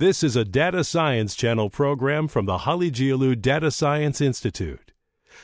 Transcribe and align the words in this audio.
This 0.00 0.24
is 0.24 0.34
a 0.34 0.46
Data 0.46 0.82
Science 0.82 1.36
Channel 1.36 1.68
program 1.68 2.26
from 2.26 2.46
the 2.46 2.60
Halıcıoğlu 2.60 3.42
Data 3.42 3.70
Science 3.70 4.22
Institute. 4.22 4.92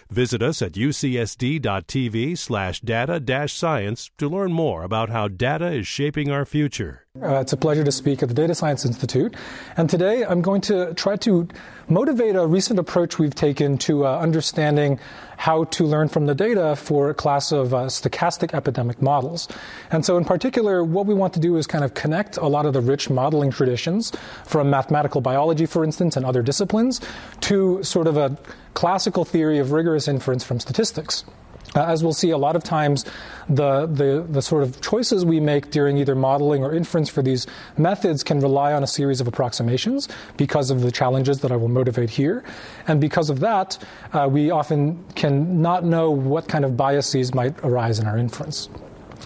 Visit 0.08 0.42
us 0.42 0.62
at 0.62 0.72
ucsd.tv 0.72 2.38
slash 2.38 2.80
data 2.80 3.48
science 3.48 4.10
to 4.16 4.28
learn 4.28 4.52
more 4.52 4.82
about 4.82 5.10
how 5.10 5.28
data 5.28 5.72
is 5.72 5.86
shaping 5.86 6.30
our 6.30 6.46
future. 6.46 7.04
Uh, 7.22 7.40
it's 7.40 7.52
a 7.52 7.56
pleasure 7.58 7.84
to 7.84 7.92
speak 7.92 8.22
at 8.22 8.30
the 8.30 8.34
Data 8.34 8.54
Science 8.54 8.86
Institute. 8.86 9.36
And 9.76 9.90
today 9.90 10.24
I'm 10.24 10.40
going 10.40 10.62
to 10.62 10.94
try 10.94 11.16
to 11.16 11.48
motivate 11.88 12.36
a 12.36 12.46
recent 12.46 12.78
approach 12.78 13.18
we've 13.18 13.34
taken 13.34 13.78
to 13.78 14.06
uh, 14.06 14.18
understanding 14.18 14.98
how 15.36 15.64
to 15.64 15.84
learn 15.84 16.08
from 16.08 16.26
the 16.26 16.34
data 16.34 16.74
for 16.76 17.10
a 17.10 17.14
class 17.14 17.52
of 17.52 17.74
uh, 17.74 17.86
stochastic 17.86 18.54
epidemic 18.54 19.00
models. 19.02 19.48
And 19.90 20.04
so, 20.04 20.16
in 20.16 20.24
particular, 20.24 20.82
what 20.82 21.06
we 21.06 21.14
want 21.14 21.34
to 21.34 21.40
do 21.40 21.56
is 21.56 21.66
kind 21.66 21.84
of 21.84 21.94
connect 21.94 22.36
a 22.38 22.46
lot 22.46 22.66
of 22.66 22.72
the 22.72 22.80
rich 22.80 23.10
modeling 23.10 23.50
traditions 23.50 24.12
from 24.44 24.70
mathematical 24.70 25.20
biology, 25.20 25.66
for 25.66 25.84
instance, 25.84 26.16
and 26.16 26.24
other 26.24 26.42
disciplines 26.42 27.00
to 27.42 27.82
sort 27.82 28.06
of 28.06 28.16
a 28.16 28.36
classical 28.74 29.24
theory 29.24 29.58
of 29.58 29.72
rigorous 29.72 30.08
inference 30.08 30.42
from 30.42 30.58
statistics. 30.60 31.24
Uh, 31.74 31.84
as 31.84 32.02
we'll 32.02 32.12
see, 32.12 32.30
a 32.30 32.38
lot 32.38 32.56
of 32.56 32.62
times 32.62 33.04
the, 33.48 33.86
the, 33.86 34.26
the, 34.28 34.42
sort 34.42 34.62
of 34.62 34.80
choices 34.80 35.24
we 35.24 35.40
make 35.40 35.70
during 35.70 35.98
either 35.98 36.14
modeling 36.14 36.62
or 36.62 36.74
inference 36.74 37.08
for 37.08 37.22
these 37.22 37.46
methods 37.76 38.22
can 38.22 38.40
rely 38.40 38.72
on 38.72 38.82
a 38.82 38.86
series 38.86 39.20
of 39.20 39.26
approximations 39.26 40.08
because 40.36 40.70
of 40.70 40.80
the 40.80 40.90
challenges 40.90 41.40
that 41.40 41.52
I 41.52 41.56
will 41.56 41.68
motivate 41.68 42.10
here. 42.10 42.44
And 42.86 43.00
because 43.00 43.30
of 43.30 43.40
that, 43.40 43.78
uh, 44.12 44.28
we 44.30 44.50
often 44.50 45.04
can 45.14 45.60
not 45.60 45.84
know 45.84 46.10
what 46.10 46.48
kind 46.48 46.64
of 46.64 46.76
biases 46.76 47.34
might 47.34 47.58
arise 47.64 47.98
in 47.98 48.06
our 48.06 48.16
inference. 48.16 48.68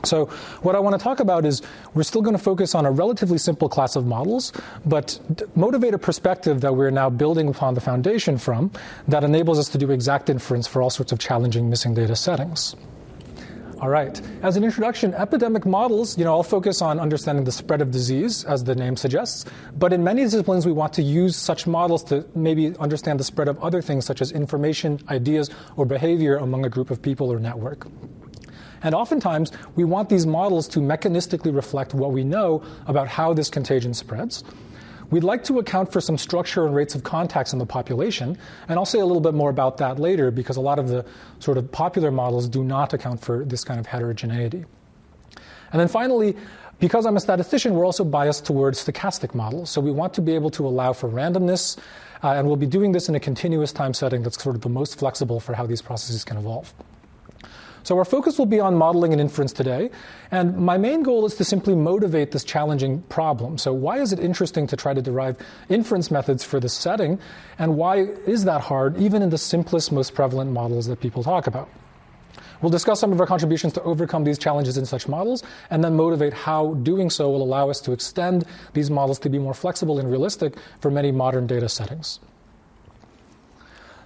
So, 0.05 0.27
what 0.63 0.75
I 0.75 0.79
want 0.79 0.99
to 0.99 1.03
talk 1.03 1.21
about 1.21 1.45
is 1.45 1.63
we're 1.95 2.03
still 2.03 2.23
going 2.23 2.37
to 2.37 2.43
focus 2.43 2.75
on 2.75 2.87
a 2.87 2.91
relatively 2.91 3.39
simple 3.39 3.69
class 3.69 3.97
of 3.97 4.07
models, 4.07 4.53
but 4.87 5.19
motivate 5.55 5.95
a 5.95 5.99
perspective 5.99 6.61
that 6.63 6.75
we're 6.75 6.91
now 6.91 7.11
building 7.11 7.49
upon 7.49 7.75
the 7.75 7.81
foundation 7.81 8.39
from 8.39 8.71
that 9.09 9.25
enables 9.25 9.59
us 9.59 9.69
to 9.71 9.79
do 9.79 9.91
exact 9.91 10.31
inference 10.31 10.67
for 10.67 10.83
all 10.83 10.91
sorts 10.91 11.13
of 11.13 11.19
challenging 11.19 11.69
missing 11.69 11.95
data 11.95 12.17
settings. 12.17 12.75
All 13.81 13.89
right. 13.89 14.21
As 14.43 14.59
an 14.59 14.65
introduction, 14.65 15.15
epidemic 15.15 15.65
models, 15.65 16.19
you 16.19 16.25
know, 16.25 16.33
I'll 16.33 16.43
focus 16.43 16.83
on 16.83 17.01
understanding 17.01 17.45
the 17.45 17.53
spread 17.53 17.81
of 17.81 17.91
disease, 17.91 18.45
as 18.45 18.63
the 18.65 18.75
name 18.75 18.95
suggests. 18.95 19.47
But 19.79 19.95
in 19.95 20.05
many 20.05 20.23
disciplines, 20.23 20.67
we 20.67 20.73
want 20.73 20.93
to 20.95 21.03
use 21.03 21.35
such 21.35 21.67
models 21.67 22.05
to 22.05 22.27
maybe 22.35 22.77
understand 22.79 23.19
the 23.19 23.25
spread 23.25 23.49
of 23.49 23.59
other 23.63 23.81
things, 23.81 24.05
such 24.05 24.21
as 24.21 24.33
information, 24.33 25.01
ideas, 25.09 25.49
or 25.77 25.87
behavior 25.87 26.37
among 26.37 26.67
a 26.67 26.69
group 26.69 26.91
of 26.91 27.01
people 27.01 27.33
or 27.33 27.41
network. 27.41 27.87
And 28.83 28.95
oftentimes, 28.95 29.53
we 29.77 29.85
want 29.85 30.09
these 30.09 30.27
models 30.27 30.69
to 30.69 30.81
mechanistically 30.81 31.55
reflect 31.55 31.95
what 31.95 32.13
we 32.13 32.25
know 32.25 32.63
about 32.87 33.09
how 33.09 33.35
this 33.35 33.51
contagion 33.51 33.95
spreads. 33.95 34.43
We'd 35.11 35.25
like 35.25 35.43
to 35.45 35.59
account 35.59 35.93
for 35.93 36.01
some 36.01 36.17
structure 36.17 36.65
and 36.65 36.75
rates 36.75 36.95
of 36.95 37.03
contacts 37.03 37.53
in 37.53 37.59
the 37.59 37.67
population, 37.67 38.39
and 38.69 38.79
I'll 38.79 38.87
say 38.87 39.01
a 39.01 39.05
little 39.05 39.21
bit 39.21 39.35
more 39.35 39.51
about 39.51 39.79
that 39.79 39.99
later 39.99 40.31
because 40.31 40.57
a 40.57 40.61
lot 40.61 40.79
of 40.79 40.89
the 40.89 41.05
sort 41.41 41.59
of 41.59 41.71
popular 41.73 42.13
models 42.13 42.49
do 42.49 42.63
not 42.63 42.93
account 42.93 43.21
for 43.21 43.45
this 43.45 43.65
kind 43.65 43.81
of 43.81 43.87
heterogeneity. 43.87 44.65
And 45.73 45.81
then 45.81 45.89
finally, 45.89 46.37
because 46.79 47.07
I'm 47.07 47.17
a 47.17 47.21
statistician, 47.21 47.75
we're 47.75 47.85
also 47.85 48.05
biased 48.05 48.47
towards 48.47 48.85
stochastic 48.85 49.35
models. 49.35 49.69
So 49.69 49.81
we 49.81 49.91
want 49.91 50.15
to 50.15 50.23
be 50.23 50.35
able 50.35 50.51
to 50.51 50.67
allow 50.67 50.93
for 50.93 51.09
randomness, 51.09 51.77
uh, 52.23 52.29
and 52.29 52.47
we'll 52.47 52.57
be 52.57 52.67
doing 52.67 52.93
this 52.93 53.09
in 53.09 53.15
a 53.17 53.21
continuous 53.21 53.73
time 53.73 53.95
setting 53.95 54.23
that's 54.23 54.41
sort 54.41 54.55
of 54.55 54.63
the 54.63 54.69
most 54.69 54.99
flexible 54.99 55.41
for 55.41 55.55
how 55.55 55.67
these 55.67 55.83
processes 55.83 56.25
can 56.25 56.37
evolve. 56.37 56.73
So 57.83 57.97
our 57.99 58.05
focus 58.05 58.39
will 58.39 58.47
be 58.47 58.61
on 58.61 58.75
modeling 58.75 59.13
and 59.13 59.21
inference 59.21 59.53
today. 59.53 59.91
And 60.31 60.57
my 60.57 60.77
main 60.77 61.03
goal 61.03 61.27
is 61.27 61.35
to 61.37 61.45
simply 61.45 61.75
motivate 61.75 62.33
this 62.33 62.45
challenging 62.45 63.03
problem. 63.03 63.59
So 63.59 63.73
why 63.73 63.99
is 63.99 64.13
it 64.13 64.21
interesting 64.21 64.67
to 64.69 64.77
try 64.77 64.95
to 64.95 65.03
derive 65.03 65.37
inference 65.69 66.11
methods 66.11 66.45
for 66.45 66.61
this 66.61 66.75
setting? 66.75 67.19
And 67.59 67.77
why 67.77 67.99
is 68.27 68.45
that 68.45 68.61
hard, 68.61 68.97
even 68.99 69.23
in 69.23 69.31
the 69.31 69.39
simplest, 69.39 69.93
most 69.93 70.15
prevalent 70.15 70.53
models 70.53 70.87
that 70.87 71.01
people 71.01 71.23
talk 71.23 71.47
about? 71.47 71.69
We'll 72.63 72.71
discuss 72.71 73.01
some 73.01 73.13
of 73.13 73.21
our 73.21 73.27
contributions 73.27 73.73
to 73.75 73.83
overcome 73.83 74.25
these 74.25 74.39
challenges 74.39 74.77
in 74.77 74.85
such 74.85 75.09
models, 75.09 75.43
and 75.71 75.83
then 75.83 75.97
motivate 75.97 76.35
how 76.35 76.75
doing 76.75 77.09
so 77.09 77.31
will 77.31 77.43
allow 77.43 77.71
us 77.71 77.81
to 77.83 77.93
extend 77.93 78.45
these 78.75 78.91
models 78.91 79.19
to 79.21 79.31
be 79.31 79.39
more 79.39 79.55
flexible 79.55 79.99
and 79.99 80.11
realistic 80.11 80.55
for 80.81 80.91
many 80.91 81.11
modern 81.11 81.47
data 81.47 81.71
settings. 81.71 82.21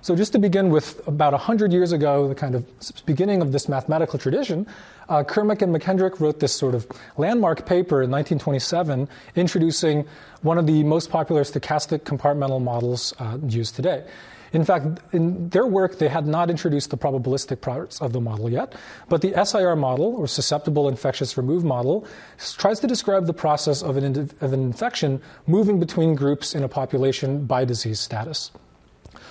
So, 0.05 0.15
just 0.15 0.33
to 0.33 0.39
begin 0.39 0.69
with, 0.69 1.01
about 1.09 1.33
100 1.33 1.73
years 1.73 1.93
ago, 1.93 2.29
the 2.29 2.35
kind 2.35 2.55
of 2.55 2.67
beginning 3.07 3.41
of 3.41 3.53
this 3.53 3.71
mathematical 3.71 4.19
tradition, 4.19 4.67
uh, 5.09 5.25
Kermack 5.25 5.63
and 5.63 5.75
McKendrick 5.75 6.21
wrote 6.21 6.41
this 6.41 6.55
sort 6.55 6.75
of 6.75 6.87
landmark 7.17 7.65
paper 7.65 8.03
in 8.03 8.11
1927 8.11 9.09
introducing 9.35 10.05
one 10.43 10.59
of 10.59 10.67
the 10.67 10.83
most 10.83 11.09
popular 11.09 11.43
stochastic 11.43 12.01
compartmental 12.01 12.63
models 12.63 13.15
uh, 13.19 13.39
used 13.49 13.77
today. 13.77 14.05
In 14.53 14.63
fact, 14.63 15.01
in 15.15 15.49
their 15.49 15.67
work, 15.67 15.97
they 15.97 16.09
had 16.09 16.27
not 16.27 16.51
introduced 16.51 16.91
the 16.91 16.99
probabilistic 16.99 17.63
parts 17.63 17.99
of 18.03 18.13
the 18.13 18.21
model 18.21 18.51
yet, 18.51 18.75
but 19.09 19.23
the 19.23 19.33
SIR 19.43 19.75
model, 19.75 20.17
or 20.17 20.27
susceptible 20.27 20.87
infectious 20.87 21.39
remove 21.39 21.65
model, 21.65 22.07
tries 22.59 22.79
to 22.81 22.87
describe 22.87 23.25
the 23.25 23.33
process 23.33 23.83
of 23.83 23.97
an, 23.97 24.05
of 24.43 24.53
an 24.53 24.61
infection 24.61 25.23
moving 25.47 25.81
between 25.81 26.15
groups 26.15 26.55
in 26.55 26.63
a 26.63 26.69
population 26.69 27.47
by 27.47 27.65
disease 27.65 28.01
status. 28.01 28.51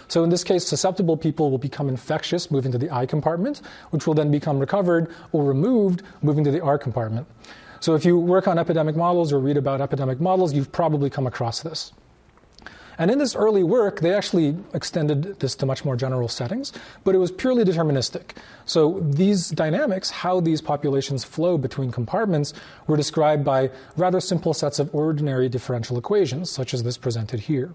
So 0.08 0.24
in 0.24 0.30
this 0.30 0.44
case, 0.44 0.66
susceptible 0.66 1.18
people 1.18 1.52
will 1.52 1.58
become 1.58 1.90
infectious, 1.90 2.52
moving 2.52 2.72
to 2.72 2.78
the 2.78 2.91
I 2.91 3.06
compartment, 3.06 3.62
which 3.91 4.06
will 4.06 4.14
then 4.14 4.31
become 4.31 4.59
recovered 4.59 5.09
or 5.31 5.44
removed, 5.44 6.03
moving 6.22 6.44
to 6.44 6.52
the 6.52 6.62
R 6.62 6.78
compartment. 6.78 7.28
So 7.80 7.96
if 7.96 8.06
you 8.06 8.18
work 8.18 8.47
on 8.47 8.58
epidemic 8.58 8.96
models 8.96 9.34
or 9.34 9.40
read 9.40 9.58
about 9.58 9.81
epidemic 9.81 10.22
models, 10.22 10.53
you've 10.53 10.72
probably 10.72 11.09
come 11.09 11.28
across 11.28 11.62
this. 11.62 11.91
And 12.97 13.09
in 13.09 13.18
this 13.18 13.36
early 13.36 13.64
work, 13.64 14.02
they 14.02 14.14
actually 14.14 14.56
extended 14.74 15.40
this 15.40 15.56
to 15.56 15.66
much 15.66 15.84
more 15.84 15.96
general 15.96 16.28
settings, 16.28 16.72
but 17.03 17.16
it 17.16 17.18
was 17.18 17.31
purely 17.31 17.64
deterministic. 17.64 18.38
So 18.66 19.00
these 19.02 19.50
dynamics, 19.50 20.12
how 20.12 20.40
these 20.40 20.62
populations 20.62 21.24
flow 21.24 21.58
between 21.58 21.91
compartments, 21.91 22.53
were 22.88 22.97
described 22.97 23.44
by 23.44 23.72
rather 23.97 24.20
simple 24.20 24.53
sets 24.53 24.80
of 24.80 24.94
ordinary 24.94 25.50
differential 25.50 25.97
equations, 25.97 26.52
such 26.52 26.74
as 26.74 26.84
this 26.84 26.97
presented 26.97 27.41
here. 27.41 27.74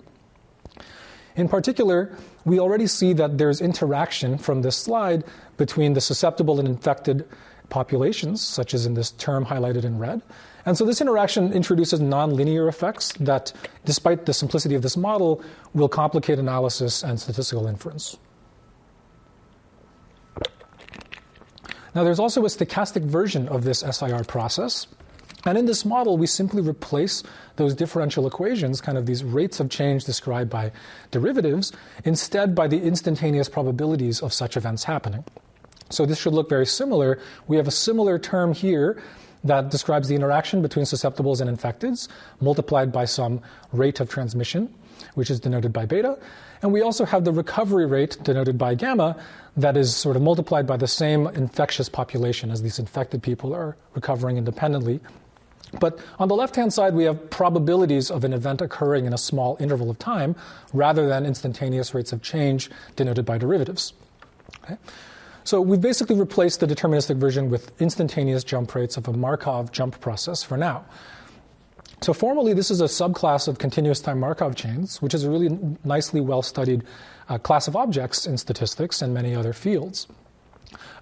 In 1.39 1.49
particular, 1.49 2.11
we 2.45 2.59
already 2.59 2.89
see 2.89 3.13
that 3.13 3.39
there's 3.39 3.61
interaction 3.61 4.39
from 4.39 4.63
this 4.63 4.77
slide 4.77 5.23
between 5.57 5.93
the 5.93 6.01
susceptible 6.01 6.59
and 6.59 6.67
infected 6.67 7.25
populations, 7.69 8.43
such 8.43 8.75
as 8.75 8.87
in 8.87 8.95
this 8.95 9.13
term 9.13 9.47
highlighted 9.47 9.85
in 9.85 9.99
red. 9.99 10.21
And 10.67 10.77
so 10.77 10.85
this 10.85 11.01
interaction 11.01 11.53
introduces 11.53 12.01
nonlinear 12.01 12.69
effects 12.69 13.13
that, 13.21 13.53
despite 13.85 14.27
the 14.27 14.35
simplicity 14.35 14.75
of 14.75 14.83
this 14.83 14.97
model, 14.97 15.41
will 15.75 15.89
complicate 15.89 16.41
analysis 16.41 17.05
and 17.05 17.21
statistical 17.21 17.69
inference. 17.69 18.17
Now, 21.95 22.03
there's 22.03 22.19
also 22.19 22.45
a 22.45 22.49
stochastic 22.49 23.05
version 23.05 23.49
of 23.49 23.63
this 23.63 23.81
SIR 23.81 24.25
process. 24.25 24.89
And 25.45 25.57
in 25.57 25.67
this 25.67 25.85
model, 25.85 26.19
we 26.19 26.27
simply 26.27 26.63
replace 26.63 27.23
those 27.57 27.75
differential 27.75 28.27
equations, 28.27 28.81
kind 28.81 28.99
of 28.99 29.07
these 29.07 29.23
rates 29.23 29.61
of 29.61 29.71
change 29.71 30.05
described 30.05 30.51
by 30.51 30.73
derivatives, 31.11 31.73
instead 32.05 32.55
by 32.55 32.67
the 32.67 32.81
instantaneous 32.81 33.49
probabilities 33.49 34.21
of 34.21 34.33
such 34.33 34.57
events 34.57 34.85
happening. 34.85 35.25
So 35.91 36.05
this 36.05 36.19
should 36.19 36.35
look 36.35 36.49
very 36.49 36.67
similar. 36.67 37.19
We 37.47 37.57
have 37.57 37.69
a 37.69 37.73
similar 37.73 38.19
term 38.19 38.53
here 38.53 39.01
that 39.45 39.71
describes 39.71 40.09
the 40.09 40.17
interaction 40.17 40.61
between 40.61 40.85
susceptibles 40.85 41.41
and 41.41 41.49
infecteds, 41.49 42.09
multiplied 42.41 42.93
by 42.93 43.05
some 43.05 43.41
rate 43.73 44.01
of 44.01 44.11
transmission, 44.11 44.75
which 45.15 45.31
is 45.31 45.39
denoted 45.39 45.73
by 45.73 45.87
beta. 45.87 46.19
And 46.61 46.73
we 46.73 46.83
also 46.83 47.05
have 47.05 47.25
the 47.25 47.33
recovery 47.33 47.87
rate, 47.87 48.19
denoted 48.23 48.59
by 48.59 48.75
gamma, 48.75 49.17
that 49.57 49.77
is 49.77 49.95
sort 49.95 50.17
of 50.17 50.23
multiplied 50.23 50.67
by 50.67 50.77
the 50.77 50.89
same 50.89 51.29
infectious 51.29 51.89
population 51.89 52.51
as 52.51 52.63
these 52.63 52.81
infected 52.81 53.23
people 53.23 53.55
are 53.55 53.77
recovering 53.95 54.37
independently 54.37 55.01
but 55.81 55.99
on 56.19 56.29
the 56.29 56.35
left 56.35 56.57
hand 56.57 56.73
side, 56.73 56.95
we 56.95 57.05
have 57.05 57.31
probabilities 57.31 58.11
of 58.11 58.25
an 58.25 58.33
event 58.33 58.61
occurring 58.61 59.07
in 59.07 59.13
a 59.13 59.19
small 59.19 59.57
interval 59.61 59.91
of 59.91 59.99
time 59.99 60.35
rather 60.73 61.09
than 61.09 61.27
instantaneous 61.27 61.95
rates 61.95 62.13
of 62.13 62.23
change 62.23 62.71
denoted 62.97 63.25
by 63.25 63.39
derivatives. 63.39 63.93
Okay? 64.65 64.77
So 65.45 65.61
we've 65.61 65.81
basically 65.81 66.17
replaced 66.17 66.61
the 66.61 66.67
deterministic 66.67 67.17
version 67.17 67.49
with 67.49 67.81
instantaneous 67.81 68.45
jump 68.45 68.75
rates 68.75 68.97
of 68.97 69.09
a 69.09 69.13
Markov 69.13 69.73
jump 69.73 70.01
process 70.01 70.43
for 70.43 70.57
now. 70.57 70.85
So 72.01 72.13
formally, 72.13 72.53
this 72.53 72.71
is 72.71 72.81
a 72.81 72.85
subclass 72.85 73.49
of 73.49 73.59
continuous 73.59 74.01
time 74.01 74.21
Markov 74.21 74.55
chains, 74.55 75.03
which 75.03 75.15
is 75.15 75.25
a 75.25 75.31
really 75.31 75.59
nicely 75.85 76.21
well 76.21 76.43
studied 76.43 76.85
uh, 77.29 77.39
class 77.39 77.67
of 77.67 77.77
objects 77.77 78.27
in 78.27 78.39
statistics 78.39 79.03
and 79.03 79.13
many 79.13 79.35
other 79.35 79.53
fields. 79.53 80.07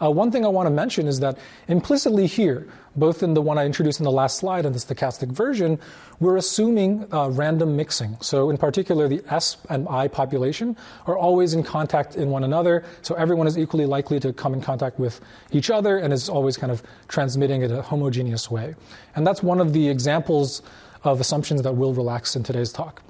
Uh, 0.01 0.11
one 0.11 0.31
thing 0.31 0.45
I 0.45 0.49
want 0.49 0.67
to 0.67 0.71
mention 0.71 1.07
is 1.07 1.21
that 1.21 1.39
implicitly 1.69 2.27
here, 2.27 2.69
both 2.95 3.23
in 3.23 3.35
the 3.35 3.43
one 3.43 3.59
I 3.59 3.67
introduced 3.67 4.01
in 4.01 4.05
the 4.05 4.11
last 4.11 4.39
slide 4.39 4.65
and 4.65 4.75
the 4.75 4.79
stochastic 4.79 5.31
version, 5.31 5.79
we're 6.21 6.37
assuming 6.37 7.07
uh, 7.13 7.29
random 7.31 7.77
mixing. 7.77 8.17
So, 8.21 8.49
in 8.51 8.57
particular, 8.57 9.09
the 9.09 9.23
S 9.29 9.59
and 9.69 9.87
I 9.89 10.09
population 10.09 10.77
are 11.07 11.17
always 11.17 11.53
in 11.53 11.63
contact 11.63 12.17
in 12.17 12.31
one 12.31 12.45
another, 12.45 12.85
so 13.03 13.15
everyone 13.15 13.47
is 13.47 13.59
equally 13.59 13.87
likely 13.87 14.19
to 14.21 14.33
come 14.33 14.55
in 14.55 14.61
contact 14.61 14.99
with 14.99 15.21
each 15.51 15.71
other 15.71 15.99
and 15.99 16.13
is 16.13 16.29
always 16.29 16.57
kind 16.57 16.73
of 16.73 16.83
transmitting 17.09 17.63
in 17.63 17.73
a 17.73 17.83
homogeneous 17.83 18.51
way. 18.51 18.75
And 19.15 19.27
that's 19.27 19.43
one 19.43 19.61
of 19.61 19.73
the 19.73 19.89
examples 19.89 20.63
of 21.05 21.21
assumptions 21.21 21.63
that 21.63 21.73
we'll 21.73 21.95
relax 21.95 22.35
in 22.35 22.43
today's 22.43 22.73
talk. 22.73 23.03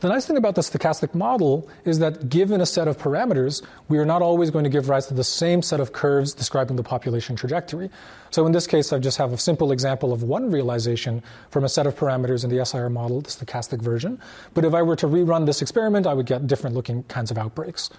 The 0.00 0.08
nice 0.08 0.26
thing 0.26 0.36
about 0.36 0.54
the 0.54 0.60
stochastic 0.60 1.12
model 1.12 1.68
is 1.84 1.98
that 1.98 2.28
given 2.28 2.60
a 2.60 2.66
set 2.66 2.86
of 2.86 2.96
parameters, 2.98 3.62
we 3.88 3.98
are 3.98 4.06
not 4.06 4.22
always 4.22 4.48
going 4.48 4.62
to 4.62 4.70
give 4.70 4.88
rise 4.88 5.06
to 5.08 5.14
the 5.14 5.24
same 5.24 5.60
set 5.60 5.80
of 5.80 5.92
curves 5.92 6.32
describing 6.32 6.76
the 6.76 6.84
population 6.84 7.34
trajectory. 7.34 7.90
So 8.30 8.46
in 8.46 8.52
this 8.52 8.68
case, 8.68 8.92
I 8.92 9.00
just 9.00 9.18
have 9.18 9.32
a 9.32 9.38
simple 9.38 9.72
example 9.72 10.12
of 10.12 10.22
one 10.22 10.52
realization 10.52 11.20
from 11.50 11.64
a 11.64 11.68
set 11.68 11.84
of 11.84 11.96
parameters 11.96 12.44
in 12.44 12.56
the 12.56 12.64
SIR 12.64 12.90
model, 12.90 13.22
the 13.22 13.30
stochastic 13.30 13.82
version. 13.82 14.20
But 14.54 14.64
if 14.64 14.72
I 14.72 14.82
were 14.82 14.94
to 14.94 15.08
rerun 15.08 15.46
this 15.46 15.62
experiment, 15.62 16.06
I 16.06 16.14
would 16.14 16.26
get 16.26 16.46
different 16.46 16.76
looking 16.76 17.02
kinds 17.04 17.32
of 17.32 17.38
outbreaks. 17.38 17.90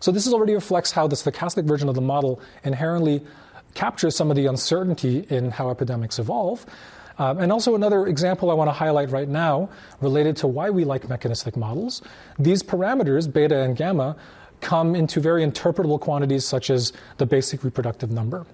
So 0.00 0.10
this 0.10 0.26
already 0.26 0.54
reflects 0.54 0.90
how 0.90 1.06
the 1.06 1.14
stochastic 1.14 1.66
version 1.66 1.88
of 1.88 1.94
the 1.94 2.00
model 2.00 2.40
inherently 2.64 3.24
captures 3.74 4.16
some 4.16 4.30
of 4.30 4.36
the 4.36 4.46
uncertainty 4.46 5.24
in 5.30 5.52
how 5.52 5.70
epidemics 5.70 6.18
evolve. 6.18 6.66
Um, 7.18 7.38
and 7.38 7.50
also, 7.50 7.74
another 7.74 8.06
example 8.06 8.50
I 8.50 8.54
want 8.54 8.68
to 8.68 8.72
highlight 8.72 9.10
right 9.10 9.28
now 9.28 9.70
related 10.00 10.36
to 10.38 10.46
why 10.46 10.70
we 10.70 10.84
like 10.84 11.08
mechanistic 11.08 11.56
models. 11.56 12.02
These 12.38 12.62
parameters, 12.62 13.32
beta 13.32 13.62
and 13.62 13.76
gamma, 13.76 14.16
come 14.60 14.94
into 14.94 15.20
very 15.20 15.44
interpretable 15.44 16.00
quantities 16.00 16.44
such 16.44 16.70
as 16.70 16.92
the 17.18 17.26
basic 17.26 17.64
reproductive 17.64 18.10
number. 18.10 18.46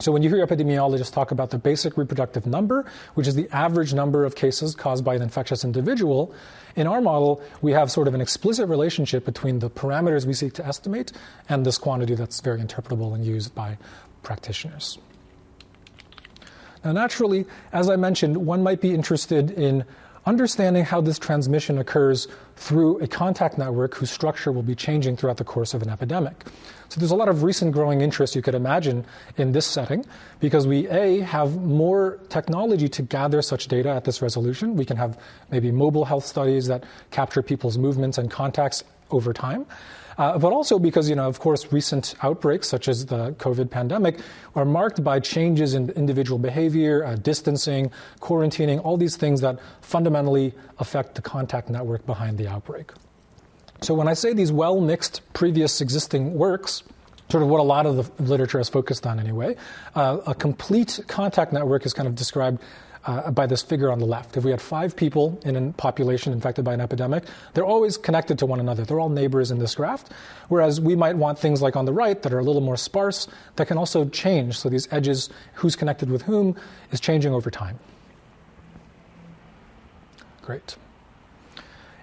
So, 0.00 0.10
when 0.10 0.22
you 0.22 0.34
hear 0.34 0.44
epidemiologists 0.44 1.12
talk 1.12 1.30
about 1.30 1.50
the 1.50 1.58
basic 1.58 1.96
reproductive 1.96 2.44
number, 2.44 2.84
which 3.14 3.28
is 3.28 3.36
the 3.36 3.48
average 3.52 3.94
number 3.94 4.24
of 4.24 4.34
cases 4.34 4.74
caused 4.74 5.04
by 5.04 5.14
an 5.14 5.22
infectious 5.22 5.64
individual, 5.64 6.34
in 6.74 6.88
our 6.88 7.00
model, 7.00 7.40
we 7.60 7.70
have 7.72 7.90
sort 7.90 8.08
of 8.08 8.14
an 8.14 8.20
explicit 8.20 8.68
relationship 8.68 9.24
between 9.24 9.60
the 9.60 9.70
parameters 9.70 10.26
we 10.26 10.32
seek 10.32 10.54
to 10.54 10.66
estimate 10.66 11.12
and 11.48 11.64
this 11.64 11.78
quantity 11.78 12.16
that's 12.16 12.40
very 12.40 12.60
interpretable 12.60 13.14
and 13.14 13.24
used 13.24 13.54
by 13.54 13.78
practitioners. 14.24 14.98
Now, 16.84 16.92
naturally, 16.92 17.46
as 17.72 17.88
I 17.88 17.96
mentioned, 17.96 18.36
one 18.36 18.62
might 18.62 18.80
be 18.80 18.92
interested 18.92 19.50
in 19.50 19.84
understanding 20.24 20.84
how 20.84 21.00
this 21.00 21.18
transmission 21.18 21.78
occurs 21.78 22.28
through 22.56 22.98
a 23.00 23.08
contact 23.08 23.58
network 23.58 23.94
whose 23.94 24.10
structure 24.10 24.52
will 24.52 24.62
be 24.62 24.74
changing 24.74 25.16
throughout 25.16 25.36
the 25.36 25.44
course 25.44 25.74
of 25.74 25.82
an 25.82 25.90
epidemic. 25.90 26.44
So 26.88 27.00
there's 27.00 27.10
a 27.10 27.16
lot 27.16 27.28
of 27.28 27.42
recent 27.42 27.72
growing 27.72 28.02
interest 28.02 28.36
you 28.36 28.42
could 28.42 28.54
imagine 28.54 29.04
in 29.36 29.52
this 29.52 29.66
setting 29.66 30.04
because 30.40 30.66
we 30.66 30.88
a 30.88 31.20
have 31.20 31.56
more 31.56 32.18
technology 32.28 32.88
to 32.90 33.02
gather 33.02 33.42
such 33.42 33.66
data 33.66 33.88
at 33.88 34.04
this 34.04 34.22
resolution. 34.22 34.76
We 34.76 34.84
can 34.84 34.96
have 34.96 35.18
maybe 35.50 35.72
mobile 35.72 36.04
health 36.04 36.26
studies 36.26 36.66
that 36.66 36.84
capture 37.10 37.42
people's 37.42 37.78
movements 37.78 38.18
and 38.18 38.30
contacts 38.30 38.84
over 39.12 39.32
time. 39.32 39.66
Uh, 40.18 40.38
but 40.38 40.52
also 40.52 40.78
because, 40.78 41.08
you 41.08 41.16
know, 41.16 41.26
of 41.26 41.40
course, 41.40 41.72
recent 41.72 42.14
outbreaks 42.22 42.68
such 42.68 42.88
as 42.88 43.06
the 43.06 43.32
COVID 43.32 43.70
pandemic 43.70 44.20
are 44.54 44.64
marked 44.64 45.02
by 45.02 45.20
changes 45.20 45.74
in 45.74 45.90
individual 45.90 46.38
behavior, 46.38 47.04
uh, 47.04 47.16
distancing, 47.16 47.90
quarantining, 48.20 48.84
all 48.84 48.96
these 48.96 49.16
things 49.16 49.40
that 49.40 49.58
fundamentally 49.80 50.52
affect 50.78 51.14
the 51.14 51.22
contact 51.22 51.70
network 51.70 52.04
behind 52.06 52.38
the 52.38 52.46
outbreak. 52.46 52.92
So 53.80 53.94
when 53.94 54.06
I 54.06 54.14
say 54.14 54.32
these 54.32 54.52
well 54.52 54.80
mixed 54.80 55.22
previous 55.32 55.80
existing 55.80 56.34
works, 56.34 56.82
sort 57.30 57.42
of 57.42 57.48
what 57.48 57.60
a 57.60 57.64
lot 57.64 57.86
of 57.86 57.96
the 57.96 58.22
literature 58.22 58.58
has 58.58 58.68
focused 58.68 59.06
on 59.06 59.18
anyway, 59.18 59.56
uh, 59.94 60.18
a 60.26 60.34
complete 60.34 61.00
contact 61.08 61.52
network 61.52 61.86
is 61.86 61.94
kind 61.94 62.06
of 62.06 62.14
described 62.14 62.60
uh, 63.04 63.30
by 63.30 63.46
this 63.46 63.62
figure 63.62 63.90
on 63.90 63.98
the 63.98 64.06
left. 64.06 64.36
If 64.36 64.44
we 64.44 64.50
had 64.50 64.60
five 64.60 64.96
people 64.96 65.40
in 65.44 65.56
a 65.56 65.72
population 65.72 66.32
infected 66.32 66.64
by 66.64 66.74
an 66.74 66.80
epidemic, 66.80 67.24
they're 67.54 67.64
always 67.64 67.96
connected 67.96 68.38
to 68.40 68.46
one 68.46 68.60
another. 68.60 68.84
They're 68.84 69.00
all 69.00 69.08
neighbors 69.08 69.50
in 69.50 69.58
this 69.58 69.74
graph. 69.74 70.04
Whereas 70.48 70.80
we 70.80 70.94
might 70.96 71.16
want 71.16 71.38
things 71.38 71.62
like 71.62 71.76
on 71.76 71.84
the 71.84 71.92
right 71.92 72.20
that 72.22 72.32
are 72.32 72.38
a 72.38 72.44
little 72.44 72.60
more 72.60 72.76
sparse 72.76 73.26
that 73.56 73.66
can 73.66 73.78
also 73.78 74.08
change. 74.08 74.58
So 74.58 74.68
these 74.68 74.88
edges, 74.92 75.30
who's 75.54 75.76
connected 75.76 76.10
with 76.10 76.22
whom, 76.22 76.56
is 76.90 77.00
changing 77.00 77.32
over 77.32 77.50
time. 77.50 77.78
Great. 80.42 80.76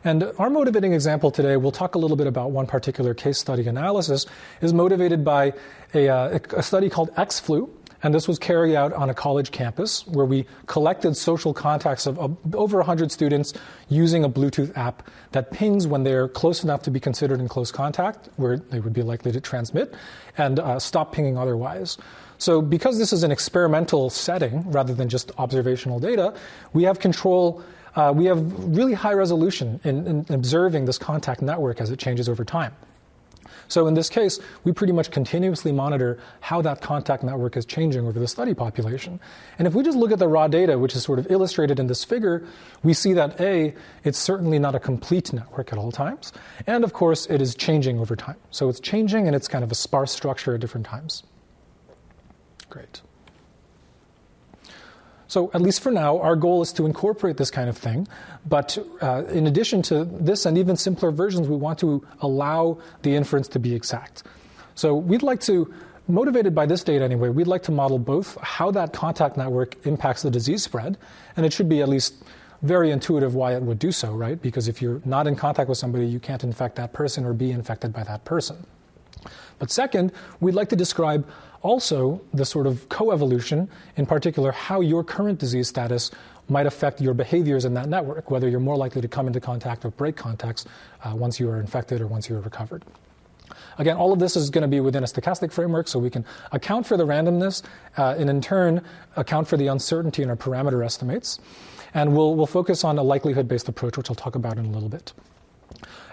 And 0.04 0.24
our 0.38 0.50
motivating 0.50 0.94
example 0.94 1.30
today, 1.30 1.57
we'll 1.57 1.74
talk 1.74 1.96
a 1.96 1.98
little 1.98 2.16
bit 2.16 2.28
about 2.28 2.51
one 2.51 2.68
particular 2.68 3.13
case 3.13 3.38
study 3.38 3.68
analysis, 3.68 4.25
is 4.62 4.74
motivated 4.74 5.25
by 5.25 5.54
a, 5.94 6.07
uh, 6.07 6.40
a 6.56 6.63
study 6.63 6.90
called 6.90 7.13
XFlu, 7.16 7.69
and 8.01 8.13
this 8.13 8.28
was 8.28 8.40
carried 8.40 8.75
out 8.75 8.94
on 8.94 9.10
a 9.10 9.13
college 9.13 9.51
campus 9.51 10.07
where 10.07 10.25
we 10.25 10.46
collected 10.68 11.16
social 11.18 11.54
contacts 11.54 12.07
of, 12.07 12.18
over 12.56 12.78
100 12.78 13.12
students 13.12 13.54
using 13.90 14.24
a 14.24 14.30
Bluetooth 14.30 14.75
app 14.78 15.07
that 15.31 15.51
pings 15.51 15.88
when 15.88 16.04
they're 16.04 16.28
close 16.28 16.63
enough 16.63 16.81
to 16.84 16.92
be 16.92 17.00
considered 17.00 17.40
in 17.40 17.48
close 17.48 17.72
contact, 17.72 18.30
where 18.38 18.57
they 18.57 18.80
would 18.80 18.94
be 18.94 19.01
likely 19.01 19.31
to 19.31 19.42
transmit, 19.42 19.94
and 20.38 20.60
uh, 20.60 20.80
stop 20.80 21.13
pinging 21.13 21.38
otherwise. 21.38 21.98
So, 22.38 22.62
because 22.62 22.98
this 22.98 23.12
is 23.12 23.24
an 23.24 23.31
experimental 23.31 24.10
setting 24.10 24.69
rather 24.72 24.94
than 24.94 25.10
just 25.10 25.31
observational 25.38 26.00
data, 26.00 26.34
we 26.72 26.84
have 26.84 27.00
control. 27.00 27.62
Uh, 27.96 28.13
we 28.16 28.25
have 28.25 28.54
really 28.75 28.94
high 28.94 29.13
resolution 29.13 29.81
in, 29.84 30.07
in 30.07 30.25
observing 30.30 30.86
this 30.86 30.98
contact 30.98 31.42
network 31.42 31.81
as 31.81 31.90
it 31.92 32.00
changes 32.00 32.30
over 32.30 32.46
time. 32.46 32.74
So 33.69 33.88
in 33.88 33.94
this 33.94 34.10
case, 34.10 34.39
we 34.63 34.74
pretty 34.74 34.92
much 34.92 35.12
continuously 35.12 35.71
monitor 35.71 36.19
how 36.42 36.62
that 36.63 36.81
contact 36.81 37.24
network 37.24 37.56
is 37.56 37.66
changing 37.66 38.06
over 38.06 38.19
the 38.19 38.27
study 38.27 38.54
population. 38.54 39.19
And 39.57 39.68
if 39.68 39.74
we 39.74 39.83
just 39.83 39.98
look 39.98 40.12
at 40.12 40.19
the 40.19 40.27
raw 40.27 40.48
data, 40.48 40.77
which 40.77 40.95
is 40.95 41.04
sort 41.04 41.19
of 41.19 41.31
illustrated 41.31 41.80
in 41.80 41.88
this 41.88 42.04
figure, 42.04 42.44
we 42.83 42.94
see 42.94 43.13
that 43.13 43.39
A, 43.39 43.74
it's 44.04 44.19
certainly 44.19 44.60
not 44.60 44.75
a 44.75 44.80
complete 44.80 45.31
network 45.31 45.71
at 45.71 45.80
all 45.80 45.92
times. 45.92 46.33
And 46.68 46.83
of 46.83 46.94
course, 46.94 47.27
it 47.27 47.42
is 47.42 47.56
changing 47.56 48.00
over 48.00 48.16
time. 48.16 48.38
So 48.51 48.68
it's 48.69 48.80
changing 48.80 49.27
and 49.27 49.36
it's 49.36 49.48
kind 49.48 49.63
of 49.63 49.72
a 49.72 49.75
sparse 49.75 50.12
structure 50.12 50.56
at 50.56 50.60
different 50.60 50.86
times. 50.86 51.24
Great. 52.69 53.01
So, 55.29 55.51
at 55.53 55.61
least 55.61 55.81
for 55.81 55.91
now, 55.91 56.19
our 56.19 56.35
goal 56.35 56.63
is 56.63 56.73
to 56.73 56.87
incorporate 56.87 57.37
this 57.37 57.51
kind 57.51 57.69
of 57.69 57.77
thing. 57.77 58.07
But 58.47 58.79
uh, 58.99 59.25
in 59.25 59.45
addition 59.45 59.83
to 59.83 60.03
this 60.05 60.47
and 60.47 60.57
even 60.57 60.75
simpler 60.75 61.11
versions, 61.11 61.47
we 61.47 61.55
want 61.55 61.77
to 61.79 62.03
allow 62.21 62.79
the 63.03 63.15
inference 63.15 63.47
to 63.49 63.59
be 63.59 63.75
exact. 63.75 64.23
So, 64.73 64.95
we'd 64.95 65.21
like 65.21 65.39
to, 65.41 65.71
motivated 66.07 66.55
by 66.55 66.65
this 66.65 66.83
data 66.83 67.05
anyway, 67.05 67.29
we'd 67.29 67.45
like 67.45 67.61
to 67.63 67.71
model 67.71 67.99
both 67.99 68.39
how 68.41 68.71
that 68.71 68.91
contact 68.91 69.37
network 69.37 69.85
impacts 69.85 70.23
the 70.23 70.31
disease 70.31 70.63
spread, 70.63 70.97
and 71.37 71.45
it 71.45 71.53
should 71.53 71.69
be 71.69 71.83
at 71.83 71.89
least 71.89 72.15
very 72.63 72.89
intuitive 72.89 73.35
why 73.35 73.53
it 73.53 73.61
would 73.61 73.77
do 73.77 73.91
so, 73.91 74.11
right? 74.11 74.41
Because 74.41 74.67
if 74.67 74.81
you're 74.81 74.99
not 75.05 75.27
in 75.27 75.35
contact 75.35 75.69
with 75.69 75.77
somebody, 75.77 76.07
you 76.07 76.19
can't 76.19 76.43
infect 76.43 76.75
that 76.77 76.91
person 76.91 77.23
or 77.23 77.33
be 77.33 77.51
infected 77.51 77.93
by 77.93 78.03
that 78.03 78.25
person. 78.25 78.65
But 79.59 79.71
second, 79.71 80.11
we'd 80.39 80.56
like 80.56 80.69
to 80.69 80.75
describe 80.75 81.27
also 81.61 82.21
the 82.33 82.45
sort 82.45 82.67
of 82.67 82.88
coevolution, 82.89 83.67
in 83.97 84.06
particular, 84.06 84.51
how 84.51 84.81
your 84.81 85.03
current 85.03 85.39
disease 85.39 85.67
status 85.67 86.11
might 86.47 86.65
affect 86.65 87.00
your 87.00 87.13
behaviors 87.13 87.65
in 87.65 87.73
that 87.75 87.88
network, 87.88 88.31
whether 88.31 88.50
you're 88.50 88.59
more 88.59 88.77
likely 88.77 89.01
to 89.01 89.07
come 89.07 89.27
into 89.27 89.39
contact 89.39 89.86
or 89.86 89.91
break 89.91 90.15
contacts 90.15 90.65
uh, 91.03 91.13
once 91.15 91.39
you 91.39 91.50
are 91.50 91.60
infected 91.60 92.01
or 92.01 92.07
once 92.07 92.29
you 92.29 92.36
are 92.36 92.41
recovered. 92.41 92.84
Again, 93.77 93.98
all 93.98 94.12
of 94.12 94.19
this 94.19 94.36
is 94.36 94.50
going 94.50 94.62
to 94.63 94.67
be 94.67 94.79
within 94.79 95.03
a 95.03 95.07
stochastic 95.07 95.51
framework, 95.51 95.88
so 95.88 96.00
we 96.00 96.10
can 96.10 96.25
account 96.51 96.86
for 96.86 96.98
the 96.98 97.05
randomness 97.05 97.63
uh, 97.98 98.15
and 98.17 98.29
in 98.29 98.41
turn 98.41 98.81
account 99.15 99.48
for 99.48 99.57
the 99.57 99.67
uncertainty 99.67 100.24
in 100.24 100.29
our 100.29 100.36
parameter 100.36 100.84
estimates. 100.84 101.39
And 101.93 102.15
we'll, 102.15 102.36
we'll 102.36 102.45
focus 102.45 102.84
on 102.84 102.98
a 102.98 103.03
likelihood 103.03 103.48
based 103.48 103.67
approach, 103.67 103.98
which 103.98 104.10
I'll 104.10 104.15
talk 104.15 104.36
about 104.36 104.57
in 104.57 104.65
a 104.65 104.69
little 104.69 104.89
bit. 104.89 105.13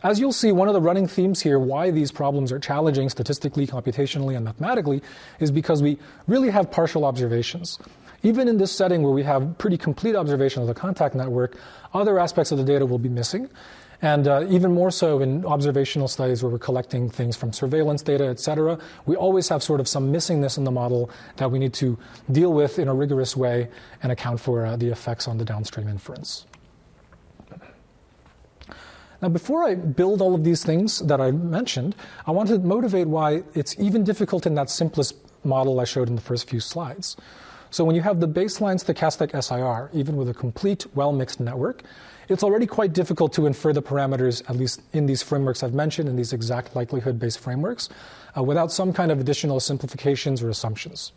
As 0.02 0.20
you'll 0.20 0.32
see, 0.32 0.52
one 0.52 0.68
of 0.68 0.74
the 0.74 0.80
running 0.80 1.08
themes 1.08 1.40
here, 1.40 1.58
why 1.58 1.90
these 1.90 2.12
problems 2.12 2.52
are 2.52 2.58
challenging 2.58 3.08
statistically, 3.08 3.66
computationally, 3.66 4.36
and 4.36 4.44
mathematically, 4.44 5.02
is 5.40 5.50
because 5.50 5.82
we 5.82 5.98
really 6.26 6.50
have 6.50 6.70
partial 6.70 7.04
observations. 7.04 7.78
Even 8.22 8.48
in 8.48 8.58
this 8.58 8.72
setting 8.72 9.02
where 9.02 9.12
we 9.12 9.22
have 9.22 9.56
pretty 9.58 9.78
complete 9.78 10.16
observation 10.16 10.60
of 10.60 10.68
the 10.68 10.74
contact 10.74 11.14
network, 11.14 11.56
other 11.94 12.18
aspects 12.18 12.52
of 12.52 12.58
the 12.58 12.64
data 12.64 12.84
will 12.84 12.98
be 12.98 13.08
missing. 13.08 13.48
And 14.02 14.28
uh, 14.28 14.44
even 14.50 14.74
more 14.74 14.90
so 14.90 15.20
in 15.20 15.46
observational 15.46 16.08
studies 16.08 16.42
where 16.42 16.52
we're 16.52 16.58
collecting 16.58 17.08
things 17.08 17.34
from 17.34 17.52
surveillance 17.52 18.02
data, 18.02 18.26
et 18.26 18.38
cetera, 18.38 18.78
we 19.06 19.16
always 19.16 19.48
have 19.48 19.62
sort 19.62 19.80
of 19.80 19.88
some 19.88 20.12
missingness 20.12 20.58
in 20.58 20.64
the 20.64 20.70
model 20.70 21.10
that 21.36 21.50
we 21.50 21.58
need 21.58 21.72
to 21.74 21.98
deal 22.30 22.52
with 22.52 22.78
in 22.78 22.88
a 22.88 22.94
rigorous 22.94 23.34
way 23.36 23.68
and 24.02 24.12
account 24.12 24.40
for 24.40 24.66
uh, 24.66 24.76
the 24.76 24.88
effects 24.88 25.26
on 25.26 25.38
the 25.38 25.44
downstream 25.44 25.88
inference. 25.88 26.44
Now, 29.22 29.28
before 29.28 29.64
I 29.64 29.74
build 29.74 30.20
all 30.20 30.34
of 30.34 30.44
these 30.44 30.64
things 30.64 31.00
that 31.00 31.20
I 31.20 31.30
mentioned, 31.30 31.96
I 32.26 32.30
want 32.32 32.48
to 32.50 32.58
motivate 32.58 33.06
why 33.08 33.42
it's 33.54 33.78
even 33.78 34.04
difficult 34.04 34.46
in 34.46 34.54
that 34.54 34.68
simplest 34.68 35.16
model 35.44 35.80
I 35.80 35.84
showed 35.84 36.08
in 36.08 36.16
the 36.16 36.22
first 36.22 36.48
few 36.48 36.60
slides. 36.60 37.16
So, 37.70 37.84
when 37.84 37.96
you 37.96 38.02
have 38.02 38.20
the 38.20 38.28
baseline 38.28 38.76
stochastic 38.82 39.30
SIR, 39.42 39.90
even 39.92 40.16
with 40.16 40.28
a 40.28 40.34
complete 40.34 40.86
well 40.94 41.12
mixed 41.12 41.40
network, 41.40 41.82
it's 42.28 42.42
already 42.42 42.66
quite 42.66 42.92
difficult 42.92 43.32
to 43.34 43.46
infer 43.46 43.72
the 43.72 43.82
parameters, 43.82 44.48
at 44.50 44.56
least 44.56 44.82
in 44.92 45.06
these 45.06 45.22
frameworks 45.22 45.62
I've 45.62 45.74
mentioned, 45.74 46.08
in 46.08 46.16
these 46.16 46.32
exact 46.32 46.76
likelihood 46.76 47.18
based 47.18 47.38
frameworks, 47.38 47.88
uh, 48.36 48.42
without 48.42 48.70
some 48.72 48.92
kind 48.92 49.10
of 49.10 49.20
additional 49.20 49.60
simplifications 49.60 50.42
or 50.42 50.50
assumptions. 50.50 51.12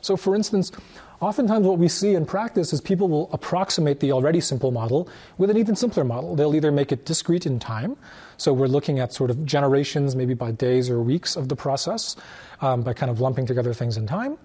So, 0.00 0.16
for 0.16 0.34
instance, 0.34 0.72
Oftentimes, 1.20 1.66
what 1.66 1.78
we 1.78 1.88
see 1.88 2.14
in 2.14 2.26
practice 2.26 2.72
is 2.72 2.80
people 2.80 3.08
will 3.08 3.28
approximate 3.32 3.98
the 3.98 4.12
already 4.12 4.40
simple 4.40 4.70
model 4.70 5.08
with 5.36 5.50
an 5.50 5.56
even 5.56 5.74
simpler 5.74 6.04
model. 6.04 6.36
They'll 6.36 6.54
either 6.54 6.70
make 6.70 6.92
it 6.92 7.04
discrete 7.04 7.44
in 7.44 7.58
time, 7.58 7.96
so 8.36 8.52
we're 8.52 8.68
looking 8.68 9.00
at 9.00 9.12
sort 9.12 9.30
of 9.30 9.44
generations, 9.44 10.14
maybe 10.14 10.34
by 10.34 10.52
days 10.52 10.88
or 10.88 11.02
weeks 11.02 11.34
of 11.34 11.48
the 11.48 11.56
process, 11.56 12.14
um, 12.60 12.82
by 12.82 12.92
kind 12.92 13.10
of 13.10 13.20
lumping 13.20 13.46
together 13.46 13.74
things 13.74 13.96
in 13.96 14.06
time, 14.06 14.38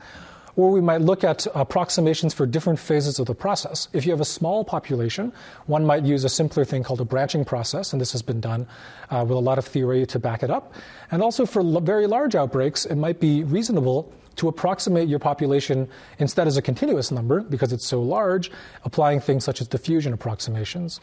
Or 0.56 0.70
we 0.70 0.82
might 0.82 1.02
look 1.02 1.24
at 1.24 1.48
approximations 1.56 2.34
for 2.34 2.46
different 2.46 2.78
phases 2.78 3.18
of 3.18 3.26
the 3.26 3.34
process. 3.34 3.88
If 3.92 4.06
you 4.06 4.12
have 4.12 4.22
a 4.22 4.26
small 4.26 4.64
population, 4.64 5.34
one 5.66 5.84
might 5.84 6.04
use 6.04 6.24
a 6.24 6.30
simpler 6.30 6.64
thing 6.64 6.84
called 6.84 7.02
a 7.02 7.06
branching 7.06 7.44
process, 7.44 7.92
and 7.92 8.00
this 8.00 8.12
has 8.12 8.22
been 8.22 8.40
done 8.40 8.68
uh, 9.10 9.26
with 9.28 9.36
a 9.36 9.42
lot 9.42 9.58
of 9.58 9.66
theory 9.66 10.06
to 10.06 10.20
back 10.20 10.44
it 10.44 10.52
up. 10.52 10.74
And 11.10 11.24
also 11.24 11.48
for 11.48 11.62
l- 11.62 11.82
very 11.82 12.06
large 12.06 12.36
outbreaks, 12.36 12.86
it 12.86 12.96
might 12.96 13.20
be 13.20 13.44
reasonable 13.44 14.14
to 14.36 14.48
approximate 14.48 15.08
your 15.08 15.20
population 15.20 15.88
instead 16.20 16.48
as 16.48 16.58
a 16.58 16.62
continuous 16.62 17.12
number, 17.12 17.42
because 17.42 17.72
it's 17.72 17.86
so 17.86 18.02
large, 18.02 18.52
applying 18.84 19.20
things 19.20 19.44
such 19.44 19.62
as 19.62 19.68
diffusion 19.68 20.14
approximations. 20.14 21.00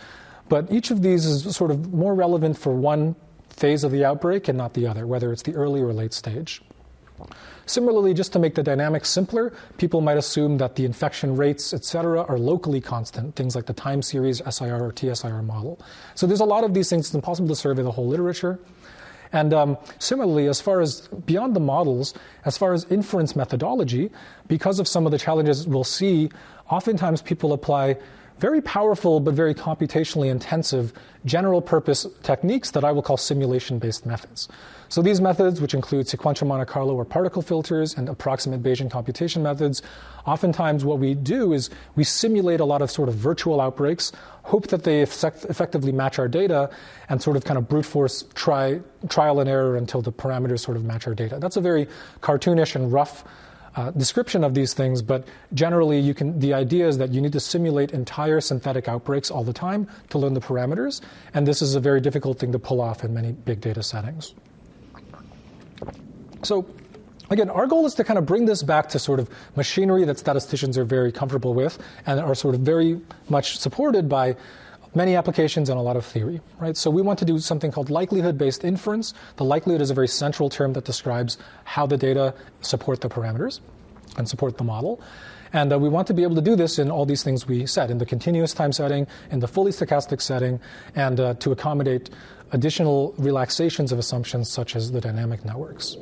But 0.49 0.71
each 0.73 0.91
of 0.91 1.03
these 1.03 1.27
is 1.27 1.55
sort 1.55 1.71
of 1.71 1.93
more 1.93 2.15
relevant 2.15 2.59
for 2.59 2.75
one 2.75 3.15
phase 3.49 3.85
of 3.85 3.93
the 3.93 4.05
outbreak 4.05 4.49
and 4.49 4.59
not 4.59 4.75
the 4.75 4.87
other, 4.87 5.07
whether 5.07 5.33
it's 5.33 5.43
the 5.43 5.55
early 5.55 5.81
or 5.81 5.93
late 5.93 6.13
stage. 6.13 6.63
Similarly, 7.67 8.15
just 8.15 8.33
to 8.33 8.41
make 8.41 8.57
the 8.57 8.65
dynamics 8.65 9.09
simpler, 9.11 9.53
people 9.79 10.01
might 10.01 10.17
assume 10.17 10.59
that 10.59 10.75
the 10.75 10.85
infection 10.85 11.37
rates, 11.37 11.73
et 11.73 11.85
cetera, 11.85 12.23
are 12.23 12.39
locally 12.39 12.81
constant, 12.81 13.37
things 13.37 13.55
like 13.55 13.67
the 13.67 13.73
time 13.73 14.03
series 14.03 14.39
SIR 14.39 14.83
or 14.83 14.91
TSIR 14.91 15.45
model. 15.45 15.79
So 16.17 16.27
there's 16.27 16.41
a 16.41 16.45
lot 16.45 16.65
of 16.65 16.75
these 16.75 16.91
things. 16.91 17.07
It's 17.07 17.15
impossible 17.15 17.49
to 17.49 17.55
survey 17.55 17.83
the 17.83 17.93
whole 17.93 18.09
literature. 18.09 18.59
And 19.33 19.55
um, 19.55 19.79
similarly, 19.99 20.49
as 20.49 20.61
far 20.61 20.81
as 20.81 21.03
beyond 21.27 21.55
the 21.55 21.61
models, 21.61 22.15
as 22.45 22.59
far 22.59 22.73
as 22.73 22.85
inference 22.91 23.37
methodology, 23.37 24.11
because 24.49 24.81
of 24.81 24.89
some 24.89 25.07
of 25.07 25.13
the 25.13 25.19
challenges 25.19 25.67
we'll 25.67 25.85
see, 25.85 26.31
oftentimes 26.69 27.23
people 27.23 27.53
apply 27.53 27.97
very 28.39 28.63
powerful 28.63 29.21
but 29.21 29.35
very 29.35 29.55
computationally 29.55 30.31
intensive 30.31 30.93
general 31.25 31.61
purpose 31.61 32.07
techniques 32.23 32.71
that 32.73 32.85
I 32.85 32.91
will 32.91 33.03
call 33.03 33.19
simulation 33.19 33.79
based 33.79 34.07
methods. 34.07 34.49
So 34.91 35.03
these 35.03 35.21
methods, 35.21 35.61
which 35.61 35.73
include 35.73 36.09
sequential 36.09 36.49
Monte 36.49 36.67
Carlo 36.67 36.97
or 36.97 37.05
particle 37.05 37.43
filters 37.43 37.95
and 37.95 38.09
approximate 38.09 38.61
Bayesian 38.61 38.91
computation 38.91 39.41
methods, 39.41 39.83
oftentimes 40.27 40.85
what 40.85 40.99
we 40.99 41.15
do 41.15 41.53
is 41.53 41.71
we 41.95 42.03
simulate 42.03 42.59
a 42.59 42.65
lot 42.65 42.83
of 42.83 42.91
sort 42.91 43.09
of 43.09 43.15
virtual 43.15 43.61
outbreaks, 43.61 44.11
hope 44.43 44.67
that 44.67 44.83
they 44.83 45.03
effect- 45.03 45.45
effectively 45.45 45.93
match 45.93 46.19
our 46.19 46.27
data, 46.27 46.69
and 47.09 47.23
sort 47.23 47.37
of 47.37 47.45
kind 47.45 47.57
of 47.57 47.69
brute 47.69 47.87
force 47.87 48.25
try 48.35 48.81
trial 49.09 49.39
and 49.39 49.49
error 49.49 49.77
until 49.77 50.03
the 50.03 50.11
parameters 50.11 50.59
sort 50.59 50.77
of 50.77 50.83
match 50.83 51.07
our 51.07 51.15
data. 51.15 51.39
That's 51.39 51.57
a 51.57 51.61
very 51.61 51.87
cartoonish 52.21 52.75
and 52.75 52.93
rough 52.93 53.23
uh, 53.77 53.93
description 53.93 54.43
of 54.43 54.55
these 54.55 54.75
things, 54.75 55.03
but 55.03 55.25
generally, 55.55 56.01
you 56.01 56.15
can. 56.15 56.41
The 56.41 56.53
idea 56.53 56.89
is 56.89 56.99
that 56.99 57.11
you 57.11 57.21
need 57.21 57.33
to 57.35 57.39
simulate 57.39 57.93
entire 57.93 58.41
synthetic 58.41 58.89
outbreaks 58.89 59.31
all 59.31 59.45
the 59.45 59.53
time 59.53 59.87
to 60.09 60.19
learn 60.19 60.35
the 60.35 60.41
parameters, 60.41 61.01
and 61.33 61.47
this 61.47 61.63
is 61.63 61.77
a 61.77 61.81
very 61.81 62.01
difficult 62.01 62.41
thing 62.41 62.51
to 62.51 62.59
pull 62.59 62.81
off 62.81 63.05
in 63.05 63.15
many 63.15 63.31
big 63.31 63.61
data 63.61 63.85
settings. 63.85 64.35
So, 66.43 66.67
again, 67.31 67.51
our 67.51 67.67
goal 67.67 67.87
is 67.87 67.95
to 67.95 68.05
kind 68.05 68.19
of 68.19 68.27
bring 68.27 68.47
this 68.47 68.63
back 68.63 68.89
to 68.91 68.99
sort 68.99 69.21
of 69.21 69.29
machinery 69.57 70.05
that 70.05 70.19
statisticians 70.19 70.79
are 70.79 70.85
very 70.85 71.13
comfortable 71.13 71.55
with 71.55 71.79
and 72.07 72.21
are 72.21 72.35
sort 72.35 72.55
of 72.55 72.63
very 72.63 73.01
much 73.29 73.59
supported 73.59 74.09
by 74.09 74.37
many 74.95 75.15
applications 75.15 75.69
and 75.69 75.79
a 75.79 75.83
lot 75.83 75.97
of 75.97 76.05
theory, 76.05 76.41
right? 76.59 76.77
So 76.77 76.91
we 76.91 77.03
want 77.03 77.19
to 77.21 77.25
do 77.25 77.39
something 77.39 77.71
called 77.71 77.91
likelihood-based 77.91 78.65
inference. 78.65 79.15
The 79.37 79.45
likelihood 79.45 79.81
is 79.81 79.91
a 79.91 79.95
very 79.95 80.09
central 80.09 80.51
term 80.51 80.73
that 80.73 80.85
describes 80.85 81.39
how 81.65 81.87
the 81.87 81.97
data 81.97 82.35
support 82.61 83.01
the 83.01 83.09
parameters 83.09 83.61
and 84.17 84.29
support 84.29 84.59
the 84.59 84.65
model. 84.65 85.01
And 85.53 85.73
uh, 85.73 85.79
we 85.79 85.89
want 85.89 86.07
to 86.09 86.15
be 86.15 86.23
able 86.23 86.37
to 86.37 86.43
do 86.43 86.57
this 86.57 86.79
in 86.79 86.91
all 86.91 87.07
these 87.07 87.23
things 87.23 87.47
we 87.47 87.67
said 87.67 87.91
in 87.91 87.99
the 87.99 88.07
continuous 88.07 88.53
time 88.53 88.73
setting, 88.73 89.07
in 89.31 89.41
the 89.41 89.49
fully 89.49 89.73
stochastic 89.73 90.21
setting, 90.21 90.61
and 90.95 91.19
uh, 91.19 91.35
to 91.35 91.53
accommodate 91.53 92.11
additional 92.53 93.15
relaxations 93.19 93.93
of 93.93 93.99
assumptions 93.99 94.49
such 94.49 94.77
as 94.77 94.93
the 94.93 95.01
dynamic 95.01 95.45
networks. 95.45 95.97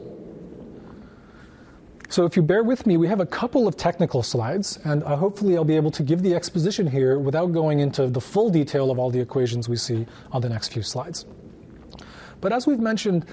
So, 2.10 2.24
if 2.24 2.36
you 2.36 2.42
bear 2.42 2.62
with 2.62 2.86
me, 2.86 2.96
we 2.96 3.06
have 3.08 3.20
a 3.20 3.26
couple 3.26 3.68
of 3.68 3.76
technical 3.76 4.22
slides, 4.22 4.78
and 4.84 5.02
uh, 5.04 5.14
hopefully, 5.16 5.56
I'll 5.56 5.64
be 5.64 5.76
able 5.76 5.90
to 5.90 6.02
give 6.02 6.22
the 6.22 6.34
exposition 6.34 6.86
here 6.86 7.18
without 7.18 7.52
going 7.52 7.80
into 7.80 8.06
the 8.06 8.20
full 8.20 8.48
detail 8.48 8.90
of 8.90 8.98
all 8.98 9.10
the 9.10 9.20
equations 9.20 9.68
we 9.68 9.76
see 9.76 10.06
on 10.32 10.40
the 10.40 10.48
next 10.48 10.72
few 10.72 10.82
slides. 10.82 11.26
But 12.40 12.52
as 12.52 12.66
we've 12.66 12.80
mentioned, 12.80 13.26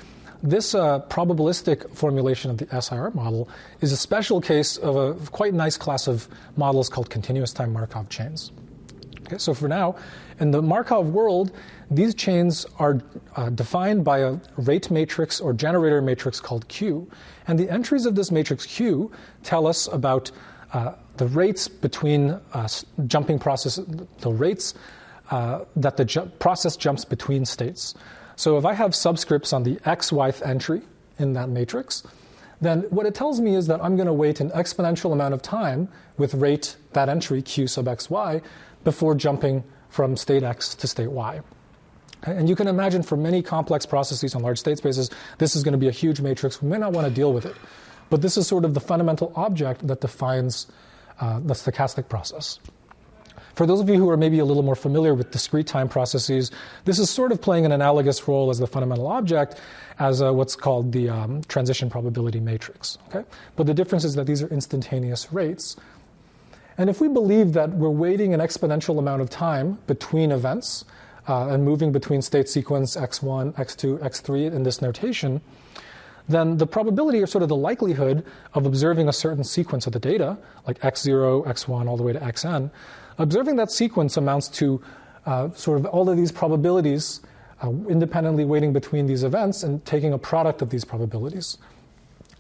this 0.44 0.76
uh, 0.76 1.00
probabilistic 1.08 1.96
formulation 1.96 2.52
of 2.52 2.58
the 2.58 2.82
SIR 2.82 3.12
model 3.12 3.50
is 3.80 3.94
a 3.94 3.98
special 3.98 4.42
case 4.42 4.76
of 4.78 4.96
a 4.96 5.14
quite 5.32 5.54
nice 5.54 5.78
class 5.78 6.08
of 6.08 6.28
models 6.58 6.90
called 6.90 7.10
continuous 7.10 7.54
time 7.54 7.72
Markov 7.72 8.10
chains. 8.10 8.52
Okay, 9.22 9.38
so 9.38 9.54
for 9.54 9.68
now, 9.68 9.96
in 10.40 10.52
the 10.52 10.62
Markov 10.62 11.08
world, 11.08 11.52
these 11.90 12.14
chains 12.14 12.66
are 12.78 13.02
uh, 13.36 13.50
defined 13.50 14.04
by 14.04 14.20
a 14.20 14.38
rate 14.58 14.92
matrix 14.92 15.40
or 15.40 15.54
generator 15.54 16.02
matrix 16.02 16.40
called 16.40 16.68
Q. 16.68 17.10
And 17.48 17.60
the 17.60 17.70
entries 17.70 18.06
of 18.06 18.16
this 18.16 18.32
matrix 18.32 18.66
Q 18.66 19.12
tell 19.44 19.68
us 19.68 19.88
about 19.88 20.32
uh, 20.74 20.94
the 21.18 21.28
rates 21.28 21.68
between 21.68 22.32
uh, 22.54 22.68
jumping 23.08 23.40
process, 23.40 23.80
the 24.20 24.32
rates 24.32 24.74
uh, 25.32 25.66
that 25.76 25.98
the 25.98 26.06
ju- 26.06 26.32
process 26.40 26.76
jumps 26.76 27.06
between 27.06 27.46
states. 27.46 27.96
So 28.36 28.58
if 28.58 28.66
I 28.66 28.74
have 28.74 28.92
subscripts 28.92 29.54
on 29.54 29.64
the 29.64 29.76
xyth 29.78 30.46
entry 30.46 30.82
in 31.18 31.34
that 31.34 31.50
matrix, 31.50 32.04
then 32.62 32.82
what 32.90 33.06
it 33.06 33.16
tells 33.16 33.40
me 33.40 33.56
is 33.56 33.68
that 33.68 33.84
I'm 33.84 33.96
going 33.96 34.08
to 34.08 34.14
wait 34.14 34.40
an 34.40 34.50
exponential 34.52 35.14
amount 35.14 35.34
of 35.34 35.42
time 35.42 35.88
with 36.18 36.34
rate 36.34 36.76
that 36.94 37.10
entry 37.10 37.42
q 37.42 37.68
sub 37.68 37.86
xy 37.86 38.42
before 38.84 39.16
jumping 39.16 39.64
from 39.90 40.18
state 40.18 40.44
x 40.44 40.76
to 40.76 40.88
state 40.88 41.12
y. 41.12 41.42
And 42.26 42.50
you 42.50 42.56
can 42.56 42.68
imagine 42.68 43.04
for 43.04 43.18
many 43.18 43.42
complex 43.42 43.86
processes 43.86 44.36
on 44.36 44.42
large 44.42 44.60
state 44.60 44.78
spaces, 44.78 45.10
this 45.38 45.56
is 45.56 45.64
going 45.64 45.74
to 45.74 45.78
be 45.78 45.88
a 45.88 45.92
huge 45.92 46.22
matrix. 46.22 46.62
We 46.62 46.70
may 46.70 46.78
not 46.78 46.92
want 46.92 47.08
to 47.08 47.14
deal 47.14 47.34
with 47.34 47.46
it. 47.46 47.56
But 48.10 48.22
this 48.22 48.38
is 48.38 48.48
sort 48.48 48.66
of 48.66 48.74
the 48.74 48.80
fundamental 48.80 49.32
object 49.36 49.88
that 49.88 50.02
defines 50.02 50.68
uh, 51.20 51.40
the 51.40 51.54
stochastic 51.54 52.10
process. 52.10 52.60
For 53.56 53.66
those 53.66 53.80
of 53.80 53.88
you 53.88 53.96
who 53.96 54.10
are 54.10 54.18
maybe 54.18 54.40
a 54.40 54.46
little 54.46 54.64
more 54.64 54.76
familiar 54.76 55.14
with 55.14 55.32
discrete 55.32 55.66
time 55.66 55.88
processes, 55.88 56.52
this 56.84 57.00
is 57.00 57.10
sort 57.10 57.32
of 57.32 57.42
playing 57.42 57.66
an 57.66 57.72
analogous 57.72 58.28
role 58.28 58.50
as 58.50 58.60
the 58.60 58.68
fundamental 58.68 59.08
object 59.08 59.60
as 59.98 60.22
what's 60.22 60.58
called 60.58 60.92
the 60.92 61.10
um, 61.10 61.42
transition 61.44 61.90
probability 61.90 62.42
matrix. 62.42 62.98
Okay? 63.08 63.26
But 63.56 63.66
the 63.66 63.74
difference 63.74 64.04
is 64.04 64.16
that 64.16 64.28
these 64.28 64.44
are 64.44 64.48
instantaneous 64.48 65.32
rates. 65.32 65.78
And 66.78 66.90
if 66.90 67.00
we 67.00 67.08
believe 67.08 67.54
that 67.54 67.70
we're 67.70 67.90
waiting 67.90 68.34
an 68.34 68.42
exponential 68.42 69.00
amount 69.00 69.22
of 69.22 69.30
time 69.30 69.80
between 69.88 70.34
events, 70.34 70.84
uh, 71.28 71.48
and 71.50 71.64
moving 71.64 71.92
between 71.92 72.22
state 72.22 72.48
sequence 72.48 72.96
x1, 72.96 73.54
x2, 73.54 74.00
x3 74.00 74.54
in 74.54 74.64
this 74.64 74.82
notation, 74.82 75.42
then 76.28 76.58
the 76.58 76.66
probability 76.66 77.22
or 77.22 77.28
sort 77.28 77.44
of 77.44 77.50
the 77.50 77.56
likelihood 77.56 78.26
of 78.54 78.66
observing 78.66 79.08
a 79.08 79.14
certain 79.14 79.44
sequence 79.44 79.86
of 79.86 79.94
the 79.94 80.00
data, 80.00 80.38
like 80.68 80.80
x0, 80.80 81.46
x1, 81.46 81.88
all 81.88 81.98
the 81.98 82.04
way 82.04 82.14
to 82.14 82.20
xn, 82.20 82.70
observing 83.18 83.56
that 83.56 83.72
sequence 83.72 84.18
amounts 84.18 84.48
to 84.48 84.82
uh, 85.26 85.50
sort 85.52 85.80
of 85.80 85.86
all 85.88 86.10
of 86.10 86.18
these 86.18 86.32
probabilities 86.32 87.22
uh, 87.64 87.70
independently 87.90 88.46
weighting 88.46 88.74
between 88.74 89.08
these 89.08 89.24
events 89.24 89.64
and 89.64 89.84
taking 89.86 90.14
a 90.14 90.18
product 90.18 90.62
of 90.62 90.70
these 90.70 90.84
probabilities. 90.84 91.58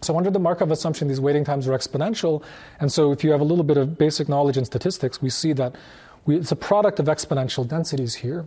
So, 0.01 0.17
under 0.17 0.29
the 0.29 0.39
Markov 0.39 0.71
assumption, 0.71 1.07
these 1.07 1.21
waiting 1.21 1.43
times 1.43 1.67
are 1.67 1.71
exponential. 1.71 2.43
And 2.79 2.91
so, 2.91 3.11
if 3.11 3.23
you 3.23 3.31
have 3.31 3.41
a 3.41 3.45
little 3.45 3.63
bit 3.63 3.77
of 3.77 3.97
basic 3.97 4.27
knowledge 4.29 4.57
in 4.57 4.65
statistics, 4.65 5.21
we 5.21 5.29
see 5.29 5.53
that 5.53 5.75
we, 6.25 6.35
it's 6.35 6.51
a 6.51 6.55
product 6.55 6.99
of 6.99 7.05
exponential 7.05 7.67
densities 7.67 8.15
here. 8.15 8.45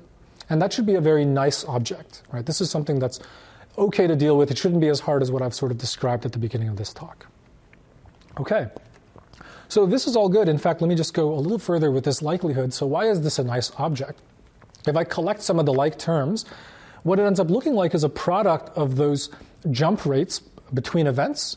And 0.51 0.63
that 0.63 0.73
should 0.73 0.87
be 0.87 0.95
a 0.95 1.01
very 1.01 1.25
nice 1.25 1.65
object, 1.65 2.23
right? 2.33 2.45
This 2.45 2.61
is 2.61 2.71
something 2.71 2.99
that's 2.99 3.21
okay 3.77 4.07
to 4.07 4.17
deal 4.17 4.37
with. 4.37 4.51
It 4.51 4.59
shouldn't 4.59 4.81
be 4.81 4.89
as 4.89 5.01
hard 5.01 5.23
as 5.23 5.31
what 5.31 5.43
I've 5.43 5.55
sort 5.55 5.71
of 5.71 5.79
described 5.79 6.25
at 6.25 6.33
the 6.33 6.39
beginning 6.39 6.69
of 6.69 6.77
this 6.77 6.93
talk. 6.93 7.27
Okay. 8.41 8.69
So 9.69 9.85
this 9.85 10.07
is 10.07 10.17
all 10.17 10.29
good. 10.29 10.49
In 10.49 10.59
fact, 10.59 10.81
let 10.81 10.89
me 10.89 10.95
just 10.95 11.13
go 11.13 11.33
a 11.33 11.41
little 11.41 11.59
further 11.59 11.91
with 11.91 12.05
this 12.05 12.23
likelihood. 12.23 12.73
So 12.73 12.87
why 12.87 13.09
is 13.09 13.21
this 13.21 13.39
a 13.39 13.45
nice 13.45 13.71
object? 13.77 14.21
If 14.87 14.97
I 14.97 15.05
collect 15.05 15.43
some 15.43 15.59
of 15.59 15.67
the 15.67 15.75
like 15.75 15.99
terms, 15.99 16.47
what 17.03 17.19
it 17.19 17.23
ends 17.23 17.39
up 17.39 17.51
looking 17.51 17.75
like 17.75 17.95
is 17.95 18.05
a 18.05 18.09
product 18.09 18.77
of 18.77 18.97
those 18.97 19.29
jump 19.71 20.07
rates 20.07 20.41
between 20.73 21.07
events 21.07 21.57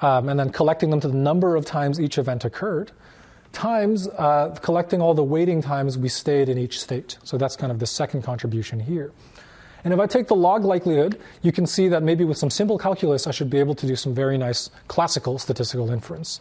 um, 0.00 0.28
and 0.28 0.38
then 0.38 0.50
collecting 0.50 0.90
them 0.90 1.00
to 1.00 1.08
the 1.08 1.16
number 1.16 1.54
of 1.54 1.64
times 1.64 2.00
each 2.00 2.18
event 2.18 2.44
occurred 2.44 2.90
times 3.52 4.08
uh, 4.08 4.56
collecting 4.62 5.00
all 5.00 5.14
the 5.14 5.24
waiting 5.24 5.62
times 5.62 5.98
we 5.98 6.08
stayed 6.08 6.48
in 6.48 6.58
each 6.58 6.80
state. 6.80 7.18
So 7.24 7.38
that's 7.38 7.56
kind 7.56 7.70
of 7.70 7.78
the 7.78 7.86
second 7.86 8.22
contribution 8.22 8.80
here. 8.80 9.12
And 9.84 9.92
if 9.92 10.00
I 10.00 10.06
take 10.06 10.28
the 10.28 10.36
log 10.36 10.64
likelihood, 10.64 11.18
you 11.42 11.52
can 11.52 11.66
see 11.66 11.88
that 11.88 12.02
maybe 12.02 12.24
with 12.24 12.38
some 12.38 12.50
simple 12.50 12.78
calculus, 12.78 13.26
I 13.26 13.32
should 13.32 13.50
be 13.50 13.58
able 13.58 13.74
to 13.76 13.86
do 13.86 13.96
some 13.96 14.14
very 14.14 14.38
nice 14.38 14.70
classical 14.88 15.38
statistical 15.38 15.90
inference. 15.90 16.40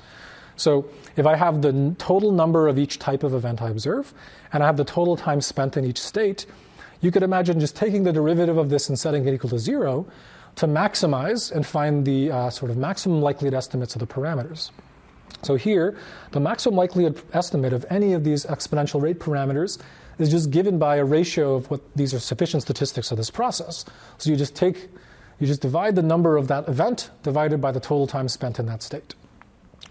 So 0.55 0.85
if 1.15 1.25
I 1.25 1.35
have 1.35 1.61
the 1.61 1.95
total 1.97 2.31
number 2.31 2.67
of 2.67 2.77
each 2.77 2.99
type 2.99 3.23
of 3.23 3.33
event 3.33 3.61
I 3.61 3.69
observe, 3.69 4.13
and 4.53 4.61
I 4.61 4.67
have 4.67 4.77
the 4.77 4.83
total 4.83 5.17
time 5.17 5.41
spent 5.41 5.75
in 5.75 5.85
each 5.85 5.99
state, 5.99 6.45
you 7.01 7.09
could 7.09 7.23
imagine 7.23 7.59
just 7.59 7.75
taking 7.75 8.03
the 8.03 8.13
derivative 8.13 8.57
of 8.57 8.69
this 8.69 8.89
and 8.89 8.99
setting 8.99 9.27
it 9.27 9.33
equal 9.33 9.49
to 9.49 9.59
zero 9.59 10.05
to 10.55 10.67
maximize 10.67 11.51
and 11.51 11.65
find 11.65 12.05
the 12.05 12.31
uh, 12.31 12.49
sort 12.51 12.69
of 12.69 12.77
maximum 12.77 13.21
likelihood 13.21 13.55
estimates 13.55 13.95
of 13.95 13.99
the 13.99 14.07
parameters. 14.07 14.69
So 15.43 15.55
here, 15.55 15.97
the 16.31 16.39
maximum 16.39 16.75
likelihood 16.75 17.21
estimate 17.33 17.73
of 17.73 17.85
any 17.89 18.13
of 18.13 18.23
these 18.23 18.45
exponential 18.45 19.01
rate 19.01 19.19
parameters 19.19 19.79
is 20.19 20.29
just 20.29 20.51
given 20.51 20.77
by 20.77 20.97
a 20.97 21.05
ratio 21.05 21.55
of 21.55 21.69
what 21.71 21.81
these 21.95 22.13
are 22.13 22.19
sufficient 22.19 22.63
statistics 22.63 23.11
of 23.11 23.17
this 23.17 23.31
process. 23.31 23.85
So 24.17 24.29
you 24.29 24.35
just 24.35 24.55
take, 24.55 24.89
you 25.39 25.47
just 25.47 25.61
divide 25.61 25.95
the 25.95 26.03
number 26.03 26.37
of 26.37 26.47
that 26.49 26.67
event 26.67 27.09
divided 27.23 27.59
by 27.59 27.71
the 27.71 27.79
total 27.79 28.07
time 28.07 28.27
spent 28.27 28.59
in 28.59 28.67
that 28.67 28.83
state. 28.83 29.15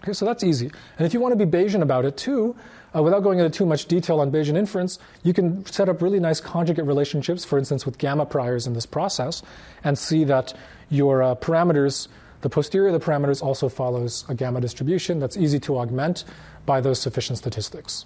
Okay, 0.03 0.13
so 0.13 0.25
that's 0.25 0.43
easy. 0.43 0.71
And 0.97 1.05
if 1.05 1.13
you 1.13 1.19
want 1.19 1.37
to 1.37 1.45
be 1.45 1.57
Bayesian 1.57 1.81
about 1.81 2.05
it 2.05 2.17
too, 2.17 2.55
uh, 2.95 3.03
without 3.03 3.23
going 3.23 3.39
into 3.39 3.55
too 3.55 3.65
much 3.65 3.85
detail 3.85 4.19
on 4.19 4.31
Bayesian 4.31 4.57
inference, 4.57 4.99
you 5.23 5.33
can 5.33 5.65
set 5.65 5.89
up 5.89 6.01
really 6.01 6.19
nice 6.19 6.41
conjugate 6.41 6.85
relationships, 6.85 7.45
for 7.45 7.59
instance, 7.59 7.85
with 7.85 7.97
gamma 7.97 8.25
priors 8.25 8.65
in 8.65 8.73
this 8.73 8.85
process, 8.85 9.43
and 9.83 9.97
see 9.97 10.23
that 10.23 10.53
your 10.89 11.21
uh, 11.21 11.35
parameters, 11.35 12.07
the 12.41 12.49
posterior 12.49 12.87
of 12.87 12.99
the 12.99 13.05
parameters, 13.05 13.41
also 13.41 13.69
follows 13.69 14.25
a 14.29 14.35
gamma 14.35 14.61
distribution 14.61 15.19
that's 15.19 15.37
easy 15.37 15.59
to 15.61 15.77
augment 15.77 16.25
by 16.65 16.81
those 16.81 16.99
sufficient 16.99 17.37
statistics. 17.37 18.05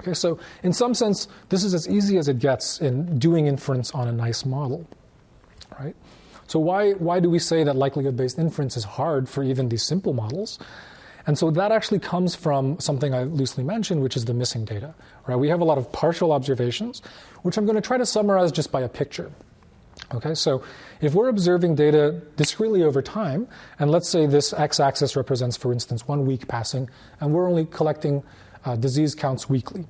Okay, 0.00 0.14
so 0.14 0.38
in 0.62 0.72
some 0.72 0.94
sense, 0.94 1.28
this 1.48 1.62
is 1.62 1.74
as 1.74 1.88
easy 1.88 2.18
as 2.18 2.28
it 2.28 2.38
gets 2.38 2.80
in 2.80 3.18
doing 3.18 3.46
inference 3.46 3.92
on 3.92 4.08
a 4.08 4.12
nice 4.12 4.44
model, 4.44 4.86
right? 5.78 5.94
So 6.48 6.58
why, 6.58 6.92
why 6.92 7.20
do 7.20 7.30
we 7.30 7.38
say 7.38 7.62
that 7.64 7.76
likelihood-based 7.76 8.38
inference 8.38 8.76
is 8.76 8.84
hard 8.84 9.28
for 9.28 9.42
even 9.42 9.68
these 9.68 9.82
simple 9.84 10.12
models? 10.12 10.58
And 11.26 11.38
so 11.38 11.50
that 11.52 11.70
actually 11.70 12.00
comes 12.00 12.34
from 12.34 12.80
something 12.80 13.14
I 13.14 13.22
loosely 13.22 13.62
mentioned, 13.62 14.02
which 14.02 14.16
is 14.16 14.24
the 14.24 14.34
missing 14.34 14.64
data. 14.64 14.92
Right? 15.26 15.36
We 15.36 15.48
have 15.48 15.60
a 15.60 15.64
lot 15.64 15.78
of 15.78 15.92
partial 15.92 16.32
observations, 16.32 17.00
which 17.42 17.56
I'm 17.56 17.64
going 17.64 17.76
to 17.76 17.80
try 17.80 17.96
to 17.96 18.04
summarize 18.04 18.50
just 18.50 18.72
by 18.72 18.80
a 18.80 18.88
picture. 18.88 19.30
Okay, 20.14 20.34
so 20.34 20.62
if 21.00 21.14
we're 21.14 21.28
observing 21.28 21.74
data 21.74 22.20
discretely 22.36 22.82
over 22.82 23.00
time, 23.00 23.48
and 23.78 23.90
let's 23.90 24.08
say 24.08 24.26
this 24.26 24.52
x-axis 24.52 25.16
represents, 25.16 25.56
for 25.56 25.72
instance, 25.72 26.06
one 26.06 26.26
week 26.26 26.48
passing, 26.48 26.90
and 27.20 27.32
we're 27.32 27.48
only 27.48 27.64
collecting 27.64 28.22
uh, 28.64 28.76
disease 28.76 29.14
counts 29.14 29.48
weekly. 29.48 29.86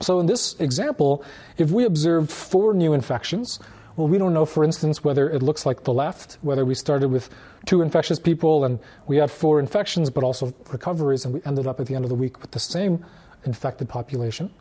So 0.00 0.20
in 0.20 0.26
this 0.26 0.58
example, 0.60 1.24
if 1.58 1.70
we 1.70 1.84
observed 1.84 2.30
four 2.30 2.74
new 2.74 2.92
infections, 2.92 3.60
well, 3.96 4.08
we 4.08 4.18
don't 4.18 4.34
know, 4.34 4.44
for 4.44 4.62
instance, 4.62 5.02
whether 5.02 5.30
it 5.30 5.42
looks 5.42 5.64
like 5.64 5.84
the 5.84 5.92
left, 5.92 6.36
whether 6.42 6.64
we 6.64 6.74
started 6.74 7.08
with 7.08 7.30
two 7.64 7.80
infectious 7.80 8.18
people 8.18 8.64
and 8.64 8.78
we 9.06 9.16
had 9.16 9.30
four 9.30 9.58
infections, 9.58 10.10
but 10.10 10.22
also 10.22 10.52
recoveries, 10.70 11.24
and 11.24 11.32
we 11.32 11.40
ended 11.46 11.66
up 11.66 11.80
at 11.80 11.86
the 11.86 11.94
end 11.94 12.04
of 12.04 12.10
the 12.10 12.14
week 12.14 12.42
with 12.42 12.50
the 12.50 12.60
same 12.60 13.04
infected 13.44 13.88
population, 13.88 14.52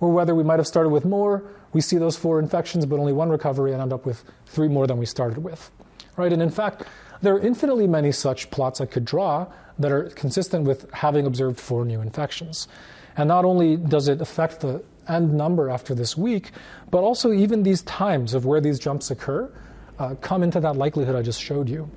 or 0.00 0.10
whether 0.10 0.34
we 0.34 0.42
might 0.42 0.58
have 0.58 0.66
started 0.66 0.88
with 0.88 1.04
more, 1.04 1.44
we 1.72 1.80
see 1.80 1.98
those 1.98 2.16
four 2.16 2.38
infections, 2.38 2.86
but 2.86 2.98
only 2.98 3.12
one 3.12 3.28
recovery, 3.28 3.72
and 3.72 3.82
end 3.82 3.92
up 3.92 4.06
with 4.06 4.24
three 4.46 4.68
more 4.68 4.86
than 4.86 4.98
we 4.98 5.06
started 5.06 5.38
with. 5.38 5.70
Right? 6.16 6.32
And 6.32 6.42
in 6.42 6.50
fact, 6.50 6.84
there 7.20 7.34
are 7.34 7.40
infinitely 7.40 7.86
many 7.86 8.12
such 8.12 8.50
plots 8.50 8.80
I 8.80 8.86
could 8.86 9.04
draw 9.04 9.46
that 9.78 9.92
are 9.92 10.04
consistent 10.10 10.64
with 10.64 10.90
having 10.92 11.26
observed 11.26 11.58
four 11.60 11.84
new 11.84 12.00
infections. 12.00 12.68
And 13.16 13.28
not 13.28 13.44
only 13.44 13.76
does 13.76 14.08
it 14.08 14.20
affect 14.20 14.60
the 14.60 14.82
end 15.08 15.34
number 15.34 15.70
after 15.70 15.94
this 15.94 16.16
week, 16.16 16.50
but 16.90 16.98
also 16.98 17.32
even 17.32 17.62
these 17.62 17.82
times 17.82 18.34
of 18.34 18.44
where 18.44 18.60
these 18.60 18.78
jumps 18.78 19.10
occur 19.10 19.50
uh, 19.98 20.14
come 20.20 20.42
into 20.42 20.60
that 20.60 20.76
likelihood 20.76 21.16
I 21.16 21.22
just 21.22 21.40
showed 21.40 21.68
you. 21.68 21.90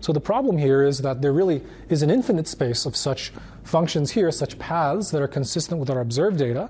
So 0.00 0.12
the 0.12 0.20
problem 0.20 0.58
here 0.58 0.82
is 0.82 0.98
that 0.98 1.22
there 1.22 1.32
really 1.32 1.62
is 1.88 2.02
an 2.02 2.10
infinite 2.10 2.46
space 2.46 2.84
of 2.84 2.94
such 2.94 3.32
functions 3.62 4.10
here, 4.10 4.30
such 4.30 4.58
paths 4.58 5.10
that 5.12 5.22
are 5.22 5.28
consistent 5.28 5.80
with 5.80 5.88
our 5.88 6.00
observed 6.00 6.38
data, 6.38 6.68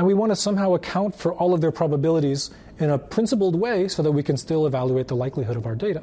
and 0.00 0.06
we 0.06 0.14
want 0.14 0.32
to 0.32 0.36
somehow 0.36 0.72
account 0.72 1.14
for 1.14 1.34
all 1.34 1.52
of 1.52 1.60
their 1.60 1.70
probabilities 1.70 2.48
in 2.78 2.88
a 2.88 2.96
principled 2.96 3.54
way 3.54 3.86
so 3.86 4.02
that 4.02 4.10
we 4.10 4.22
can 4.22 4.38
still 4.38 4.66
evaluate 4.66 5.08
the 5.08 5.14
likelihood 5.14 5.58
of 5.58 5.66
our 5.66 5.74
data. 5.74 6.02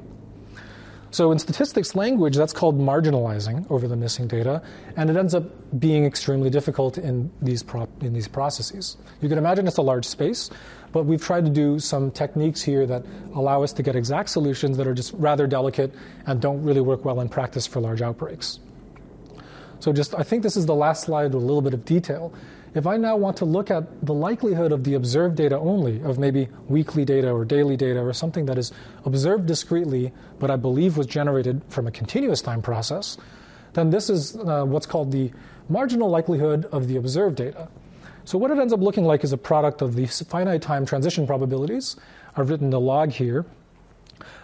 So 1.09 1.31
in 1.31 1.39
statistics 1.39 1.95
language, 1.95 2.35
that's 2.35 2.53
called 2.53 2.79
marginalizing 2.79 3.65
over 3.71 3.87
the 3.87 3.95
missing 3.95 4.27
data, 4.27 4.61
and 4.97 5.09
it 5.09 5.17
ends 5.17 5.33
up 5.33 5.45
being 5.79 6.05
extremely 6.05 6.51
difficult 6.51 6.99
in 6.99 7.31
these, 7.41 7.63
pro- 7.63 7.89
in 8.01 8.13
these 8.13 8.27
processes. 8.27 8.97
You 9.19 9.29
can 9.29 9.39
imagine 9.39 9.65
it's 9.65 9.77
a 9.77 9.81
large 9.81 10.05
space, 10.05 10.51
but 10.91 11.07
we've 11.07 11.23
tried 11.23 11.45
to 11.45 11.51
do 11.51 11.79
some 11.79 12.11
techniques 12.11 12.61
here 12.61 12.85
that 12.85 13.03
allow 13.33 13.63
us 13.63 13.73
to 13.73 13.81
get 13.81 13.95
exact 13.95 14.29
solutions 14.29 14.77
that 14.77 14.85
are 14.85 14.93
just 14.93 15.11
rather 15.13 15.47
delicate 15.47 15.91
and 16.27 16.39
don't 16.39 16.61
really 16.61 16.81
work 16.81 17.03
well 17.03 17.19
in 17.19 17.29
practice 17.29 17.65
for 17.65 17.79
large 17.79 18.03
outbreaks. 18.03 18.59
So 19.79 19.91
just, 19.91 20.13
I 20.13 20.21
think 20.21 20.43
this 20.43 20.55
is 20.55 20.67
the 20.67 20.75
last 20.75 21.05
slide 21.05 21.33
with 21.33 21.41
a 21.41 21.45
little 21.45 21.63
bit 21.63 21.73
of 21.73 21.83
detail. 21.83 22.31
If 22.77 22.85
I 22.85 22.95
now 22.95 23.17
want 23.17 23.37
to 23.37 23.45
look 23.45 23.71
at 23.71 24.05
the 24.05 24.13
likelihood 24.13 24.71
of 24.71 24.83
the 24.83 24.93
observed 24.93 25.35
data 25.35 25.57
only, 25.57 25.99
of 26.03 26.19
maybe 26.19 26.47
weekly 26.67 27.05
data 27.05 27.31
or 27.31 27.43
daily 27.43 27.75
data 27.75 27.99
or 27.99 28.13
something 28.13 28.45
that 28.45 28.59
is 28.59 28.71
observed 29.03 29.47
discretely, 29.47 30.13
but 30.37 30.51
I 30.51 30.57
believe 30.57 30.95
was 30.95 31.07
generated 31.07 31.63
from 31.69 31.87
a 31.87 31.91
continuous 31.91 32.39
time 32.39 32.61
process, 32.61 33.17
then 33.73 33.89
this 33.89 34.11
is 34.11 34.35
uh, 34.35 34.63
what's 34.63 34.85
called 34.85 35.11
the 35.11 35.31
marginal 35.69 36.07
likelihood 36.07 36.65
of 36.65 36.87
the 36.87 36.97
observed 36.97 37.37
data. 37.37 37.67
So 38.25 38.37
what 38.37 38.51
it 38.51 38.59
ends 38.59 38.73
up 38.73 38.79
looking 38.79 39.05
like 39.05 39.23
is 39.23 39.33
a 39.33 39.37
product 39.37 39.81
of 39.81 39.95
the 39.95 40.05
finite 40.05 40.61
time 40.61 40.85
transition 40.85 41.25
probabilities. 41.25 41.95
I've 42.35 42.51
written 42.51 42.69
the 42.69 42.79
log 42.79 43.09
here. 43.09 43.43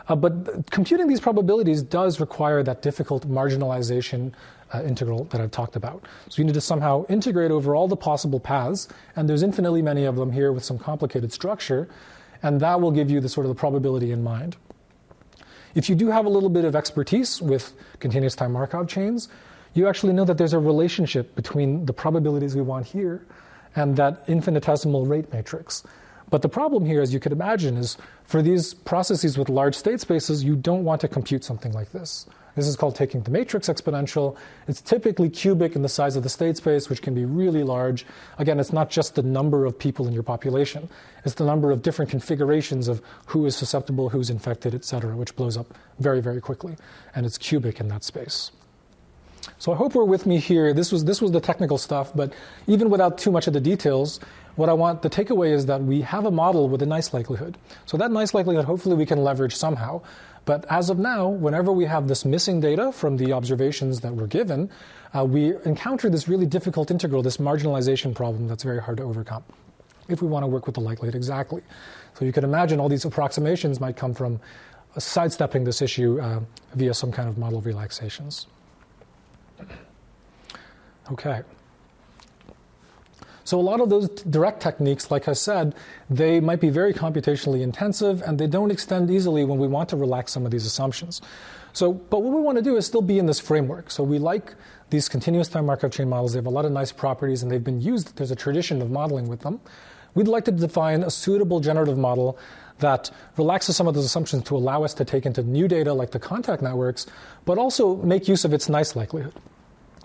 Uh, 0.08 0.16
but 0.16 0.70
computing 0.70 1.08
these 1.08 1.22
probabilities 1.22 1.82
does 1.82 2.20
require 2.20 2.64
that 2.64 2.82
difficult 2.82 3.28
marginalization 3.28 4.34
uh, 4.74 4.84
integral 4.84 5.26
that 5.26 5.40
I've 5.40 5.52
talked 5.52 5.76
about. 5.76 6.06
So 6.30 6.42
you 6.42 6.46
need 6.46 6.56
to 6.56 6.62
somehow 6.62 7.06
integrate 7.08 7.52
over 7.52 7.76
all 7.76 7.88
the 7.88 7.96
possible 7.96 8.40
paths, 8.40 8.88
and 9.16 9.30
there's 9.30 9.44
infinitely 9.44 9.82
many 9.82 10.06
of 10.06 10.16
them 10.16 10.32
here 10.32 10.52
with 10.52 10.64
some 10.64 10.80
complicated 10.80 11.32
structure, 11.32 11.88
and 12.42 12.60
that 12.60 12.82
will 12.82 12.92
give 12.92 13.10
you 13.10 13.20
the 13.20 13.30
sort 13.30 13.46
of 13.46 13.50
the 13.50 13.56
probability 13.56 14.12
in 14.12 14.24
mind. 14.24 14.58
If 15.76 15.90
you 15.90 15.96
do 15.96 16.10
have 16.10 16.26
a 16.26 16.30
little 16.30 16.50
bit 16.50 16.66
of 16.66 16.76
expertise 16.76 17.42
with 17.42 17.74
continuous 18.00 18.36
time 18.36 18.52
Markov 18.54 18.88
chains, 18.88 19.30
you 19.74 19.88
actually 19.88 20.14
know 20.14 20.26
that 20.26 20.38
there's 20.38 20.54
a 20.54 20.60
relationship 20.60 21.36
between 21.36 21.86
the 21.86 21.94
probabilities 21.94 22.56
we 22.56 22.62
want 22.62 22.86
here 22.86 23.26
and 23.76 23.96
that 23.96 24.24
infinitesimal 24.28 25.06
rate 25.06 25.32
matrix. 25.34 25.84
But 26.34 26.42
the 26.42 26.50
problem 26.50 26.84
here, 26.84 27.00
as 27.00 27.14
you 27.14 27.20
could 27.20 27.32
imagine, 27.32 27.78
is 27.78 27.96
for 28.24 28.42
these 28.42 28.74
processes 28.74 29.38
with 29.38 29.50
large 29.50 29.76
state 29.76 30.00
spaces, 30.00 30.44
you 30.44 30.56
don't 30.56 30.84
want 30.84 31.00
to 31.02 31.08
compute 31.08 31.44
something 31.44 31.72
like 31.74 31.92
this. 31.92 32.26
This 32.56 32.66
is 32.66 32.76
called 32.76 32.96
taking 32.96 33.22
the 33.22 33.30
matrix 33.30 33.70
exponential. 33.70 34.36
It's 34.68 34.82
typically 34.82 35.30
cubic 35.30 35.76
in 35.76 35.84
the 35.84 35.90
size 35.90 36.16
of 36.16 36.24
the 36.24 36.30
state 36.30 36.58
space, 36.58 36.90
which 36.90 37.04
can 37.04 37.14
be 37.14 37.24
really 37.24 37.62
large. 37.62 38.08
Again, 38.40 38.60
it's 38.60 38.74
not 38.74 38.90
just 38.90 39.14
the 39.14 39.22
number 39.22 39.64
of 39.64 39.78
people 39.78 40.08
in 40.08 40.14
your 40.14 40.24
population, 40.24 40.90
it's 41.24 41.36
the 41.36 41.46
number 41.46 41.70
of 41.70 41.84
different 41.84 42.10
configurations 42.10 42.88
of 42.88 43.00
who 43.28 43.46
is 43.46 43.56
susceptible, 43.56 44.10
who's 44.10 44.32
infected, 44.32 44.74
et 44.74 44.86
cetera, 44.86 45.16
which 45.16 45.36
blows 45.36 45.56
up 45.56 45.72
very, 46.00 46.20
very 46.20 46.42
quickly. 46.42 46.78
And 47.14 47.28
it's 47.28 47.38
cubic 47.38 47.80
in 47.80 47.90
that 47.90 48.04
space. 48.04 48.50
So 49.60 49.74
I 49.74 49.76
hope 49.76 49.94
we're 49.94 50.06
with 50.06 50.26
me 50.26 50.40
here. 50.40 50.74
This 50.74 50.92
was, 50.92 51.04
this 51.04 51.22
was 51.22 51.32
the 51.32 51.42
technical 51.42 51.78
stuff, 51.78 52.12
but 52.16 52.34
even 52.66 52.90
without 52.90 53.18
too 53.18 53.30
much 53.30 53.46
of 53.46 53.54
the 53.54 53.60
details, 53.60 54.20
what 54.56 54.70
I 54.70 54.74
want 54.74 55.02
the 55.02 55.10
takeaway 55.10 55.52
is 55.52 55.66
that 55.66 55.82
we 55.82 56.02
have 56.02 56.26
a 56.26 56.32
model 56.32 56.70
with 56.70 56.82
a 56.82 56.86
nice 56.86 57.14
likelihood. 57.14 57.58
So 57.86 57.98
that 57.98 58.12
nice 58.12 58.34
likelihood, 58.34 58.66
hopefully, 58.66 58.96
we 58.96 59.06
can 59.06 59.24
leverage 59.24 59.56
somehow. 59.56 60.02
But 60.46 60.66
as 60.70 60.90
of 60.90 61.00
now, 61.00 61.30
whenever 61.30 61.72
we 61.72 61.86
have 61.86 62.08
this 62.08 62.26
missing 62.26 62.60
data 62.60 62.92
from 62.92 63.18
the 63.18 63.32
observations 63.32 64.02
that 64.02 64.16
were 64.16 64.28
given, 64.28 64.70
uh, 65.16 65.24
we 65.24 65.56
encounter 65.64 66.10
this 66.10 66.28
really 66.28 66.46
difficult 66.46 66.92
integral, 66.92 67.22
this 67.22 67.38
marginalization 67.38 68.14
problem 68.14 68.48
that's 68.48 68.64
very 68.64 68.82
hard 68.82 68.98
to 68.98 69.04
overcome 69.04 69.44
if 70.10 70.22
we 70.22 70.28
want 70.28 70.44
to 70.44 70.48
work 70.48 70.66
with 70.66 70.76
the 70.76 70.82
likelihood 70.82 71.16
exactly. 71.16 71.62
So 72.16 72.26
you 72.26 72.34
can 72.34 72.44
imagine 72.44 72.80
all 72.80 72.90
these 72.90 73.06
approximations 73.06 73.80
might 73.80 73.96
come 73.96 74.14
from 74.14 74.40
uh, 74.96 75.00
sidestepping 75.00 75.64
this 75.64 75.82
issue 75.82 76.20
uh, 76.20 76.42
via 76.76 76.94
some 76.94 77.12
kind 77.12 77.30
of 77.30 77.38
model 77.38 77.62
relaxations. 77.62 78.48
Okay. 81.12 81.42
So 83.44 83.60
a 83.60 83.62
lot 83.62 83.82
of 83.82 83.90
those 83.90 84.10
direct 84.10 84.62
techniques, 84.62 85.12
like 85.12 85.28
I 85.28 85.34
said, 85.34 85.76
they 86.10 86.40
might 86.40 86.62
be 86.62 86.70
very 86.70 86.94
computationally 86.94 87.62
intensive 87.62 88.22
and 88.22 88.40
they 88.40 88.48
don't 88.48 88.72
extend 88.72 89.12
easily 89.12 89.44
when 89.44 89.60
we 89.60 89.68
want 89.68 89.90
to 89.90 89.98
relax 89.98 90.32
some 90.32 90.46
of 90.46 90.52
these 90.52 90.66
assumptions. 90.66 91.22
So, 91.74 91.92
but 91.94 92.22
what 92.22 92.34
we 92.34 92.42
want 92.42 92.58
to 92.58 92.64
do 92.64 92.78
is 92.78 92.86
still 92.86 93.02
be 93.02 93.20
in 93.20 93.26
this 93.26 93.40
framework. 93.40 93.92
So 93.92 94.04
we 94.04 94.20
like 94.20 94.54
these 94.92 95.10
continuous 95.10 95.48
time 95.48 95.66
Markov 95.66 95.92
chain 95.92 96.08
models. 96.08 96.34
They 96.34 96.38
have 96.38 96.46
a 96.46 96.52
lot 96.52 96.66
of 96.66 96.72
nice 96.72 96.92
properties 96.92 97.44
and 97.44 97.52
they've 97.52 97.64
been 97.64 97.82
used. 97.82 98.16
There's 98.16 98.32
a 98.32 98.36
tradition 98.36 98.82
of 98.82 98.92
modeling 98.92 99.28
with 99.28 99.42
them. 99.42 99.60
We'd 100.14 100.28
like 100.28 100.46
to 100.46 100.52
define 100.52 101.04
a 101.04 101.10
suitable 101.10 101.60
generative 101.60 101.98
model 101.98 102.38
that 102.80 103.10
relaxes 103.38 103.76
some 103.76 103.88
of 103.88 103.96
those 103.96 104.06
assumptions 104.06 104.44
to 104.44 104.56
allow 104.56 104.84
us 104.84 104.94
to 104.96 105.06
take 105.06 105.26
into 105.26 105.42
new 105.42 105.68
data 105.68 105.94
like 105.94 106.12
the 106.12 106.20
contact 106.20 106.62
networks, 106.62 107.08
but 107.46 107.58
also 107.58 107.96
make 107.98 108.28
use 108.28 108.46
of 108.46 108.54
its 108.54 108.70
nice 108.70 108.96
likelihood. 108.96 109.34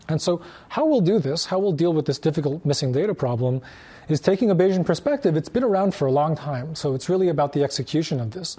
And 0.08 0.20
so, 0.20 0.42
how 0.68 0.86
we'll 0.86 1.02
do 1.02 1.18
this, 1.18 1.46
how 1.46 1.58
we'll 1.58 1.72
deal 1.72 1.92
with 1.92 2.06
this 2.06 2.18
difficult 2.18 2.64
missing 2.64 2.92
data 2.92 3.14
problem, 3.14 3.60
is 4.08 4.20
taking 4.20 4.50
a 4.50 4.54
Bayesian 4.56 4.86
perspective. 4.86 5.36
It's 5.36 5.50
been 5.50 5.64
around 5.64 5.94
for 5.94 6.06
a 6.06 6.12
long 6.12 6.34
time, 6.34 6.74
so 6.74 6.94
it's 6.94 7.08
really 7.08 7.28
about 7.28 7.52
the 7.52 7.62
execution 7.62 8.20
of 8.20 8.30
this. 8.30 8.56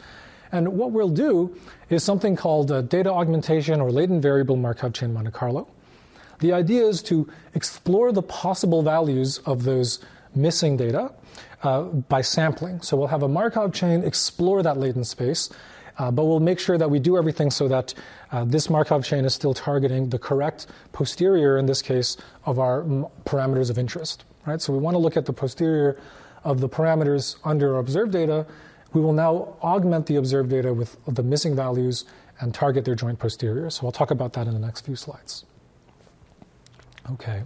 And 0.52 0.74
what 0.78 0.92
we'll 0.92 1.10
do 1.10 1.56
is 1.90 2.04
something 2.04 2.36
called 2.36 2.72
uh, 2.72 2.82
data 2.82 3.12
augmentation 3.12 3.82
or 3.82 3.92
latent 3.92 4.22
variable 4.22 4.56
Markov 4.56 4.94
chain 4.94 5.14
Monte 5.14 5.32
Carlo. 5.32 5.68
The 6.40 6.54
idea 6.54 6.86
is 6.86 7.04
to 7.04 7.28
explore 7.54 8.12
the 8.12 8.22
possible 8.22 8.82
values 8.82 9.40
of 9.40 9.64
those 9.64 10.00
missing 10.36 10.78
data 10.78 11.12
uh, 11.64 11.84
by 11.84 12.22
sampling. 12.22 12.82
So 12.82 12.96
we'll 12.96 13.08
have 13.08 13.24
a 13.24 13.28
Markov 13.28 13.74
chain 13.74 14.04
explore 14.04 14.64
that 14.64 14.78
latent 14.78 15.08
space 15.08 15.50
uh, 16.00 16.10
but 16.10 16.26
we'll 16.26 16.40
make 16.40 16.60
sure 16.60 16.78
that 16.78 16.90
we 16.90 16.98
do 16.98 17.18
everything 17.18 17.52
so 17.52 17.68
that 17.68 17.94
uh, 18.32 18.46
this 18.46 18.70
Markov 18.70 19.04
chain 19.04 19.26
is 19.26 19.34
still 19.34 19.54
targeting 19.54 20.10
the 20.10 20.18
correct 20.18 20.66
posterior, 20.94 21.58
in 21.58 21.66
this 21.66 21.82
case, 21.82 22.18
of 22.46 22.58
our 22.58 22.82
m- 22.82 23.06
parameters 23.26 23.70
of 23.70 23.78
interest. 23.78 24.24
Right? 24.48 24.62
So 24.62 24.74
we 24.74 24.80
want 24.80 24.96
to 24.96 25.00
look 25.00 25.18
at 25.18 25.26
the 25.26 25.34
posterior 25.34 26.00
of 26.44 26.62
the 26.62 26.70
parameters 26.70 27.36
under 27.44 27.76
our 27.76 27.80
observed 27.80 28.14
data. 28.14 28.48
We 28.94 29.02
will 29.02 29.14
now 29.14 29.58
augment 29.62 30.08
the 30.08 30.16
observed 30.16 30.50
data 30.50 30.74
with 30.74 30.98
the 31.06 31.22
missing 31.22 31.56
values 31.56 32.06
and 32.40 32.54
target 32.54 32.86
their 32.86 32.96
joint 32.96 33.20
posterior. 33.20 33.70
So 33.70 33.86
I'll 33.86 33.92
talk 33.92 34.10
about 34.10 34.34
that 34.34 34.48
in 34.48 34.54
the 34.54 34.60
next 34.60 34.86
few 34.86 34.96
slides. 34.96 35.46
Okay. 37.12 37.44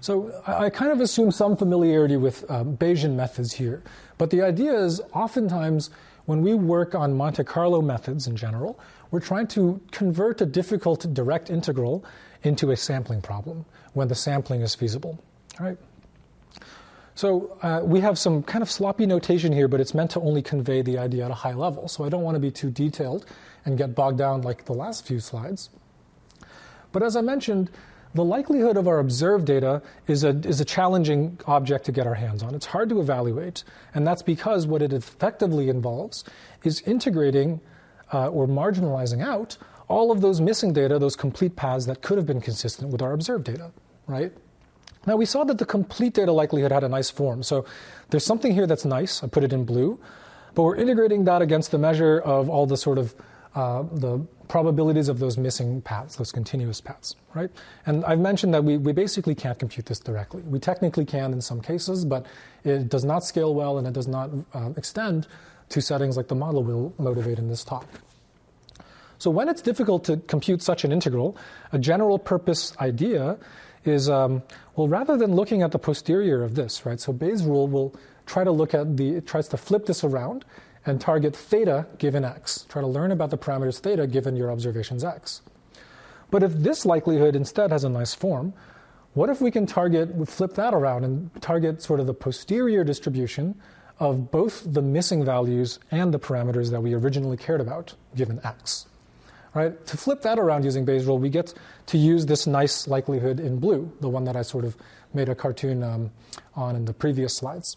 So 0.00 0.34
I, 0.46 0.68
kind 0.68 0.92
of 0.92 1.00
assume 1.00 1.30
some 1.30 1.56
familiarity 1.56 2.16
with 2.16 2.50
um, 2.50 2.76
Bayesian 2.76 3.14
methods 3.14 3.54
here, 3.54 3.82
but 4.18 4.28
the 4.28 4.42
idea 4.42 4.74
is 4.74 5.00
oftentimes 5.14 5.88
when 6.26 6.42
we 6.42 6.54
work 6.54 6.94
on 6.94 7.16
Monte 7.16 7.44
Carlo 7.44 7.82
methods 7.82 8.26
in 8.26 8.36
general, 8.36 8.78
we're 9.10 9.20
trying 9.20 9.46
to 9.48 9.80
convert 9.90 10.40
a 10.40 10.46
difficult 10.46 11.12
direct 11.12 11.50
integral 11.50 12.04
into 12.42 12.70
a 12.70 12.76
sampling 12.76 13.20
problem 13.20 13.64
when 13.92 14.08
the 14.08 14.14
sampling 14.14 14.60
is 14.60 14.74
feasible. 14.74 15.22
All 15.60 15.66
right. 15.66 15.78
So 17.14 17.56
uh, 17.62 17.80
we 17.84 18.00
have 18.00 18.18
some 18.18 18.42
kind 18.42 18.62
of 18.62 18.70
sloppy 18.70 19.06
notation 19.06 19.52
here, 19.52 19.68
but 19.68 19.80
it's 19.80 19.94
meant 19.94 20.10
to 20.12 20.20
only 20.20 20.42
convey 20.42 20.82
the 20.82 20.98
idea 20.98 21.24
at 21.24 21.30
a 21.30 21.34
high 21.34 21.52
level. 21.52 21.86
So 21.86 22.04
I 22.04 22.08
don't 22.08 22.22
want 22.22 22.34
to 22.34 22.40
be 22.40 22.50
too 22.50 22.70
detailed 22.70 23.24
and 23.64 23.78
get 23.78 23.94
bogged 23.94 24.18
down 24.18 24.42
like 24.42 24.64
the 24.64 24.72
last 24.72 25.06
few 25.06 25.20
slides. 25.20 25.70
But 26.90 27.02
as 27.02 27.16
I 27.16 27.20
mentioned, 27.20 27.70
the 28.14 28.24
likelihood 28.24 28.76
of 28.76 28.86
our 28.86 29.00
observed 29.00 29.46
data 29.46 29.82
is 30.06 30.22
a, 30.22 30.28
is 30.28 30.60
a 30.60 30.64
challenging 30.64 31.38
object 31.46 31.84
to 31.86 31.92
get 31.92 32.06
our 32.06 32.14
hands 32.14 32.42
on. 32.42 32.54
It's 32.54 32.66
hard 32.66 32.88
to 32.90 33.00
evaluate, 33.00 33.64
and 33.92 34.06
that's 34.06 34.22
because 34.22 34.66
what 34.66 34.82
it 34.82 34.92
effectively 34.92 35.68
involves 35.68 36.24
is 36.62 36.80
integrating 36.82 37.60
uh, 38.12 38.28
or 38.28 38.46
marginalizing 38.46 39.22
out 39.22 39.56
all 39.88 40.10
of 40.10 40.20
those 40.20 40.40
missing 40.40 40.72
data, 40.72 40.98
those 40.98 41.16
complete 41.16 41.56
paths 41.56 41.86
that 41.86 42.02
could 42.02 42.16
have 42.16 42.26
been 42.26 42.40
consistent 42.40 42.90
with 42.90 43.02
our 43.02 43.12
observed 43.12 43.44
data, 43.44 43.72
right? 44.06 44.32
Now, 45.06 45.16
we 45.16 45.26
saw 45.26 45.44
that 45.44 45.58
the 45.58 45.66
complete 45.66 46.14
data 46.14 46.32
likelihood 46.32 46.72
had 46.72 46.84
a 46.84 46.88
nice 46.88 47.10
form. 47.10 47.42
So 47.42 47.66
there's 48.10 48.24
something 48.24 48.52
here 48.52 48.66
that's 48.66 48.84
nice. 48.84 49.22
I 49.22 49.26
put 49.26 49.44
it 49.44 49.52
in 49.52 49.64
blue. 49.64 49.98
But 50.54 50.62
we're 50.62 50.76
integrating 50.76 51.24
that 51.24 51.42
against 51.42 51.72
the 51.72 51.78
measure 51.78 52.20
of 52.20 52.48
all 52.48 52.64
the 52.64 52.76
sort 52.76 52.96
of 52.96 53.14
uh, 53.54 53.82
the 53.92 54.18
probabilities 54.48 55.08
of 55.08 55.18
those 55.18 55.38
missing 55.38 55.80
paths, 55.80 56.16
those 56.16 56.32
continuous 56.32 56.80
paths, 56.80 57.16
right? 57.34 57.50
And 57.86 58.04
I've 58.04 58.18
mentioned 58.18 58.52
that 58.54 58.64
we, 58.64 58.76
we 58.76 58.92
basically 58.92 59.34
can't 59.34 59.58
compute 59.58 59.86
this 59.86 60.00
directly. 60.00 60.42
We 60.42 60.58
technically 60.58 61.04
can 61.04 61.32
in 61.32 61.40
some 61.40 61.60
cases, 61.60 62.04
but 62.04 62.26
it 62.64 62.88
does 62.88 63.04
not 63.04 63.24
scale 63.24 63.54
well 63.54 63.78
and 63.78 63.86
it 63.86 63.92
does 63.92 64.08
not 64.08 64.30
uh, 64.52 64.70
extend 64.76 65.26
to 65.70 65.80
settings 65.80 66.16
like 66.16 66.28
the 66.28 66.34
model 66.34 66.62
will 66.62 66.94
motivate 66.98 67.38
in 67.38 67.48
this 67.48 67.64
talk. 67.64 67.86
So 69.18 69.30
when 69.30 69.48
it's 69.48 69.62
difficult 69.62 70.04
to 70.04 70.18
compute 70.18 70.60
such 70.60 70.84
an 70.84 70.92
integral, 70.92 71.36
a 71.72 71.78
general 71.78 72.18
purpose 72.18 72.76
idea 72.78 73.38
is 73.84 74.08
um, 74.08 74.42
well, 74.76 74.88
rather 74.88 75.16
than 75.16 75.34
looking 75.34 75.62
at 75.62 75.70
the 75.72 75.78
posterior 75.78 76.42
of 76.42 76.54
this, 76.54 76.84
right? 76.84 77.00
So 77.00 77.12
Bayes' 77.12 77.44
rule 77.44 77.68
will 77.68 77.94
try 78.26 78.44
to 78.44 78.50
look 78.50 78.74
at 78.74 78.96
the, 78.96 79.16
it 79.16 79.26
tries 79.26 79.48
to 79.48 79.56
flip 79.56 79.86
this 79.86 80.04
around 80.04 80.44
and 80.86 81.00
target 81.00 81.34
theta 81.34 81.86
given 81.98 82.24
x. 82.24 82.66
Try 82.68 82.82
to 82.82 82.88
learn 82.88 83.10
about 83.10 83.30
the 83.30 83.38
parameters 83.38 83.78
theta 83.78 84.06
given 84.06 84.36
your 84.36 84.50
observations 84.50 85.04
x. 85.04 85.42
But 86.30 86.42
if 86.42 86.52
this 86.52 86.84
likelihood 86.84 87.36
instead 87.36 87.70
has 87.70 87.84
a 87.84 87.88
nice 87.88 88.14
form, 88.14 88.54
what 89.14 89.30
if 89.30 89.40
we 89.40 89.50
can 89.50 89.66
target, 89.66 90.10
flip 90.28 90.54
that 90.54 90.74
around 90.74 91.04
and 91.04 91.30
target 91.40 91.80
sort 91.80 92.00
of 92.00 92.06
the 92.06 92.14
posterior 92.14 92.82
distribution 92.82 93.54
of 94.00 94.32
both 94.32 94.64
the 94.66 94.82
missing 94.82 95.24
values 95.24 95.78
and 95.92 96.12
the 96.12 96.18
parameters 96.18 96.70
that 96.72 96.80
we 96.80 96.94
originally 96.94 97.36
cared 97.36 97.60
about 97.60 97.94
given 98.16 98.40
x? 98.44 98.86
Right? 99.54 99.86
To 99.86 99.96
flip 99.96 100.22
that 100.22 100.40
around 100.40 100.64
using 100.64 100.84
Bayes' 100.84 101.06
rule, 101.06 101.18
we 101.18 101.28
get 101.28 101.54
to 101.86 101.96
use 101.96 102.26
this 102.26 102.44
nice 102.44 102.88
likelihood 102.88 103.38
in 103.38 103.60
blue, 103.60 103.92
the 104.00 104.08
one 104.08 104.24
that 104.24 104.34
I 104.34 104.42
sort 104.42 104.64
of 104.64 104.76
made 105.12 105.28
a 105.28 105.34
cartoon 105.36 105.84
um, 105.84 106.10
on 106.56 106.74
in 106.74 106.86
the 106.86 106.92
previous 106.92 107.36
slides. 107.36 107.76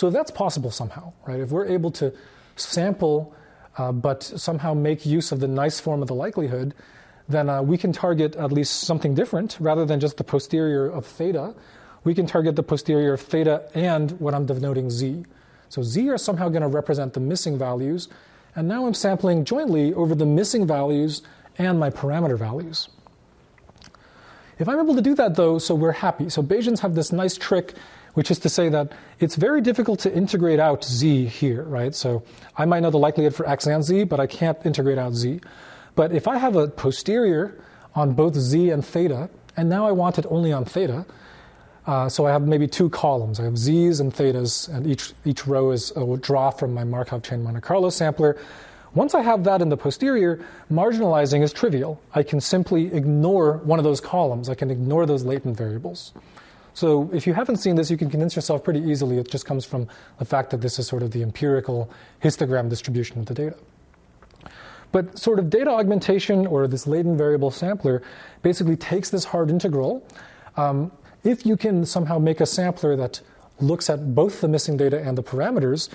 So 0.00 0.06
if 0.06 0.14
that's 0.14 0.30
possible 0.30 0.70
somehow, 0.70 1.12
right? 1.26 1.40
If 1.40 1.50
we're 1.50 1.66
able 1.66 1.90
to 2.00 2.14
sample 2.56 3.34
uh, 3.76 3.92
but 3.92 4.22
somehow 4.22 4.72
make 4.72 5.04
use 5.04 5.30
of 5.30 5.40
the 5.40 5.46
nice 5.46 5.78
form 5.78 6.00
of 6.00 6.08
the 6.08 6.14
likelihood, 6.14 6.74
then 7.28 7.50
uh, 7.50 7.60
we 7.60 7.76
can 7.76 7.92
target 7.92 8.34
at 8.34 8.50
least 8.50 8.80
something 8.80 9.14
different 9.14 9.58
rather 9.60 9.84
than 9.84 10.00
just 10.00 10.16
the 10.16 10.24
posterior 10.24 10.86
of 10.86 11.04
theta. 11.04 11.54
We 12.02 12.14
can 12.14 12.24
target 12.24 12.56
the 12.56 12.62
posterior 12.62 13.12
of 13.12 13.20
theta 13.20 13.68
and 13.74 14.12
what 14.12 14.32
I'm 14.32 14.46
denoting 14.46 14.88
z. 14.88 15.26
So 15.68 15.82
z 15.82 16.08
are 16.08 16.16
somehow 16.16 16.48
going 16.48 16.62
to 16.62 16.68
represent 16.68 17.12
the 17.12 17.20
missing 17.20 17.58
values, 17.58 18.08
and 18.56 18.66
now 18.66 18.86
I'm 18.86 18.94
sampling 18.94 19.44
jointly 19.44 19.92
over 19.92 20.14
the 20.14 20.24
missing 20.24 20.66
values 20.66 21.20
and 21.58 21.78
my 21.78 21.90
parameter 21.90 22.38
values. 22.38 22.88
If 24.58 24.66
I'm 24.66 24.78
able 24.78 24.94
to 24.94 25.02
do 25.02 25.14
that 25.16 25.36
though, 25.36 25.58
so 25.58 25.74
we're 25.74 25.92
happy. 25.92 26.30
So 26.30 26.42
Bayesians 26.42 26.78
have 26.80 26.94
this 26.94 27.12
nice 27.12 27.36
trick, 27.36 27.74
which 28.14 28.30
is 28.30 28.38
to 28.40 28.48
say 28.48 28.68
that 28.68 28.92
it's 29.18 29.36
very 29.36 29.60
difficult 29.60 30.00
to 30.00 30.12
integrate 30.12 30.60
out 30.60 30.84
z 30.84 31.26
here, 31.26 31.62
right? 31.64 31.94
So 31.94 32.22
I 32.56 32.64
might 32.64 32.80
know 32.80 32.90
the 32.90 32.98
likelihood 32.98 33.34
for 33.34 33.48
x 33.48 33.66
and 33.66 33.84
z, 33.84 34.04
but 34.04 34.20
I 34.20 34.26
can't 34.26 34.58
integrate 34.64 34.98
out 34.98 35.14
z. 35.14 35.40
But 35.94 36.12
if 36.12 36.28
I 36.28 36.38
have 36.38 36.56
a 36.56 36.68
posterior 36.68 37.62
on 37.94 38.12
both 38.12 38.34
z 38.34 38.70
and 38.70 38.84
theta, 38.84 39.30
and 39.56 39.68
now 39.68 39.86
I 39.86 39.92
want 39.92 40.18
it 40.18 40.26
only 40.28 40.52
on 40.52 40.64
theta, 40.64 41.04
uh, 41.86 42.08
so 42.08 42.26
I 42.26 42.30
have 42.30 42.46
maybe 42.46 42.66
two 42.66 42.90
columns. 42.90 43.40
I 43.40 43.44
have 43.44 43.58
z's 43.58 44.00
and 44.00 44.12
thetas, 44.12 44.68
and 44.68 44.86
each, 44.86 45.12
each 45.24 45.46
row 45.46 45.70
is 45.70 45.92
a 45.96 46.16
draw 46.16 46.50
from 46.50 46.74
my 46.74 46.84
Markov 46.84 47.22
chain 47.22 47.42
Monte 47.42 47.60
Carlo 47.60 47.90
sampler. 47.90 48.36
Once 48.94 49.14
I 49.14 49.22
have 49.22 49.44
that 49.44 49.62
in 49.62 49.68
the 49.68 49.76
posterior, 49.76 50.44
marginalizing 50.70 51.42
is 51.42 51.52
trivial. 51.52 52.00
I 52.14 52.22
can 52.22 52.40
simply 52.40 52.92
ignore 52.92 53.58
one 53.58 53.78
of 53.78 53.84
those 53.84 54.00
columns. 54.00 54.48
I 54.48 54.54
can 54.54 54.70
ignore 54.70 55.06
those 55.06 55.24
latent 55.24 55.56
variables. 55.56 56.12
So 56.80 57.10
if 57.12 57.26
you 57.26 57.34
haven't 57.34 57.56
seen 57.56 57.76
this, 57.76 57.90
you 57.90 57.98
can 57.98 58.08
convince 58.08 58.34
yourself 58.34 58.64
pretty 58.64 58.80
easily. 58.80 59.18
It 59.18 59.30
just 59.30 59.44
comes 59.44 59.66
from 59.66 59.86
the 60.18 60.24
fact 60.24 60.48
that 60.48 60.62
this 60.62 60.78
is 60.78 60.86
sort 60.86 61.02
of 61.02 61.10
the 61.10 61.22
empirical 61.22 61.90
histogram 62.24 62.70
distribution 62.70 63.18
of 63.18 63.26
the 63.26 63.34
data. 63.34 63.56
But 64.90 65.18
sort 65.18 65.38
of 65.38 65.50
data 65.50 65.68
augmentation 65.68 66.46
or 66.46 66.66
this 66.66 66.86
latent 66.86 67.18
variable 67.18 67.50
sampler 67.50 68.02
basically 68.40 68.76
takes 68.76 69.10
this 69.10 69.26
hard 69.26 69.50
integral. 69.50 70.02
Um, 70.56 70.90
if 71.22 71.44
you 71.44 71.54
can 71.54 71.84
somehow 71.84 72.18
make 72.18 72.40
a 72.40 72.46
sampler 72.46 72.96
that 72.96 73.20
looks 73.60 73.90
at 73.90 74.14
both 74.14 74.40
the 74.40 74.48
missing 74.48 74.78
data 74.78 75.02
and 75.02 75.18
the 75.18 75.22
parameters, 75.22 75.90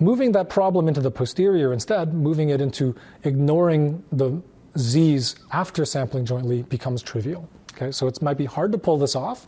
moving 0.00 0.32
that 0.32 0.50
problem 0.50 0.86
into 0.86 1.00
the 1.00 1.10
posterior 1.10 1.72
instead, 1.72 2.12
moving 2.12 2.50
it 2.50 2.60
into 2.60 2.94
ignoring 3.24 4.04
the 4.12 4.42
z's 4.76 5.36
after 5.50 5.86
sampling 5.86 6.26
jointly 6.26 6.60
becomes 6.64 7.00
trivial. 7.00 7.48
Okay, 7.72 7.90
so 7.90 8.06
it 8.06 8.20
might 8.20 8.36
be 8.36 8.44
hard 8.44 8.70
to 8.72 8.76
pull 8.76 8.98
this 8.98 9.16
off, 9.16 9.46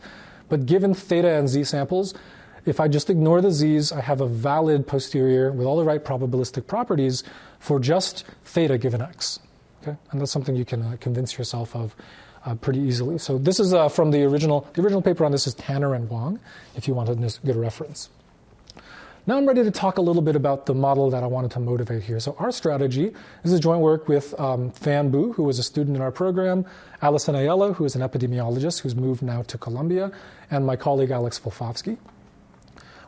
but 0.49 0.65
given 0.65 0.93
theta 0.93 1.29
and 1.29 1.49
z 1.49 1.63
samples, 1.63 2.13
if 2.65 2.79
I 2.79 2.87
just 2.87 3.09
ignore 3.09 3.41
the 3.41 3.51
z's, 3.51 3.91
I 3.91 4.01
have 4.01 4.21
a 4.21 4.27
valid 4.27 4.87
posterior 4.87 5.51
with 5.51 5.67
all 5.67 5.77
the 5.77 5.83
right 5.83 6.03
probabilistic 6.03 6.67
properties 6.67 7.23
for 7.59 7.79
just 7.79 8.25
theta 8.45 8.77
given 8.77 9.01
x. 9.01 9.39
Okay, 9.81 9.97
and 10.11 10.21
that's 10.21 10.31
something 10.31 10.55
you 10.55 10.65
can 10.65 10.81
uh, 10.81 10.97
convince 10.99 11.37
yourself 11.37 11.75
of 11.75 11.95
uh, 12.45 12.55
pretty 12.55 12.79
easily. 12.79 13.17
So 13.17 13.37
this 13.37 13.59
is 13.59 13.73
uh, 13.73 13.89
from 13.89 14.11
the 14.11 14.23
original. 14.23 14.67
The 14.73 14.81
original 14.81 15.01
paper 15.01 15.25
on 15.25 15.31
this 15.31 15.47
is 15.47 15.53
Tanner 15.55 15.93
and 15.93 16.09
Wong, 16.09 16.39
if 16.75 16.87
you 16.87 16.93
want 16.93 17.09
to 17.09 17.39
get 17.45 17.55
a 17.55 17.59
reference. 17.59 18.09
Now 19.25 19.37
I'm 19.37 19.45
ready 19.45 19.63
to 19.63 19.71
talk 19.71 19.97
a 19.97 20.01
little 20.01 20.21
bit 20.21 20.35
about 20.35 20.65
the 20.65 20.73
model 20.73 21.09
that 21.11 21.23
I 21.23 21.27
wanted 21.27 21.51
to 21.51 21.61
motivate 21.61 22.03
here. 22.03 22.19
So 22.19 22.35
our 22.39 22.51
strategy 22.51 23.13
is 23.45 23.53
a 23.53 23.59
joint 23.59 23.79
work 23.79 24.09
with 24.09 24.37
um, 24.37 24.71
Fan 24.71 25.11
Bu, 25.11 25.31
who 25.31 25.43
was 25.43 25.59
a 25.59 25.63
student 25.63 25.95
in 25.95 26.01
our 26.01 26.11
program, 26.11 26.65
Allison 27.01 27.33
Aiello, 27.33 27.73
who 27.73 27.85
is 27.85 27.95
an 27.95 28.01
epidemiologist 28.01 28.81
who's 28.81 28.97
moved 28.97 29.21
now 29.21 29.41
to 29.43 29.57
Columbia, 29.57 30.11
and 30.51 30.65
my 30.65 30.75
colleague 30.75 31.09
Alex 31.09 31.39
Volfovsky. 31.39 31.97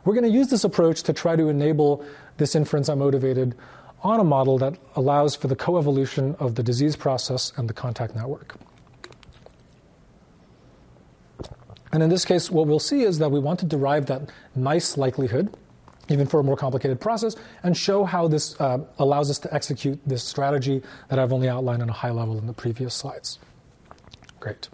We're 0.06 0.14
going 0.14 0.24
to 0.24 0.30
use 0.30 0.48
this 0.48 0.64
approach 0.64 1.02
to 1.02 1.12
try 1.12 1.36
to 1.36 1.50
enable 1.50 2.02
this 2.38 2.54
inference 2.54 2.88
I 2.88 2.94
motivated 2.94 3.54
on 4.02 4.18
a 4.18 4.24
model 4.24 4.56
that 4.56 4.78
allows 4.94 5.36
for 5.36 5.48
the 5.48 5.56
coevolution 5.56 6.34
of 6.40 6.54
the 6.54 6.62
disease 6.62 6.96
process 6.96 7.52
and 7.58 7.68
the 7.68 7.74
contact 7.74 8.14
network. 8.14 8.56
And 11.92 12.02
in 12.02 12.08
this 12.08 12.24
case, 12.24 12.50
what 12.50 12.66
we'll 12.66 12.78
see 12.78 13.02
is 13.02 13.18
that 13.18 13.30
we 13.30 13.38
want 13.38 13.58
to 13.60 13.66
derive 13.66 14.06
that 14.06 14.30
nice 14.54 14.96
likelihood 14.96 15.54
even 16.08 16.26
for 16.26 16.40
a 16.40 16.44
more 16.44 16.56
complicated 16.56 17.00
process, 17.00 17.36
and 17.62 17.76
show 17.76 18.04
how 18.04 18.28
this 18.28 18.60
uh, 18.60 18.78
allows 18.98 19.30
us 19.30 19.38
to 19.40 19.52
execute 19.54 19.98
this 20.06 20.22
strategy 20.22 20.82
that 21.08 21.18
I've 21.18 21.32
only 21.32 21.48
outlined 21.48 21.82
on 21.82 21.88
a 21.88 21.92
high 21.92 22.10
level 22.10 22.38
in 22.38 22.46
the 22.46 22.52
previous 22.52 22.94
slides. 22.94 23.38
Great. 24.40 24.68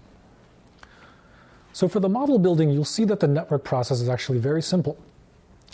So 1.72 1.88
for 1.88 2.00
the 2.00 2.08
model 2.08 2.38
building, 2.38 2.70
you'll 2.70 2.84
see 2.84 3.04
that 3.06 3.20
the 3.20 3.28
network 3.28 3.64
process 3.64 4.00
is 4.00 4.08
actually 4.08 4.38
very 4.38 4.62
simple. 4.62 4.98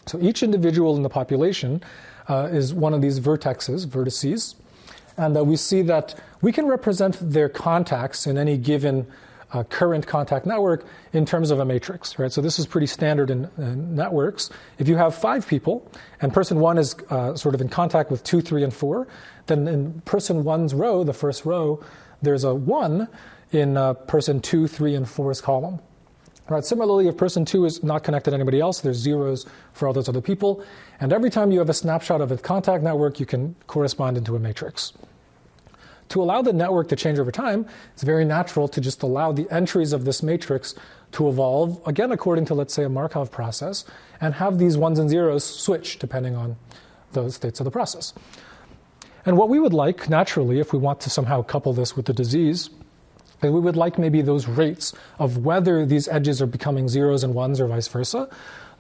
So 0.06 0.18
each 0.20 0.42
individual 0.42 0.96
in 0.96 1.02
the 1.02 1.08
population 1.08 1.82
uh, 2.28 2.48
is 2.50 2.72
one 2.72 2.94
of 2.94 3.02
these 3.02 3.20
vertexes, 3.20 3.86
vertices, 3.86 4.54
and 5.16 5.36
uh, 5.36 5.44
we 5.44 5.56
see 5.56 5.82
that 5.82 6.14
we 6.40 6.52
can 6.52 6.66
represent 6.66 7.18
their 7.20 7.48
contacts 7.48 8.26
in 8.26 8.38
any 8.38 8.56
given 8.56 9.06
uh, 9.52 9.64
current 9.64 10.06
contact 10.06 10.46
network 10.46 10.86
in 11.12 11.24
terms 11.24 11.50
of 11.50 11.58
a 11.58 11.64
matrix, 11.64 12.18
right? 12.18 12.32
So 12.32 12.40
this 12.40 12.58
is 12.58 12.66
pretty 12.66 12.86
standard 12.86 13.30
in, 13.30 13.48
in 13.56 13.94
networks. 13.94 14.50
If 14.78 14.88
you 14.88 14.96
have 14.96 15.14
five 15.14 15.46
people 15.46 15.90
and 16.20 16.32
person 16.32 16.60
one 16.60 16.78
is 16.78 16.94
uh, 17.10 17.34
sort 17.34 17.54
of 17.54 17.60
in 17.60 17.68
contact 17.68 18.10
with 18.10 18.22
two, 18.24 18.40
three, 18.40 18.62
and 18.62 18.72
four, 18.72 19.08
then 19.46 19.66
in 19.66 20.00
person 20.02 20.44
one's 20.44 20.74
row, 20.74 21.04
the 21.04 21.14
first 21.14 21.44
row, 21.44 21.82
there's 22.20 22.44
a 22.44 22.54
one 22.54 23.08
in 23.52 23.76
uh, 23.76 23.94
person 23.94 24.40
two, 24.40 24.66
three, 24.66 24.94
and 24.94 25.08
four's 25.08 25.40
column. 25.40 25.80
Right. 26.50 26.64
Similarly, 26.64 27.08
if 27.08 27.16
person 27.18 27.44
two 27.44 27.66
is 27.66 27.82
not 27.82 28.04
connected 28.04 28.30
to 28.30 28.34
anybody 28.34 28.58
else, 28.58 28.80
there's 28.80 28.96
zeros 28.96 29.44
for 29.74 29.86
all 29.86 29.92
those 29.92 30.08
other 30.08 30.22
people. 30.22 30.64
And 30.98 31.12
every 31.12 31.28
time 31.28 31.52
you 31.52 31.58
have 31.58 31.68
a 31.68 31.74
snapshot 31.74 32.22
of 32.22 32.32
a 32.32 32.38
contact 32.38 32.82
network, 32.82 33.20
you 33.20 33.26
can 33.26 33.54
correspond 33.66 34.16
into 34.16 34.34
a 34.34 34.38
matrix. 34.38 34.94
To 36.08 36.22
allow 36.22 36.42
the 36.42 36.52
network 36.52 36.88
to 36.88 36.96
change 36.96 37.18
over 37.18 37.30
time, 37.30 37.66
it's 37.92 38.02
very 38.02 38.24
natural 38.24 38.68
to 38.68 38.80
just 38.80 39.02
allow 39.02 39.32
the 39.32 39.46
entries 39.50 39.92
of 39.92 40.04
this 40.04 40.22
matrix 40.22 40.74
to 41.12 41.28
evolve, 41.28 41.80
again, 41.86 42.12
according 42.12 42.44
to, 42.46 42.54
let's 42.54 42.74
say, 42.74 42.84
a 42.84 42.88
Markov 42.88 43.30
process, 43.30 43.84
and 44.20 44.34
have 44.34 44.58
these 44.58 44.76
ones 44.76 44.98
and 44.98 45.08
zeros 45.08 45.44
switch 45.44 45.98
depending 45.98 46.34
on 46.34 46.56
the 47.12 47.30
states 47.30 47.60
of 47.60 47.64
the 47.64 47.70
process. 47.70 48.12
And 49.24 49.36
what 49.36 49.48
we 49.48 49.58
would 49.58 49.74
like, 49.74 50.08
naturally, 50.08 50.60
if 50.60 50.72
we 50.72 50.78
want 50.78 51.00
to 51.00 51.10
somehow 51.10 51.42
couple 51.42 51.72
this 51.72 51.96
with 51.96 52.06
the 52.06 52.12
disease, 52.12 52.70
is 53.42 53.50
we 53.50 53.60
would 53.60 53.76
like 53.76 53.98
maybe 53.98 54.22
those 54.22 54.48
rates 54.48 54.92
of 55.18 55.44
whether 55.44 55.86
these 55.86 56.08
edges 56.08 56.42
are 56.42 56.46
becoming 56.46 56.88
zeros 56.88 57.24
and 57.24 57.34
ones 57.34 57.60
or 57.60 57.66
vice 57.66 57.88
versa. 57.88 58.28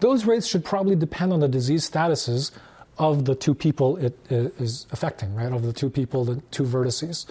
Those 0.00 0.24
rates 0.26 0.46
should 0.46 0.64
probably 0.64 0.96
depend 0.96 1.32
on 1.32 1.40
the 1.40 1.48
disease 1.48 1.88
statuses 1.88 2.50
of 2.98 3.24
the 3.24 3.34
two 3.34 3.54
people 3.54 3.96
it 3.96 4.18
is 4.30 4.86
affecting, 4.92 5.34
right? 5.34 5.52
Of 5.52 5.62
the 5.62 5.72
two 5.72 5.90
people, 5.90 6.24
the 6.24 6.36
two 6.50 6.64
vertices. 6.64 7.26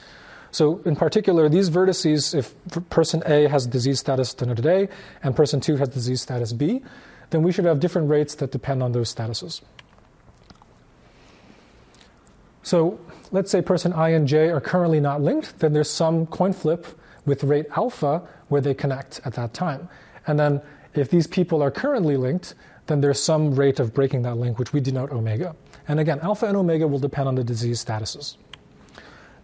So, 0.51 0.82
in 0.86 0.95
particular, 0.95 1.49
these 1.49 1.69
vertices, 1.69 2.34
if 2.34 2.56
person 2.89 3.21
A 3.25 3.47
has 3.47 3.67
disease 3.67 3.99
status 3.99 4.34
denoted 4.34 4.65
A 4.65 4.88
and 5.21 5.36
person 5.36 5.60
2 5.60 5.75
has 5.75 5.89
disease 5.89 6.21
status 6.21 6.53
B, 6.53 6.82
then 7.30 7.43
we 7.43 7.51
should 7.51 7.65
have 7.65 7.80
different 7.80 8.10
rates 8.10 8.36
that 8.36 8.51
depend 8.51 8.82
on 8.82 8.93
those 8.93 9.13
statuses. 9.13 9.62
So, 12.63 12.99
let's 13.32 13.51
say 13.51 13.62
person 13.62 13.93
I 13.93 14.10
and 14.10 14.27
J 14.27 14.49
are 14.49 14.62
currently 14.62 14.99
not 14.99 15.21
linked, 15.21 15.60
then 15.60 15.73
there's 15.73 15.89
some 15.89 16.25
coin 16.25 16.53
flip 16.53 16.88
with 17.25 17.43
rate 17.43 17.67
alpha 17.75 18.27
where 18.47 18.62
they 18.62 18.73
connect 18.73 19.19
at 19.25 19.34
that 19.34 19.53
time. 19.53 19.89
And 20.25 20.39
then 20.39 20.62
if 20.93 21.10
these 21.10 21.27
people 21.27 21.62
are 21.62 21.71
currently 21.71 22.17
linked, 22.17 22.56
then 22.88 23.02
there's 23.02 23.21
some 23.21 23.56
rate 23.56 23.80
of 23.80 23.93
breaking 23.93 24.23
that 24.23 24.38
link, 24.38 24.58
which 24.58 24.73
we 24.73 24.80
denote 24.80 25.12
omega. 25.12 25.56
And 25.88 26.00
again, 26.00 26.19
alpha 26.21 26.45
and 26.45 26.58
omega 26.58 26.88
will 26.88 27.00
depend 27.00 27.28
on 27.28 27.36
the 27.36 27.43
disease 27.43 27.84
statuses. 27.84 28.38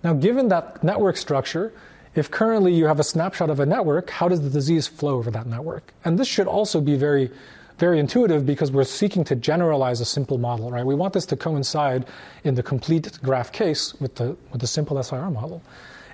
Now, 0.03 0.13
given 0.13 0.49
that 0.49 0.84
network 0.84 1.15
structure, 1.17 1.71
if 2.15 2.29
currently 2.29 2.73
you 2.73 2.86
have 2.86 2.99
a 2.99 3.03
snapshot 3.03 3.49
of 3.49 3.60
a 3.60 3.65
network, 3.65 4.10
how 4.10 4.27
does 4.27 4.41
the 4.41 4.49
disease 4.49 4.88
flow 4.88 5.15
over 5.15 5.32
that 5.32 5.47
network? 5.47 5.93
And 6.03 6.19
this 6.19 6.27
should 6.27 6.47
also 6.47 6.82
be 6.82 6.95
very, 6.95 7.32
very 7.79 7.99
intuitive 7.99 8.45
because 8.45 8.71
we're 8.71 8.84
seeking 8.84 9.23
to 9.25 9.36
generalize 9.36 10.01
a 10.01 10.06
simple 10.06 10.38
model, 10.38 10.71
right? 10.71 10.86
We 10.86 10.95
want 10.95 11.13
this 11.13 11.25
to 11.27 11.36
coincide 11.36 12.06
in 12.43 12.56
the 12.56 12.63
complete 12.63 13.17
graph 13.23 13.51
case 13.51 13.93
with 13.99 14.15
the, 14.15 14.36
with 14.51 14.62
the 14.62 14.67
simple 14.67 15.01
SIR 15.01 15.32
model. 15.32 15.62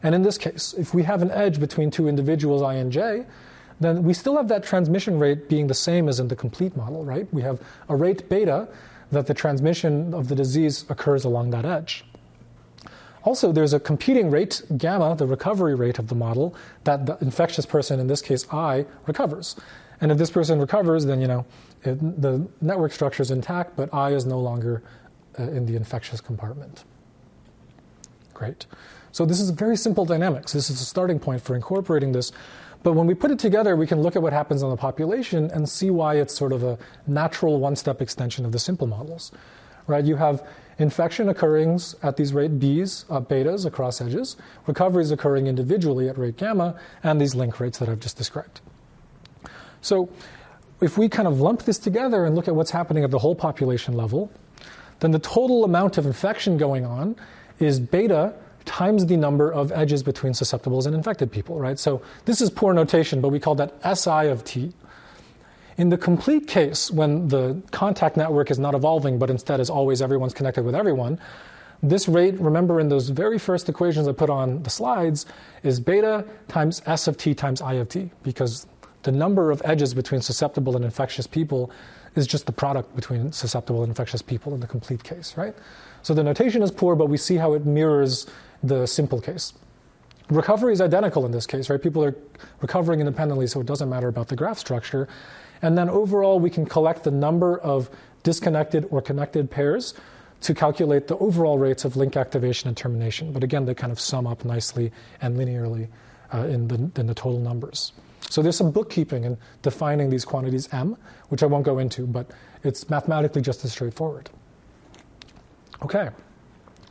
And 0.03 0.15
in 0.15 0.21
this 0.21 0.37
case, 0.37 0.73
if 0.77 0.93
we 0.93 1.03
have 1.03 1.21
an 1.21 1.31
edge 1.31 1.59
between 1.59 1.91
two 1.91 2.07
individuals, 2.07 2.61
I 2.61 2.75
and 2.75 2.91
J, 2.91 3.25
then 3.79 4.03
we 4.03 4.13
still 4.13 4.35
have 4.37 4.47
that 4.49 4.63
transmission 4.63 5.19
rate 5.19 5.49
being 5.49 5.67
the 5.67 5.73
same 5.73 6.09
as 6.09 6.19
in 6.19 6.27
the 6.27 6.35
complete 6.35 6.75
model, 6.75 7.05
right? 7.05 7.31
We 7.33 7.41
have 7.43 7.61
a 7.87 7.95
rate 7.95 8.27
beta 8.29 8.67
that 9.11 9.27
the 9.27 9.33
transmission 9.33 10.13
of 10.13 10.27
the 10.27 10.35
disease 10.35 10.85
occurs 10.89 11.25
along 11.25 11.51
that 11.51 11.65
edge. 11.65 12.05
Also, 13.23 13.51
there's 13.51 13.73
a 13.73 13.79
competing 13.79 14.31
rate, 14.31 14.61
gamma, 14.77 15.15
the 15.15 15.27
recovery 15.27 15.75
rate 15.75 15.99
of 15.99 16.07
the 16.07 16.15
model, 16.15 16.55
that 16.83 17.05
the 17.05 17.17
infectious 17.21 17.65
person, 17.65 17.99
in 17.99 18.07
this 18.07 18.21
case 18.21 18.45
I, 18.51 18.85
recovers. 19.07 19.55
And 20.01 20.11
if 20.11 20.17
this 20.17 20.31
person 20.31 20.59
recovers, 20.59 21.05
then 21.05 21.19
you 21.19 21.27
know 21.27 21.45
it, 21.83 22.21
the 22.21 22.47
network 22.61 22.93
structure 22.93 23.21
is 23.21 23.31
intact, 23.31 23.75
but 23.75 23.93
I 23.93 24.11
is 24.11 24.25
no 24.25 24.39
longer 24.39 24.81
uh, 25.37 25.43
in 25.43 25.65
the 25.65 25.75
infectious 25.75 26.21
compartment. 26.21 26.83
Great. 28.33 28.65
So 29.11 29.25
this 29.25 29.39
is 29.41 29.49
very 29.49 29.75
simple 29.75 30.05
dynamics. 30.05 30.53
This 30.53 30.69
is 30.69 30.81
a 30.81 30.85
starting 30.85 31.19
point 31.19 31.41
for 31.41 31.55
incorporating 31.55 32.11
this. 32.11 32.31
But 32.81 32.93
when 32.93 33.07
we 33.07 33.13
put 33.13 33.31
it 33.31 33.39
together, 33.39 33.75
we 33.75 33.87
can 33.87 34.01
look 34.01 34.15
at 34.15 34.21
what 34.21 34.31
happens 34.31 34.63
on 34.63 34.69
the 34.69 34.77
population 34.77 35.51
and 35.51 35.67
see 35.67 35.89
why 35.89 36.15
it's 36.15 36.33
sort 36.33 36.53
of 36.53 36.63
a 36.63 36.77
natural 37.07 37.59
one 37.59 37.75
step 37.75 38.01
extension 38.01 38.45
of 38.45 38.51
the 38.51 38.59
simple 38.59 38.87
models. 38.87 39.31
Right? 39.87 40.05
You 40.05 40.15
have 40.15 40.47
infection 40.77 41.27
occurring 41.27 41.79
at 42.03 42.15
these 42.15 42.31
rate 42.33 42.59
Bs, 42.59 43.05
uh, 43.09 43.19
betas 43.19 43.65
across 43.65 43.99
edges, 43.99 44.37
recoveries 44.65 45.11
occurring 45.11 45.47
individually 45.47 46.07
at 46.07 46.17
rate 46.17 46.37
gamma, 46.37 46.79
and 47.03 47.19
these 47.19 47.35
link 47.35 47.59
rates 47.59 47.79
that 47.79 47.89
I've 47.89 47.99
just 47.99 48.17
described. 48.17 48.61
So 49.81 50.09
if 50.81 50.97
we 50.97 51.09
kind 51.09 51.27
of 51.27 51.41
lump 51.41 51.63
this 51.63 51.77
together 51.77 52.25
and 52.25 52.35
look 52.35 52.47
at 52.47 52.55
what's 52.55 52.71
happening 52.71 53.03
at 53.03 53.11
the 53.11 53.19
whole 53.19 53.35
population 53.35 53.95
level, 53.95 54.31
then 55.01 55.11
the 55.11 55.19
total 55.19 55.63
amount 55.63 55.97
of 55.97 56.05
infection 56.05 56.57
going 56.57 56.85
on 56.85 57.15
is 57.59 57.79
beta 57.79 58.33
times 58.69 59.08
the 59.08 59.17
number 59.17 59.51
of 59.51 59.71
edges 59.71 60.03
between 60.03 60.34
susceptibles 60.34 60.86
and 60.86 60.95
infected 60.95 61.32
people, 61.32 61.60
right? 61.60 61.79
So 61.79 62.03
this 62.25 62.39
is 62.39 62.51
poor 62.51 62.71
notation, 62.71 63.19
but 63.19 63.29
we 63.29 63.39
call 63.39 63.55
that 63.55 63.73
SI 63.97 64.27
of 64.27 64.43
T. 64.43 64.71
In 65.77 65.89
the 65.89 65.97
complete 65.97 66.47
case, 66.47 66.91
when 66.91 67.29
the 67.29 67.60
contact 67.71 68.15
network 68.15 68.51
is 68.51 68.60
not 68.60 68.75
evolving, 68.75 69.17
but 69.17 69.32
instead 69.32 69.60
is 69.60 69.71
always 69.71 70.03
everyone's 70.03 70.36
connected 70.36 70.63
with 70.63 70.75
everyone, 70.75 71.19
this 71.82 72.08
rate, 72.08 72.39
remember 72.39 72.79
in 72.79 72.89
those 72.89 73.10
very 73.10 73.39
first 73.39 73.69
equations 73.69 74.08
I 74.08 74.12
put 74.12 74.29
on 74.29 74.62
the 74.62 74.69
slides, 74.69 75.25
is 75.63 75.79
beta 75.79 76.23
times 76.47 76.84
S 76.86 77.08
of 77.08 77.17
T 77.17 77.34
times 77.34 77.62
I 77.62 77.73
of 77.73 77.89
T, 77.89 78.12
because 78.21 78.67
the 79.01 79.12
number 79.12 79.49
of 79.49 79.63
edges 79.65 79.95
between 79.95 80.21
susceptible 80.21 80.75
and 80.75 80.86
infectious 80.86 81.25
people 81.25 81.71
is 82.15 82.27
just 82.27 82.45
the 82.45 82.51
product 82.51 82.95
between 82.95 83.32
susceptible 83.32 83.82
and 83.82 83.89
infectious 83.89 84.21
people 84.21 84.53
in 84.53 84.60
the 84.60 84.67
complete 84.67 85.03
case, 85.03 85.38
right? 85.38 85.55
So 86.01 86.13
the 86.13 86.23
notation 86.23 86.62
is 86.62 86.71
poor, 86.71 86.95
but 86.95 87.08
we 87.08 87.17
see 87.17 87.38
how 87.38 87.53
it 87.53 87.65
mirrors 87.65 88.27
the 88.63 88.85
simple 88.85 89.21
case. 89.21 89.53
Recovery 90.29 90.73
is 90.73 90.81
identical 90.81 91.25
in 91.25 91.31
this 91.31 91.47
case, 91.47 91.69
right? 91.69 91.81
People 91.81 92.03
are 92.03 92.15
recovering 92.61 92.99
independently, 92.99 93.47
so 93.47 93.61
it 93.61 93.65
doesn't 93.65 93.89
matter 93.89 94.07
about 94.07 94.27
the 94.27 94.35
graph 94.35 94.59
structure. 94.59 95.07
And 95.61 95.77
then 95.77 95.89
overall, 95.89 96.39
we 96.39 96.49
can 96.49 96.65
collect 96.65 97.03
the 97.03 97.11
number 97.11 97.57
of 97.57 97.89
disconnected 98.23 98.85
or 98.91 99.01
connected 99.01 99.49
pairs 99.49 99.93
to 100.41 100.53
calculate 100.53 101.07
the 101.07 101.17
overall 101.17 101.57
rates 101.57 101.83
of 101.83 101.97
link 101.97 102.15
activation 102.15 102.67
and 102.67 102.77
termination. 102.77 103.33
But 103.33 103.43
again, 103.43 103.65
they 103.65 103.73
kind 103.73 103.91
of 103.91 103.99
sum 103.99 104.27
up 104.27 104.45
nicely 104.45 104.91
and 105.21 105.35
linearly 105.35 105.89
uh, 106.33 106.39
in, 106.47 106.67
the, 106.67 106.75
in 106.99 107.07
the 107.07 107.15
total 107.15 107.39
numbers. 107.39 107.91
So 108.29 108.41
there's 108.41 108.55
some 108.55 108.71
bookkeeping 108.71 109.23
in 109.23 109.37
defining 109.63 110.09
these 110.09 110.23
quantities 110.23 110.69
m, 110.71 110.95
which 111.29 111.41
I 111.43 111.47
won't 111.47 111.65
go 111.65 111.79
into, 111.79 112.05
but 112.05 112.29
it's 112.63 112.89
mathematically 112.89 113.41
just 113.41 113.65
as 113.65 113.71
straightforward. 113.71 114.29
Okay. 115.81 116.09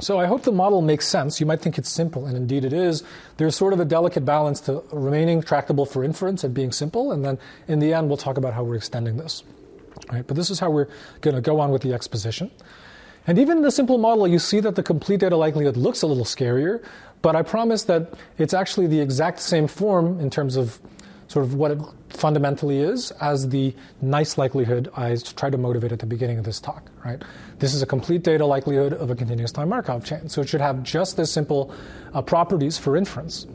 So 0.00 0.20
I 0.20 0.26
hope 0.26 0.42
the 0.42 0.52
model 0.52 0.80
makes 0.80 1.08
sense. 1.08 1.40
You 1.40 1.46
might 1.46 1.60
think 1.60 1.76
it's 1.76 1.88
simple, 1.88 2.26
and 2.26 2.36
indeed 2.36 2.64
it 2.64 2.72
is. 2.72 3.02
There's 3.36 3.56
sort 3.56 3.72
of 3.72 3.80
a 3.80 3.84
delicate 3.84 4.24
balance 4.24 4.60
to 4.62 4.84
remaining 4.92 5.42
tractable 5.42 5.86
for 5.86 6.04
inference 6.04 6.44
and 6.44 6.54
being 6.54 6.70
simple, 6.70 7.10
and 7.10 7.24
then 7.24 7.38
in 7.66 7.80
the 7.80 7.92
end 7.92 8.08
we'll 8.08 8.16
talk 8.16 8.36
about 8.36 8.54
how 8.54 8.62
we're 8.62 8.76
extending 8.76 9.16
this. 9.16 9.42
But 10.08 10.36
this 10.36 10.50
is 10.50 10.60
how 10.60 10.70
we're 10.70 10.88
going 11.20 11.34
to 11.34 11.42
go 11.42 11.58
on 11.58 11.70
with 11.70 11.82
the 11.82 11.92
exposition. 11.92 12.52
And 13.26 13.38
even 13.38 13.58
in 13.58 13.62
the 13.62 13.72
simple 13.72 13.98
model, 13.98 14.26
you 14.26 14.38
see 14.38 14.60
that 14.60 14.76
the 14.76 14.82
complete 14.82 15.20
data 15.20 15.36
likelihood 15.36 15.76
looks 15.76 16.02
a 16.02 16.06
little 16.06 16.24
scarier, 16.24 16.82
but 17.20 17.34
I 17.34 17.42
promise 17.42 17.82
that 17.84 18.14
it's 18.38 18.54
actually 18.54 18.86
the 18.86 19.00
exact 19.00 19.40
same 19.40 19.66
form 19.66 20.20
in 20.20 20.30
terms 20.30 20.56
of 20.56 20.78
sort 21.28 21.44
of 21.44 21.54
what 21.54 21.70
it 21.70 21.78
fundamentally 22.08 22.80
is 22.80 23.10
as 23.20 23.50
the 23.50 23.74
nice 24.00 24.38
likelihood 24.38 24.90
I 24.96 25.14
tried 25.16 25.52
to 25.52 25.58
motivate 25.58 25.92
at 25.92 25.98
the 25.98 26.06
beginning 26.06 26.38
of 26.38 26.44
this 26.44 26.58
talk, 26.58 26.90
right? 27.04 27.22
This 27.58 27.74
is 27.74 27.82
a 27.82 27.86
complete 27.86 28.22
data 28.22 28.44
likelihood 28.44 28.94
of 28.94 29.10
a 29.10 29.14
continuous 29.14 29.52
time 29.52 29.68
Markov 29.68 30.04
chain. 30.04 30.28
So 30.28 30.40
it 30.40 30.48
should 30.48 30.62
have 30.62 30.82
just 30.82 31.18
as 31.18 31.30
simple 31.30 31.72
uh, 32.14 32.22
properties 32.22 32.78
for 32.78 32.96
inference. 32.96 33.46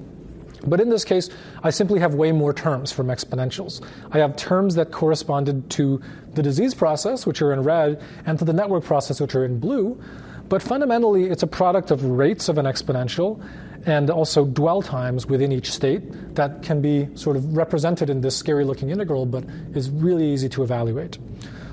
But 0.65 0.79
in 0.79 0.89
this 0.89 1.03
case, 1.03 1.29
I 1.61 1.71
simply 1.71 1.99
have 1.99 2.13
way 2.13 2.31
more 2.31 2.53
terms 2.53 2.91
from 2.91 3.07
exponentials. 3.07 3.85
I 4.11 4.19
have 4.19 4.35
terms 4.37 4.75
that 4.75 4.91
corresponded 4.91 5.69
to 5.71 6.01
the 6.35 6.41
disease 6.41 6.73
process, 6.73 7.25
which 7.25 7.41
are 7.41 7.51
in 7.51 7.63
red, 7.63 8.01
and 8.25 8.39
to 8.39 8.45
the 8.45 8.53
network 8.53 8.85
process, 8.85 9.19
which 9.19 9.35
are 9.35 9.43
in 9.43 9.59
blue. 9.59 10.01
But 10.47 10.61
fundamentally, 10.61 11.25
it's 11.25 11.43
a 11.43 11.47
product 11.47 11.91
of 11.91 12.03
rates 12.05 12.47
of 12.47 12.57
an 12.57 12.65
exponential 12.65 13.43
and 13.85 14.09
also 14.09 14.45
dwell 14.45 14.81
times 14.81 15.25
within 15.25 15.51
each 15.51 15.71
state 15.71 16.35
that 16.35 16.63
can 16.63 16.81
be 16.81 17.07
sort 17.15 17.35
of 17.35 17.55
represented 17.55 18.09
in 18.09 18.21
this 18.21 18.35
scary 18.35 18.63
looking 18.63 18.89
integral, 18.89 19.25
but 19.25 19.43
is 19.73 19.89
really 19.89 20.31
easy 20.31 20.49
to 20.49 20.63
evaluate. 20.63 21.17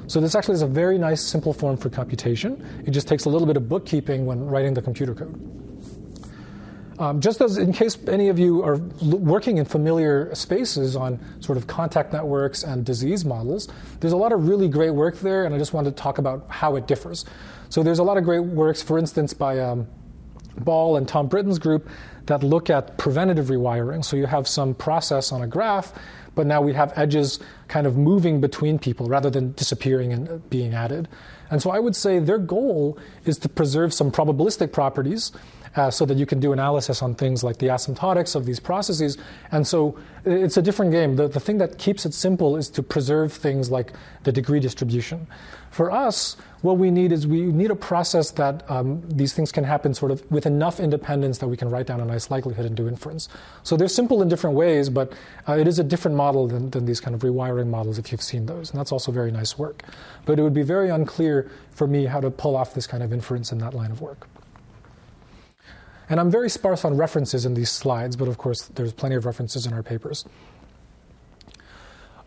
So 0.07 0.21
this 0.21 0.35
actually 0.35 0.55
is 0.55 0.63
a 0.63 0.67
very 0.67 0.99
nice 0.99 1.23
simple 1.23 1.53
form 1.53 1.77
for 1.77 1.89
computation. 1.89 2.83
It 2.85 2.91
just 2.91 3.07
takes 3.07 3.27
a 3.27 3.29
little 3.29 3.47
bit 3.47 3.57
of 3.57 3.69
bookkeeping 3.69 4.27
when 4.27 4.45
writing 4.45 4.75
the 4.75 4.83
computer 4.83 5.15
code. 5.15 5.39
Um, 6.99 7.21
just 7.21 7.41
as 7.41 7.57
in 7.57 7.73
case 7.73 7.97
any 8.09 8.29
of 8.29 8.39
you 8.39 8.63
are 8.63 8.77
working 9.01 9.57
in 9.57 9.65
familiar 9.65 10.35
spaces 10.35 10.97
on 10.97 11.19
sort 11.41 11.57
of 11.57 11.67
contact 11.67 12.13
networks 12.13 12.63
and 12.63 12.85
disease 12.85 13.25
models, 13.25 13.69
there's 14.01 14.13
a 14.13 14.19
lot 14.19 14.33
of 14.33 14.47
really 14.47 14.69
great 14.69 14.91
work 14.91 15.17
there, 15.21 15.47
and 15.47 15.55
I 15.55 15.59
just 15.59 15.73
wanted 15.73 15.97
to 15.97 16.03
talk 16.03 16.19
about 16.19 16.45
how 16.51 16.77
it 16.77 16.87
differs. 16.87 17.25
So 17.71 17.83
there's 17.83 18.01
a 18.01 18.05
lot 18.05 18.19
of 18.19 18.25
great 18.25 18.41
works, 18.41 18.83
for 18.83 18.99
instance, 18.99 19.33
by 19.33 19.61
um, 19.61 19.87
Ball 20.59 20.97
and 20.97 21.07
Tom 21.07 21.29
Britton's 21.29 21.59
group 21.59 21.89
that 22.27 22.43
look 22.43 22.71
at 22.71 22.99
preventative 22.99 23.47
rewiring. 23.47 24.05
So 24.05 24.17
you 24.17 24.27
have 24.27 24.47
some 24.47 24.75
process 24.75 25.33
on 25.33 25.43
a 25.43 25.47
graph, 25.47 25.93
but 26.35 26.47
now 26.47 26.61
we 26.63 26.73
have 26.75 26.93
edges 26.97 27.41
kind 27.69 27.87
of 27.87 27.97
moving 27.97 28.41
between 28.41 28.79
people 28.79 29.07
rather 29.07 29.31
than 29.31 29.53
disappearing 29.53 30.13
and 30.13 30.49
being 30.51 30.75
added. 30.75 31.09
And 31.51 31.61
so 31.61 31.71
I 31.71 31.81
would 31.81 31.97
say 31.97 32.19
their 32.19 32.39
goal 32.39 32.99
is 33.25 33.39
to 33.39 33.49
preserve 33.49 33.93
some 33.93 34.13
probabilistic 34.13 34.73
properties 34.73 35.33
uh, 35.77 35.91
so 35.91 36.05
that 36.05 36.17
you 36.17 36.27
can 36.27 36.41
do 36.41 36.53
analysis 36.53 37.03
on 37.03 37.15
things 37.15 37.45
like 37.45 37.59
the 37.59 37.67
asymptotics 37.67 38.35
of 38.35 38.45
these 38.45 38.61
processes. 38.61 39.19
And 39.53 39.67
so 39.67 39.99
it's 40.25 40.57
a 40.57 40.63
different 40.63 40.93
game. 40.93 41.17
The, 41.17 41.29
the 41.29 41.41
thing 41.41 41.59
that 41.59 41.79
keeps 41.79 42.07
it 42.07 42.15
simple 42.15 42.57
is 42.57 42.69
to 42.71 42.83
preserve 42.83 43.33
things 43.33 43.71
like 43.71 43.93
the 44.25 44.33
degree 44.33 44.61
distribution. 44.61 45.27
For 45.71 45.91
us, 45.91 46.37
what 46.63 46.79
we 46.79 46.91
need 46.91 47.13
is 47.13 47.27
we 47.27 47.43
need 47.43 47.71
a 47.71 47.77
process 47.77 48.33
that 48.33 48.69
um, 48.71 49.03
these 49.09 49.33
things 49.33 49.53
can 49.53 49.65
happen 49.65 49.95
sort 49.95 50.11
of 50.11 50.29
with 50.31 50.45
enough 50.45 50.81
independence 50.81 51.39
that 51.39 51.49
we 51.49 51.57
can 51.57 51.71
write 51.71 51.87
down 51.87 52.01
a 52.01 52.05
nice 52.05 52.31
likelihood 52.31 52.67
and 52.67 52.77
do 52.77 52.89
inference. 52.89 53.29
So 53.63 53.77
they're 53.77 53.89
simple 53.89 54.21
in 54.21 54.29
different 54.29 54.57
ways, 54.57 54.91
but 54.91 55.13
uh, 55.49 55.55
it 55.55 55.69
is 55.69 55.79
a 55.79 55.85
different 55.85 56.17
model 56.17 56.49
than, 56.49 56.71
than 56.71 56.87
these 56.87 57.01
kind 57.01 57.15
of 57.15 57.23
rewiring 57.23 57.69
models 57.69 57.99
if 57.99 58.11
you've 58.11 58.23
seen 58.23 58.47
those. 58.47 58.71
And 58.71 58.81
that's 58.81 58.93
also 58.93 59.13
very 59.13 59.31
nice 59.31 59.57
work. 59.57 59.85
But 60.27 60.39
it 60.39 60.43
would 60.43 60.55
be 60.55 60.63
very 60.63 60.91
unclear 60.91 61.51
for 61.71 61.87
me 61.87 62.05
how 62.07 62.21
to 62.21 62.31
pull 62.31 62.57
off 62.57 62.75
this 62.75 62.87
kind 62.87 63.03
of 63.03 63.13
inference 63.13 63.53
in 63.53 63.59
that 63.59 63.73
line 63.73 63.93
of 63.93 64.01
work. 64.01 64.27
And 66.11 66.19
I'm 66.19 66.31
very 66.31 66.51
sparse 66.51 66.85
on 66.85 66.97
references 66.97 67.47
in 67.47 67.55
these 67.55 67.71
slides, 67.71 68.17
but 68.17 68.27
of 68.27 68.37
course, 68.37 68.63
there's 68.75 68.93
plenty 68.93 69.15
of 69.15 69.25
references 69.25 69.65
in 69.65 69.73
our 69.73 69.85
papers. 69.85 70.25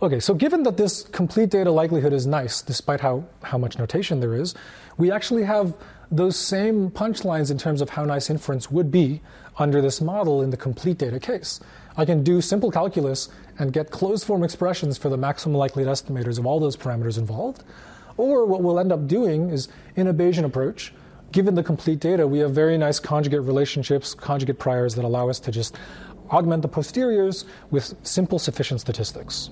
Okay, 0.03 0.19
so 0.19 0.33
given 0.33 0.63
that 0.63 0.75
this 0.75 1.03
complete 1.03 1.49
data 1.49 1.71
likelihood 1.71 2.11
is 2.11 2.27
nice, 2.27 2.61
despite 2.61 2.99
how, 2.99 3.23
how 3.41 3.57
much 3.57 3.79
notation 3.79 4.19
there 4.19 4.35
is, 4.35 4.53
we 4.97 5.09
actually 5.09 5.45
have 5.45 5.77
those 6.11 6.35
same 6.35 6.91
punchlines 6.91 7.49
in 7.49 7.57
terms 7.57 7.79
of 7.79 7.89
how 7.89 8.03
nice 8.03 8.29
inference 8.29 8.69
would 8.69 8.91
be 8.91 9.21
under 9.57 9.81
this 9.81 10.01
model 10.01 10.41
in 10.41 10.49
the 10.49 10.57
complete 10.57 10.97
data 10.97 11.21
case. 11.21 11.61
I 11.95 12.03
can 12.03 12.21
do 12.21 12.41
simple 12.41 12.69
calculus 12.69 13.29
and 13.57 13.71
get 13.71 13.91
closed 13.91 14.27
form 14.27 14.43
expressions 14.43 14.97
for 14.97 15.07
the 15.07 15.15
maximum 15.15 15.55
likelihood 15.55 15.93
estimators 15.93 16.37
of 16.37 16.45
all 16.45 16.59
those 16.59 16.75
parameters 16.75 17.17
involved. 17.17 17.63
Or 18.17 18.45
what 18.45 18.61
we'll 18.61 18.79
end 18.79 18.91
up 18.91 19.07
doing 19.07 19.51
is 19.51 19.69
in 19.95 20.07
a 20.07 20.13
Bayesian 20.13 20.43
approach, 20.43 20.93
given 21.31 21.55
the 21.55 21.63
complete 21.63 22.01
data, 22.01 22.27
we 22.27 22.39
have 22.39 22.51
very 22.51 22.77
nice 22.77 22.99
conjugate 22.99 23.43
relationships, 23.43 24.13
conjugate 24.13 24.59
priors 24.59 24.95
that 24.95 25.05
allow 25.05 25.29
us 25.29 25.39
to 25.39 25.49
just 25.49 25.77
augment 26.29 26.61
the 26.61 26.67
posteriors 26.67 27.45
with 27.71 27.95
simple 28.03 28.37
sufficient 28.37 28.81
statistics. 28.81 29.49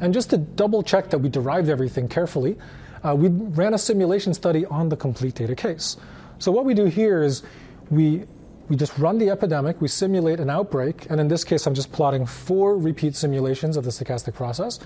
And 0.00 0.14
just 0.14 0.30
to 0.30 0.38
double 0.38 0.82
check 0.82 1.10
that 1.10 1.18
we 1.18 1.28
derived 1.28 1.68
everything 1.68 2.08
carefully, 2.08 2.56
uh, 3.02 3.14
we 3.14 3.28
ran 3.28 3.74
a 3.74 3.78
simulation 3.78 4.34
study 4.34 4.64
on 4.66 4.88
the 4.88 4.96
complete 4.96 5.34
data 5.34 5.54
case. 5.54 5.96
So 6.38 6.52
what 6.52 6.64
we 6.64 6.74
do 6.74 6.84
here 6.86 7.22
is 7.22 7.42
we 7.90 8.24
we 8.68 8.76
just 8.76 8.98
run 8.98 9.16
the 9.16 9.30
epidemic, 9.30 9.80
we 9.80 9.88
simulate 9.88 10.40
an 10.40 10.50
outbreak, 10.50 11.06
and 11.08 11.18
in 11.20 11.28
this 11.28 11.42
case, 11.42 11.66
I'm 11.66 11.72
just 11.74 11.90
plotting 11.90 12.26
four 12.26 12.76
repeat 12.76 13.16
simulations 13.16 13.78
of 13.78 13.84
the 13.84 13.90
stochastic 13.90 14.34
process. 14.34 14.78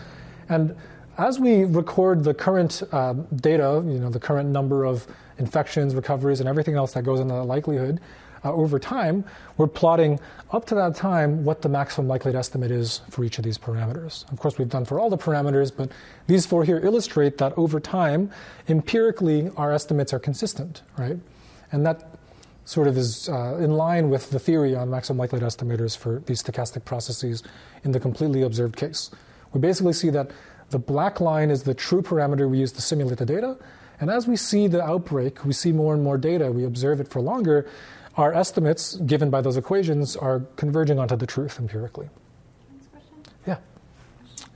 And 0.48 0.76
as 1.18 1.40
we 1.40 1.64
record 1.64 2.22
the 2.22 2.32
current 2.32 2.82
uh, 2.92 3.14
data, 3.34 3.82
you 3.84 3.98
know, 3.98 4.08
the 4.08 4.20
current 4.20 4.50
number 4.50 4.84
of 4.84 5.06
infections, 5.38 5.96
recoveries, 5.96 6.38
and 6.38 6.48
everything 6.48 6.76
else 6.76 6.92
that 6.92 7.02
goes 7.02 7.18
into 7.18 7.34
the 7.34 7.44
likelihood, 7.44 8.00
uh, 8.44 8.52
over 8.52 8.78
time, 8.78 9.24
we're 9.56 9.66
plotting 9.66 10.18
up 10.50 10.64
to 10.66 10.74
that 10.74 10.94
time 10.94 11.44
what 11.44 11.62
the 11.62 11.68
maximum 11.68 12.08
likelihood 12.08 12.38
estimate 12.38 12.70
is 12.70 13.00
for 13.10 13.24
each 13.24 13.38
of 13.38 13.44
these 13.44 13.58
parameters. 13.58 14.30
Of 14.32 14.38
course, 14.38 14.58
we've 14.58 14.68
done 14.68 14.84
for 14.84 14.98
all 14.98 15.10
the 15.10 15.18
parameters, 15.18 15.72
but 15.74 15.90
these 16.26 16.44
four 16.46 16.64
here 16.64 16.78
illustrate 16.78 17.38
that 17.38 17.56
over 17.56 17.80
time, 17.80 18.30
empirically, 18.68 19.50
our 19.56 19.72
estimates 19.72 20.12
are 20.12 20.18
consistent, 20.18 20.82
right? 20.98 21.18
And 21.70 21.86
that 21.86 22.18
sort 22.64 22.86
of 22.86 22.96
is 22.96 23.28
uh, 23.28 23.56
in 23.60 23.72
line 23.72 24.08
with 24.08 24.30
the 24.30 24.38
theory 24.38 24.74
on 24.74 24.90
maximum 24.90 25.18
likelihood 25.18 25.48
estimators 25.48 25.96
for 25.96 26.22
these 26.26 26.42
stochastic 26.42 26.84
processes 26.84 27.42
in 27.84 27.92
the 27.92 28.00
completely 28.00 28.42
observed 28.42 28.76
case. 28.76 29.10
We 29.52 29.60
basically 29.60 29.92
see 29.92 30.10
that 30.10 30.30
the 30.70 30.78
black 30.78 31.20
line 31.20 31.50
is 31.50 31.64
the 31.64 31.74
true 31.74 32.02
parameter 32.02 32.48
we 32.48 32.58
use 32.58 32.72
to 32.72 32.82
simulate 32.82 33.18
the 33.18 33.26
data, 33.26 33.58
and 34.00 34.10
as 34.10 34.26
we 34.26 34.36
see 34.36 34.66
the 34.66 34.82
outbreak, 34.82 35.44
we 35.44 35.52
see 35.52 35.70
more 35.70 35.94
and 35.94 36.02
more 36.02 36.18
data, 36.18 36.50
we 36.50 36.64
observe 36.64 37.00
it 37.00 37.08
for 37.08 37.20
longer, 37.20 37.68
our 38.16 38.32
estimates 38.34 38.96
given 38.96 39.30
by 39.30 39.40
those 39.40 39.56
equations 39.56 40.16
are 40.16 40.40
converging 40.56 40.98
onto 40.98 41.16
the 41.16 41.26
truth 41.26 41.58
empirically. 41.58 42.08
Yeah. 43.46 43.58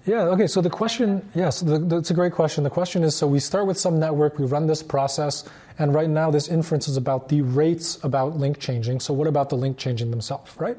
Yeah, 0.04 0.22
okay, 0.24 0.46
so 0.46 0.60
the 0.60 0.70
question, 0.70 1.26
yes, 1.34 1.60
the, 1.60 1.78
the, 1.78 1.96
it's 1.98 2.10
a 2.10 2.14
great 2.14 2.32
question. 2.32 2.64
The 2.64 2.70
question 2.70 3.02
is 3.02 3.16
so 3.16 3.26
we 3.26 3.40
start 3.40 3.66
with 3.66 3.78
some 3.78 3.98
network, 3.98 4.38
we 4.38 4.46
run 4.46 4.66
this 4.66 4.82
process, 4.82 5.48
and 5.78 5.94
right 5.94 6.08
now 6.08 6.30
this 6.30 6.48
inference 6.48 6.86
is 6.86 6.96
about 6.96 7.28
the 7.28 7.42
rates 7.42 7.98
about 8.04 8.36
link 8.36 8.58
changing. 8.60 9.00
So, 9.00 9.12
what 9.14 9.26
about 9.26 9.48
the 9.48 9.56
link 9.56 9.78
changing 9.78 10.10
themselves, 10.10 10.52
right? 10.58 10.76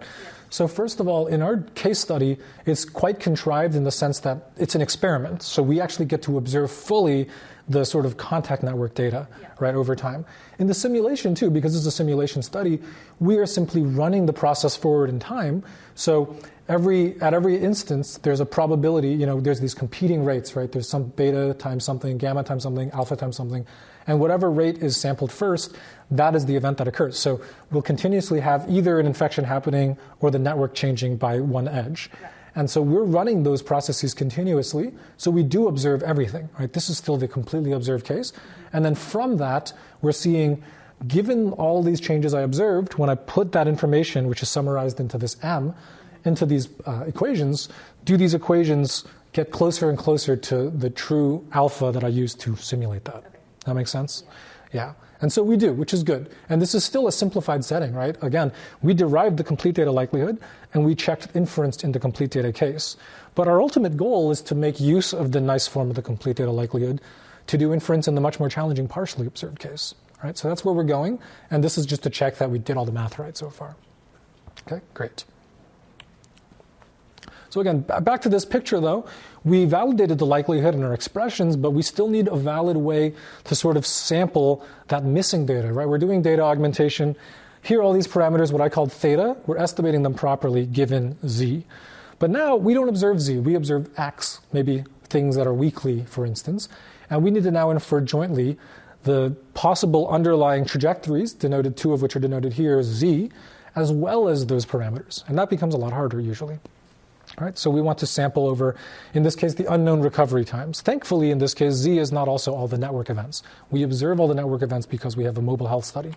So, 0.49 0.67
first 0.67 0.99
of 0.99 1.07
all, 1.07 1.27
in 1.27 1.41
our 1.41 1.57
case 1.75 1.99
study, 1.99 2.37
it's 2.65 2.85
quite 2.85 3.19
contrived 3.19 3.75
in 3.75 3.83
the 3.83 3.91
sense 3.91 4.19
that 4.21 4.51
it's 4.57 4.75
an 4.75 4.81
experiment. 4.81 5.43
So, 5.43 5.61
we 5.61 5.81
actually 5.81 6.05
get 6.05 6.21
to 6.23 6.37
observe 6.37 6.71
fully 6.71 7.27
the 7.69 7.83
sort 7.83 8.05
of 8.05 8.17
contact 8.17 8.63
network 8.63 8.95
data 8.95 9.27
yeah. 9.41 9.49
right 9.59 9.75
over 9.75 9.95
time. 9.95 10.25
In 10.57 10.67
the 10.67 10.73
simulation 10.73 11.35
too, 11.35 11.49
because 11.49 11.75
it's 11.75 11.85
a 11.85 11.91
simulation 11.91 12.41
study, 12.41 12.79
we 13.19 13.37
are 13.37 13.45
simply 13.45 13.81
running 13.81 14.25
the 14.25 14.33
process 14.33 14.75
forward 14.75 15.09
in 15.09 15.19
time. 15.19 15.63
So 15.95 16.35
every 16.69 17.19
at 17.21 17.33
every 17.33 17.57
instance, 17.57 18.17
there's 18.19 18.39
a 18.39 18.45
probability. 18.45 19.09
You 19.09 19.25
know, 19.25 19.41
there's 19.41 19.59
these 19.59 19.73
competing 19.73 20.23
rates, 20.23 20.55
right? 20.55 20.71
There's 20.71 20.87
some 20.87 21.09
beta 21.09 21.55
times 21.55 21.83
something, 21.83 22.17
gamma 22.17 22.43
times 22.43 22.63
something, 22.63 22.89
alpha 22.91 23.15
times 23.15 23.35
something, 23.35 23.65
and 24.07 24.19
whatever 24.19 24.49
rate 24.49 24.77
is 24.77 24.97
sampled 24.97 25.31
first, 25.31 25.75
that 26.09 26.33
is 26.33 26.45
the 26.45 26.55
event 26.55 26.77
that 26.77 26.87
occurs. 26.87 27.19
So 27.19 27.41
we'll 27.71 27.81
continuously 27.81 28.39
have 28.39 28.65
either 28.69 28.99
an 28.99 29.05
infection 29.05 29.43
happening 29.43 29.97
or 30.21 30.31
the 30.31 30.39
network 30.39 30.73
changing 30.73 31.17
by 31.17 31.39
one 31.41 31.67
edge. 31.67 32.09
And 32.55 32.69
so 32.69 32.81
we're 32.81 33.03
running 33.03 33.43
those 33.43 33.61
processes 33.61 34.15
continuously. 34.15 34.91
So 35.17 35.29
we 35.29 35.43
do 35.43 35.67
observe 35.67 36.01
everything, 36.01 36.49
right? 36.57 36.71
This 36.73 36.89
is 36.89 36.97
still 36.97 37.17
the 37.17 37.27
completely 37.27 37.71
observed 37.71 38.05
case. 38.05 38.33
And 38.73 38.83
then 38.83 38.95
from 38.95 39.37
that, 39.37 39.73
we're 40.01 40.11
seeing, 40.11 40.63
given 41.07 41.51
all 41.51 41.83
these 41.83 42.01
changes 42.01 42.33
I 42.33 42.41
observed, 42.41 42.95
when 42.95 43.11
I 43.11 43.15
put 43.15 43.51
that 43.51 43.67
information, 43.67 44.27
which 44.27 44.41
is 44.41 44.49
summarized 44.49 44.99
into 44.99 45.19
this 45.19 45.37
M, 45.43 45.75
into 46.25 46.47
these 46.47 46.69
uh, 46.87 47.03
equations, 47.05 47.69
do 48.05 48.17
these 48.17 48.33
equations 48.33 49.03
get 49.33 49.51
closer 49.51 49.89
and 49.89 49.97
closer 49.97 50.35
to 50.35 50.71
the 50.71 50.89
true 50.89 51.45
alpha 51.51 51.91
that 51.91 52.03
I 52.03 52.07
used 52.07 52.39
to 52.39 52.55
simulate 52.55 53.05
that? 53.05 53.36
That 53.67 53.75
makes 53.75 53.91
sense? 53.91 54.23
Yeah. 54.71 54.93
And 55.19 55.33
so 55.33 55.43
we 55.43 55.57
do, 55.57 55.73
which 55.73 55.93
is 55.93 56.03
good. 56.03 56.31
And 56.47 56.61
this 56.61 56.73
is 56.73 56.85
still 56.85 57.05
a 57.05 57.11
simplified 57.11 57.65
setting, 57.65 57.93
right? 57.93 58.15
Again, 58.23 58.51
we 58.81 58.93
derived 58.93 59.37
the 59.37 59.43
complete 59.43 59.75
data 59.75 59.91
likelihood 59.91 60.39
and 60.73 60.85
we 60.85 60.95
checked 60.95 61.27
inference 61.35 61.83
in 61.83 61.91
the 61.91 61.99
complete 61.99 62.31
data 62.31 62.53
case. 62.53 62.95
But 63.35 63.47
our 63.47 63.61
ultimate 63.61 63.97
goal 63.97 64.31
is 64.31 64.41
to 64.43 64.55
make 64.55 64.79
use 64.79 65.13
of 65.13 65.33
the 65.33 65.41
nice 65.41 65.67
form 65.67 65.89
of 65.89 65.95
the 65.95 66.01
complete 66.01 66.37
data 66.37 66.51
likelihood 66.51 67.01
to 67.47 67.57
do 67.57 67.73
inference 67.73 68.07
in 68.07 68.15
the 68.15 68.21
much 68.21 68.39
more 68.39 68.49
challenging 68.49 68.87
partially 68.87 69.27
observed 69.27 69.59
case. 69.59 69.93
Right? 70.23 70.37
So 70.37 70.47
that's 70.47 70.63
where 70.63 70.73
we're 70.73 70.83
going. 70.83 71.19
And 71.51 71.61
this 71.61 71.77
is 71.77 71.85
just 71.85 72.03
to 72.03 72.09
check 72.09 72.37
that 72.37 72.49
we 72.49 72.57
did 72.57 72.77
all 72.77 72.85
the 72.85 72.93
math 72.93 73.19
right 73.19 73.35
so 73.35 73.49
far. 73.49 73.75
Okay, 74.65 74.81
great. 74.93 75.25
So 77.57 77.61
again, 77.61 77.79
back 77.79 78.21
to 78.21 78.29
this 78.29 78.45
picture 78.45 78.79
though, 78.79 79.07
we 79.43 79.65
validated 79.65 80.19
the 80.19 80.27
likelihood 80.27 80.75
in 80.75 80.83
our 80.83 80.93
expressions, 80.93 81.55
but 81.55 81.71
we 81.71 81.81
still 81.81 82.07
need 82.07 82.27
a 82.27 82.35
valid 82.35 82.77
way 82.77 83.15
to 83.45 83.55
sort 83.55 83.77
of 83.77 83.85
sample 83.87 84.63
that 84.89 85.03
missing 85.03 85.47
data, 85.47 85.73
right? 85.73 85.89
We're 85.89 85.97
doing 85.97 86.21
data 86.21 86.43
augmentation. 86.43 87.15
Here 87.63 87.79
are 87.79 87.81
all 87.81 87.93
these 87.93 88.07
parameters, 88.07 88.51
what 88.51 88.61
I 88.61 88.69
called 88.69 88.91
theta. 88.91 89.37
We're 89.47 89.57
estimating 89.57 90.03
them 90.03 90.13
properly 90.13 90.67
given 90.67 91.17
z. 91.27 91.65
But 92.19 92.29
now 92.29 92.55
we 92.55 92.75
don't 92.75 92.89
observe 92.89 93.19
z, 93.19 93.39
we 93.39 93.55
observe 93.55 93.89
x, 93.97 94.39
maybe 94.53 94.83
things 95.05 95.35
that 95.35 95.47
are 95.47 95.53
weakly, 95.53 96.03
for 96.03 96.27
instance. 96.27 96.69
And 97.09 97.23
we 97.23 97.31
need 97.31 97.41
to 97.41 97.49
now 97.49 97.71
infer 97.71 98.01
jointly 98.01 98.59
the 99.01 99.35
possible 99.55 100.07
underlying 100.09 100.63
trajectories, 100.63 101.33
denoted 101.33 101.75
two 101.75 101.91
of 101.91 102.03
which 102.03 102.15
are 102.15 102.19
denoted 102.19 102.53
here 102.53 102.77
as 102.77 102.85
z, 102.85 103.31
as 103.75 103.91
well 103.91 104.27
as 104.27 104.45
those 104.45 104.63
parameters. 104.63 105.27
And 105.27 105.39
that 105.39 105.49
becomes 105.49 105.73
a 105.73 105.77
lot 105.77 105.91
harder 105.91 106.21
usually. 106.21 106.59
Right? 107.39 107.55
So 107.55 107.69
we 107.69 107.81
want 107.81 107.99
to 107.99 108.07
sample 108.07 108.47
over, 108.47 108.75
in 109.13 109.21
this 109.21 109.35
case, 109.35 109.53
the 109.53 109.71
unknown 109.71 110.01
recovery 110.01 110.43
times. 110.43 110.81
Thankfully, 110.81 111.29
in 111.29 111.37
this 111.37 111.53
case, 111.53 111.73
Z 111.73 111.99
is 111.99 112.11
not 112.11 112.27
also 112.27 112.55
all 112.55 112.67
the 112.67 112.79
network 112.79 113.11
events. 113.11 113.43
We 113.69 113.83
observe 113.83 114.19
all 114.19 114.27
the 114.27 114.33
network 114.33 114.63
events 114.63 114.87
because 114.87 115.15
we 115.15 115.23
have 115.25 115.37
a 115.37 115.41
mobile 115.41 115.67
health 115.67 115.85
study. 115.85 116.13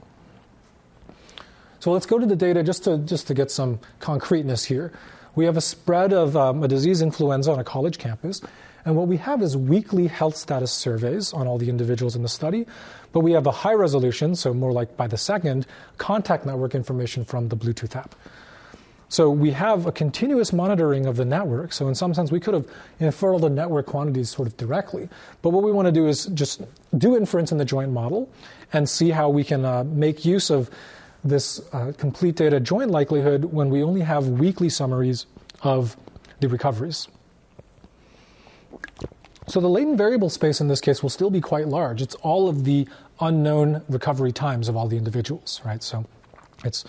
So 1.79 1.93
let's 1.93 2.07
go 2.07 2.19
to 2.19 2.25
the 2.25 2.37
data 2.37 2.63
just 2.63 2.85
to, 2.85 2.97
just 2.99 3.27
to 3.27 3.35
get 3.35 3.51
some 3.51 3.81
concreteness 3.99 4.65
here. 4.65 4.93
We 5.35 5.45
have 5.45 5.59
a 5.59 5.61
spread 5.61 6.15
of 6.15 6.37
um, 6.37 6.63
a 6.63 6.69
disease 6.69 7.03
influenza 7.03 7.53
on 7.53 7.59
a 7.59 7.65
college 7.65 7.99
campus. 7.99 8.41
And 8.87 8.97
what 8.97 9.07
we 9.07 9.19
have 9.19 9.43
is 9.43 9.59
weekly 9.59 10.07
health 10.07 10.37
status 10.37 10.73
surveys 10.73 11.35
on 11.35 11.47
all 11.47 11.59
the 11.59 11.69
individuals 11.69 12.17
in 12.17 12.23
the 12.23 12.29
study. 12.29 12.67
But 13.13 13.21
we 13.21 13.33
have 13.33 13.47
a 13.47 13.51
high 13.51 13.75
resolution, 13.75 14.37
so 14.37 14.55
more 14.55 14.73
like 14.73 14.97
by 14.97 15.07
the 15.07 15.19
second, 15.19 15.67
contact 15.99 16.47
network 16.47 16.75
information 16.75 17.27
from 17.27 17.49
the 17.49 17.57
Bluetooth 17.57 17.95
app. 17.95 18.15
So 19.11 19.29
we 19.29 19.51
have 19.51 19.87
a 19.87 19.93
continuous 19.93 20.53
monitoring 20.53 21.05
of 21.05 21.17
the 21.17 21.25
network. 21.25 21.73
So 21.73 21.89
in 21.89 21.97
some 21.97 22.15
sense, 22.15 22.31
we 22.31 22.39
could 22.39 22.55
have 22.55 22.67
inferred 23.01 23.41
the 23.41 23.51
network 23.51 23.87
quantities 23.87 24.31
sort 24.31 24.47
of 24.47 24.57
directly. 24.57 25.09
But 25.43 25.51
what 25.51 25.65
we 25.65 25.73
want 25.73 25.87
to 25.87 25.93
do 25.93 26.07
is 26.07 26.27
just 26.27 26.63
do 26.97 27.17
inference 27.17 27.51
in 27.51 27.59
the 27.59 27.65
joint 27.65 27.91
model 27.91 28.31
and 28.73 28.89
see 28.89 29.11
how 29.11 29.29
we 29.29 29.43
can 29.43 29.65
uh, 29.65 29.83
make 29.83 30.25
use 30.25 30.49
of 30.49 30.71
this 31.25 31.61
uh, 31.73 31.93
complete 31.99 32.37
data 32.37 32.61
joint 32.61 32.93
likelihood 32.93 33.47
when 33.47 33.69
we 33.69 33.83
only 33.83 34.03
have 34.03 34.29
weekly 34.29 34.69
summaries 34.69 35.27
of 35.63 35.97
the 36.39 36.49
recoveries. 36.49 37.09
So 39.49 39.59
the 39.61 39.69
latent 39.69 39.99
variable 39.99 40.31
space 40.31 40.61
in 40.61 40.69
this 40.69 40.81
case 40.81 41.03
will 41.03 41.11
still 41.11 41.31
be 41.31 41.41
quite 41.41 41.67
large. 41.67 42.01
It's 42.01 42.15
all 42.17 42.49
of 42.49 42.63
the 42.63 42.87
unknown 43.19 43.83
recovery 43.89 44.31
times 44.31 44.69
of 44.69 44.77
all 44.77 44.87
the 44.87 44.97
individuals, 44.97 45.61
right? 45.65 45.83
So 45.83 46.07
it's 46.65 46.85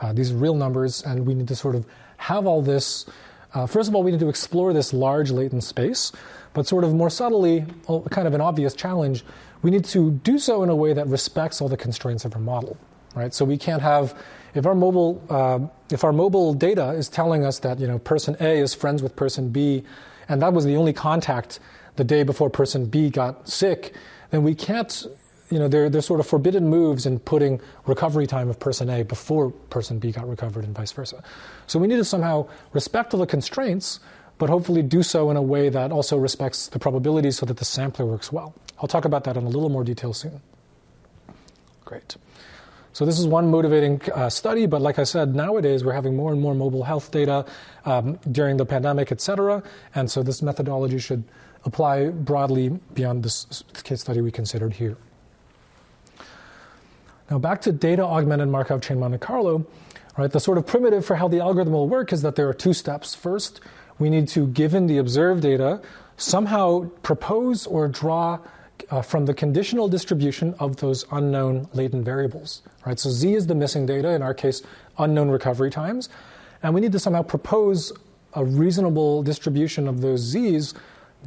uh, 0.00 0.12
these 0.12 0.32
are 0.32 0.36
real 0.36 0.54
numbers, 0.54 1.02
and 1.02 1.26
we 1.26 1.34
need 1.34 1.48
to 1.48 1.56
sort 1.56 1.74
of 1.74 1.86
have 2.18 2.46
all 2.46 2.62
this. 2.62 3.06
Uh, 3.54 3.66
first 3.66 3.88
of 3.88 3.94
all, 3.94 4.02
we 4.02 4.10
need 4.10 4.20
to 4.20 4.28
explore 4.28 4.72
this 4.72 4.92
large 4.92 5.30
latent 5.30 5.64
space, 5.64 6.12
but 6.52 6.66
sort 6.66 6.84
of 6.84 6.94
more 6.94 7.10
subtly, 7.10 7.64
kind 8.10 8.26
of 8.26 8.34
an 8.34 8.40
obvious 8.40 8.74
challenge, 8.74 9.24
we 9.62 9.70
need 9.70 9.84
to 9.86 10.10
do 10.10 10.38
so 10.38 10.62
in 10.62 10.68
a 10.68 10.76
way 10.76 10.92
that 10.92 11.06
respects 11.06 11.60
all 11.60 11.68
the 11.68 11.76
constraints 11.76 12.24
of 12.24 12.34
our 12.34 12.40
model, 12.40 12.76
right? 13.14 13.32
So 13.32 13.44
we 13.44 13.56
can't 13.56 13.82
have 13.82 14.14
if 14.54 14.66
our 14.66 14.74
mobile 14.74 15.22
uh, 15.28 15.60
if 15.90 16.04
our 16.04 16.12
mobile 16.12 16.54
data 16.54 16.90
is 16.90 17.08
telling 17.08 17.44
us 17.44 17.58
that 17.60 17.78
you 17.78 17.86
know 17.86 17.98
person 17.98 18.36
A 18.40 18.58
is 18.58 18.74
friends 18.74 19.02
with 19.02 19.16
person 19.16 19.50
B, 19.50 19.84
and 20.28 20.42
that 20.42 20.52
was 20.52 20.64
the 20.64 20.76
only 20.76 20.92
contact 20.92 21.60
the 21.96 22.04
day 22.04 22.22
before 22.22 22.50
person 22.50 22.86
B 22.86 23.10
got 23.10 23.48
sick, 23.48 23.94
then 24.30 24.42
we 24.42 24.54
can't 24.54 25.06
you 25.50 25.58
know, 25.58 25.68
they're, 25.68 25.88
they're 25.88 26.02
sort 26.02 26.20
of 26.20 26.26
forbidden 26.26 26.68
moves 26.68 27.06
in 27.06 27.18
putting 27.18 27.60
recovery 27.86 28.26
time 28.26 28.48
of 28.48 28.58
person 28.58 28.90
A 28.90 29.02
before 29.02 29.50
person 29.50 29.98
B 29.98 30.12
got 30.12 30.28
recovered 30.28 30.64
and 30.64 30.74
vice 30.74 30.92
versa. 30.92 31.22
So 31.66 31.78
we 31.78 31.86
need 31.86 31.96
to 31.96 32.04
somehow 32.04 32.48
respect 32.72 33.14
all 33.14 33.20
the 33.20 33.26
constraints, 33.26 34.00
but 34.38 34.50
hopefully 34.50 34.82
do 34.82 35.02
so 35.02 35.30
in 35.30 35.36
a 35.36 35.42
way 35.42 35.68
that 35.68 35.92
also 35.92 36.16
respects 36.16 36.68
the 36.68 36.78
probabilities 36.78 37.36
so 37.38 37.46
that 37.46 37.56
the 37.56 37.64
sampler 37.64 38.04
works 38.04 38.32
well. 38.32 38.54
I'll 38.80 38.88
talk 38.88 39.04
about 39.04 39.24
that 39.24 39.36
in 39.36 39.44
a 39.44 39.48
little 39.48 39.70
more 39.70 39.84
detail 39.84 40.12
soon. 40.12 40.40
Great. 41.84 42.16
So 42.92 43.04
this 43.04 43.18
is 43.18 43.26
one 43.26 43.50
motivating 43.50 44.00
uh, 44.14 44.30
study, 44.30 44.66
but 44.66 44.80
like 44.80 44.98
I 44.98 45.04
said, 45.04 45.34
nowadays 45.34 45.84
we're 45.84 45.92
having 45.92 46.16
more 46.16 46.32
and 46.32 46.40
more 46.40 46.54
mobile 46.54 46.82
health 46.82 47.10
data 47.10 47.44
um, 47.84 48.18
during 48.32 48.56
the 48.56 48.64
pandemic, 48.66 49.12
et 49.12 49.20
cetera, 49.20 49.62
and 49.94 50.10
so 50.10 50.22
this 50.22 50.40
methodology 50.40 50.98
should 50.98 51.22
apply 51.64 52.08
broadly 52.08 52.70
beyond 52.94 53.22
this 53.22 53.62
case 53.84 54.00
study 54.00 54.20
we 54.22 54.30
considered 54.30 54.72
here. 54.72 54.96
Now, 57.30 57.38
back 57.38 57.60
to 57.62 57.72
data 57.72 58.02
augmented 58.02 58.48
Markov 58.48 58.82
chain 58.82 59.00
Monte 59.00 59.18
Carlo, 59.18 59.66
right? 60.16 60.30
The 60.30 60.40
sort 60.40 60.58
of 60.58 60.66
primitive 60.66 61.04
for 61.04 61.16
how 61.16 61.28
the 61.28 61.40
algorithm 61.40 61.72
will 61.72 61.88
work 61.88 62.12
is 62.12 62.22
that 62.22 62.36
there 62.36 62.48
are 62.48 62.54
two 62.54 62.72
steps. 62.72 63.14
First, 63.14 63.60
we 63.98 64.10
need 64.10 64.28
to, 64.28 64.46
given 64.46 64.86
the 64.86 64.98
observed 64.98 65.42
data, 65.42 65.80
somehow 66.16 66.88
propose 67.02 67.66
or 67.66 67.88
draw 67.88 68.38
uh, 68.90 69.02
from 69.02 69.26
the 69.26 69.34
conditional 69.34 69.88
distribution 69.88 70.54
of 70.60 70.76
those 70.76 71.04
unknown 71.10 71.68
latent 71.72 72.04
variables, 72.04 72.62
right? 72.84 72.98
So 72.98 73.10
Z 73.10 73.34
is 73.34 73.46
the 73.46 73.54
missing 73.54 73.86
data, 73.86 74.10
in 74.10 74.22
our 74.22 74.34
case, 74.34 74.62
unknown 74.98 75.30
recovery 75.30 75.70
times, 75.70 76.08
and 76.62 76.74
we 76.74 76.80
need 76.80 76.92
to 76.92 76.98
somehow 76.98 77.22
propose 77.22 77.92
a 78.34 78.44
reasonable 78.44 79.22
distribution 79.22 79.88
of 79.88 80.00
those 80.00 80.20
Z's 80.20 80.74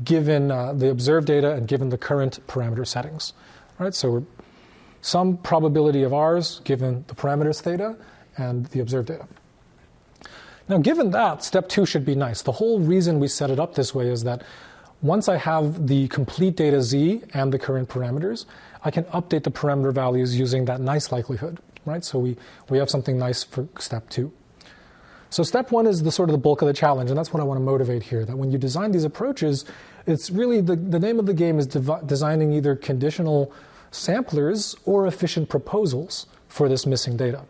given 0.04 0.52
uh, 0.52 0.74
the 0.74 0.89
observed 0.89 1.28
data 1.28 1.54
and 1.54 1.68
given 1.68 1.89
the 1.89 1.97
current 1.97 2.39
parameter 2.47 2.88
settings, 2.88 3.34
right? 3.80 3.93
So 3.93 4.12
we're 4.12 4.24
some 5.02 5.38
probability 5.38 6.04
of 6.04 6.14
r's 6.14 6.60
given 6.64 7.06
the 7.08 7.16
parameters 7.16 7.62
theta 7.62 7.95
and 8.38 8.66
the 8.68 8.80
observed 8.80 9.08
data. 9.08 9.28
Now, 10.68 10.78
given 10.78 11.12
that, 11.12 11.43
step 11.43 11.68
two 11.68 11.86
should 11.86 12.06
be 12.06 12.14
nice. 12.14 12.43
The 12.43 12.52
whole 12.52 12.80
reason 12.80 13.20
we 13.20 13.28
set 13.28 13.50
it 13.50 13.60
up 13.60 13.74
this 13.74 13.95
way 13.95 14.08
is 14.08 14.24
that 14.24 14.43
once 15.02 15.28
I 15.28 15.38
have 15.38 15.88
the 15.88 16.08
complete 16.10 16.56
data 16.56 16.82
z 16.82 17.24
and 17.34 17.52
the 17.52 17.58
current 17.58 17.89
parameters, 17.89 18.45
I 18.84 18.91
can 18.91 19.06
update 19.06 19.43
the 19.43 19.52
parameter 19.52 19.93
values 19.93 20.38
using 20.38 20.66
that 20.66 20.80
nice 20.80 21.12
likelihood, 21.12 21.60
right? 21.86 22.04
So 22.04 22.20
we, 22.20 22.38
we 22.70 22.78
have 22.78 22.89
something 22.89 23.18
nice 23.18 23.43
for 23.43 23.68
step 23.80 24.10
two. 24.10 24.32
So 25.32 25.43
step 25.43 25.72
one 25.72 25.88
is 25.88 26.04
the 26.04 26.12
sort 26.12 26.30
of 26.30 26.34
the 26.34 26.39
bulk 26.39 26.62
of 26.62 26.68
the 26.68 26.74
challenge, 26.74 27.10
and 27.10 27.18
that's 27.18 27.34
what 27.34 27.39
I 27.39 27.43
want 27.43 27.60
to 27.60 27.64
motivate 27.64 28.04
here. 28.04 28.26
That 28.26 28.38
when 28.38 28.52
you 28.52 28.58
design 28.58 28.91
these 28.91 29.04
approaches, 29.04 29.66
it's 30.06 30.30
really 30.30 30.60
the, 30.60 30.76
the 30.76 31.00
name 31.00 31.20
of 31.20 31.26
the 31.26 31.34
game 31.34 31.60
is 31.60 31.68
dev- 31.68 32.06
designing 32.06 32.52
either 32.52 32.76
conditional 32.76 33.54
samplers 33.92 34.76
or 34.86 35.08
efficient 35.08 35.50
proposals 35.50 36.26
for 36.48 36.70
this 36.70 36.86
missing 36.86 37.18
data. 37.18 37.44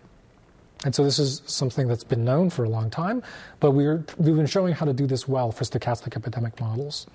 And 0.85 0.95
so 0.95 1.03
this 1.03 1.19
is 1.19 1.41
something 1.45 1.87
that's 1.87 2.05
been 2.05 2.23
known 2.23 2.49
for 2.49 2.63
a 2.63 2.69
long 2.69 2.89
time, 2.89 3.21
but 3.59 3.71
we 3.71 3.83
have 3.85 4.17
been 4.17 4.45
showing 4.45 4.73
how 4.73 4.85
to 4.85 4.93
do 4.93 5.05
this 5.07 5.27
well 5.27 5.51
for 5.51 5.65
stochastic 5.65 6.15
epidemic 6.15 6.59
models. 6.61 7.05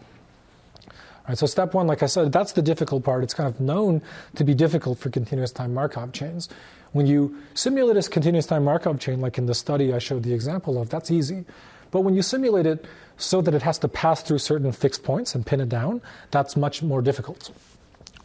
All 0.91 1.31
right, 1.31 1.39
so 1.39 1.47
step 1.47 1.72
one, 1.72 1.87
like 1.87 2.03
I 2.03 2.07
said, 2.07 2.33
that's 2.33 2.53
the 2.53 2.61
difficult 2.61 3.03
part. 3.03 3.25
It's 3.25 3.33
kind 3.33 3.49
of 3.49 3.59
known 3.59 4.03
to 4.35 4.45
be 4.45 4.53
difficult 4.53 4.99
for 4.99 5.09
continuous 5.09 5.53
time 5.53 5.72
Markov 5.72 6.12
chains. 6.12 6.51
When 6.93 7.07
you 7.07 7.39
simulate 7.55 7.97
a 7.97 8.09
continuous 8.09 8.45
time 8.45 8.64
Markov 8.64 9.01
chain, 9.01 9.22
like 9.22 9.39
in 9.39 9.47
the 9.47 9.55
study 9.55 9.95
I 9.95 9.99
showed 9.99 10.22
the 10.22 10.35
example 10.35 10.79
of, 10.79 10.91
that's 10.91 11.11
easy. 11.11 11.47
But 11.91 12.03
when 12.03 12.14
you 12.14 12.20
simulate 12.20 12.66
it 12.66 12.85
so 13.16 13.41
that 13.41 13.55
it 13.55 13.62
has 13.62 13.79
to 13.79 13.89
pass 13.89 14.22
through 14.22 14.39
certain 14.39 14.70
fixed 14.72 15.03
points 15.03 15.35
and 15.35 15.47
pin 15.47 15.62
it 15.62 15.70
down, 15.70 16.03
that's 16.31 16.57
much 16.57 16.83
more 16.83 17.01
difficult. 17.01 17.51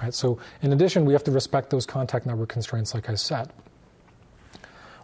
Right? 0.01 0.13
So, 0.13 0.39
in 0.61 0.71
addition, 0.71 1.05
we 1.05 1.13
have 1.13 1.23
to 1.25 1.31
respect 1.31 1.69
those 1.69 1.85
contact 1.85 2.25
network 2.25 2.49
constraints, 2.49 2.93
like 2.93 3.09
I 3.09 3.15
said. 3.15 3.51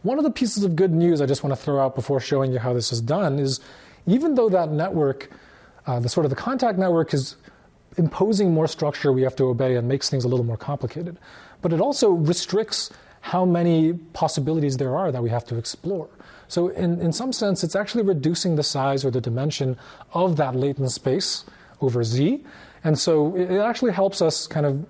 One 0.04 0.18
of 0.18 0.24
the 0.24 0.32
pieces 0.32 0.64
of 0.64 0.76
good 0.76 0.92
news 0.92 1.20
I 1.20 1.26
just 1.26 1.44
want 1.44 1.56
to 1.56 1.62
throw 1.62 1.84
out 1.84 1.96
before 1.96 2.20
showing 2.20 2.54
you 2.54 2.60
how 2.60 2.74
this 2.74 2.92
is 2.92 3.02
done 3.02 3.40
is 3.40 3.60
even 4.06 4.36
though 4.36 4.50
that 4.50 4.72
network, 4.72 5.32
uh, 5.88 6.00
the 6.00 6.10
sort 6.10 6.26
of 6.26 6.30
the 6.30 6.36
contact 6.36 6.78
network, 6.78 7.14
is 7.14 7.36
imposing 7.98 8.54
more 8.54 8.68
structure 8.68 9.12
we 9.12 9.24
have 9.24 9.36
to 9.38 9.46
obey 9.46 9.76
and 9.76 9.88
makes 9.88 10.10
things 10.10 10.24
a 10.24 10.28
little 10.28 10.46
more 10.46 10.58
complicated, 10.58 11.18
but 11.62 11.74
it 11.74 11.82
also 11.82 12.12
restricts 12.12 12.92
how 13.22 13.44
many 13.44 13.94
possibilities 14.14 14.78
there 14.78 14.96
are 14.96 15.12
that 15.12 15.24
we 15.24 15.30
have 15.30 15.44
to 15.46 15.58
explore. 15.58 16.08
So, 16.48 16.68
in, 16.68 17.02
in 17.02 17.12
some 17.12 17.34
sense, 17.34 17.64
it's 17.64 17.76
actually 17.76 18.04
reducing 18.04 18.56
the 18.56 18.64
size 18.64 19.04
or 19.04 19.10
the 19.10 19.22
dimension 19.22 19.78
of 20.14 20.38
that 20.38 20.56
latent 20.56 20.92
space 20.92 21.44
over 21.82 22.04
Z 22.04 22.44
and 22.86 22.98
so 22.98 23.36
it 23.36 23.58
actually 23.58 23.92
helps 23.92 24.22
us 24.22 24.46
kind 24.46 24.66
of 24.66 24.86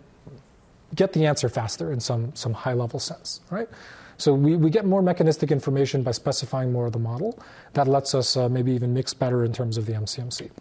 get 0.94 1.14
the 1.14 1.26
answer 1.26 1.50
faster 1.50 1.92
in 1.92 2.00
some, 2.00 2.36
some 2.36 2.54
high 2.54 2.74
level 2.74 3.00
sense, 3.00 3.40
right? 3.50 3.70
So 4.18 4.34
we, 4.34 4.58
we 4.58 4.70
get 4.70 4.86
more 4.86 5.02
mechanistic 5.02 5.50
information 5.50 6.04
by 6.04 6.12
specifying 6.12 6.72
more 6.72 6.86
of 6.86 6.92
the 6.92 7.00
model. 7.00 7.40
That 7.74 7.88
lets 7.88 8.14
us 8.14 8.36
uh, 8.36 8.50
maybe 8.50 8.74
even 8.74 8.94
mix 8.94 9.14
better 9.14 9.44
in 9.44 9.54
terms 9.54 9.78
of 9.78 9.86
the 9.86 9.94
MCMC. 9.94 10.52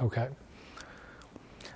Okay. 0.00 0.28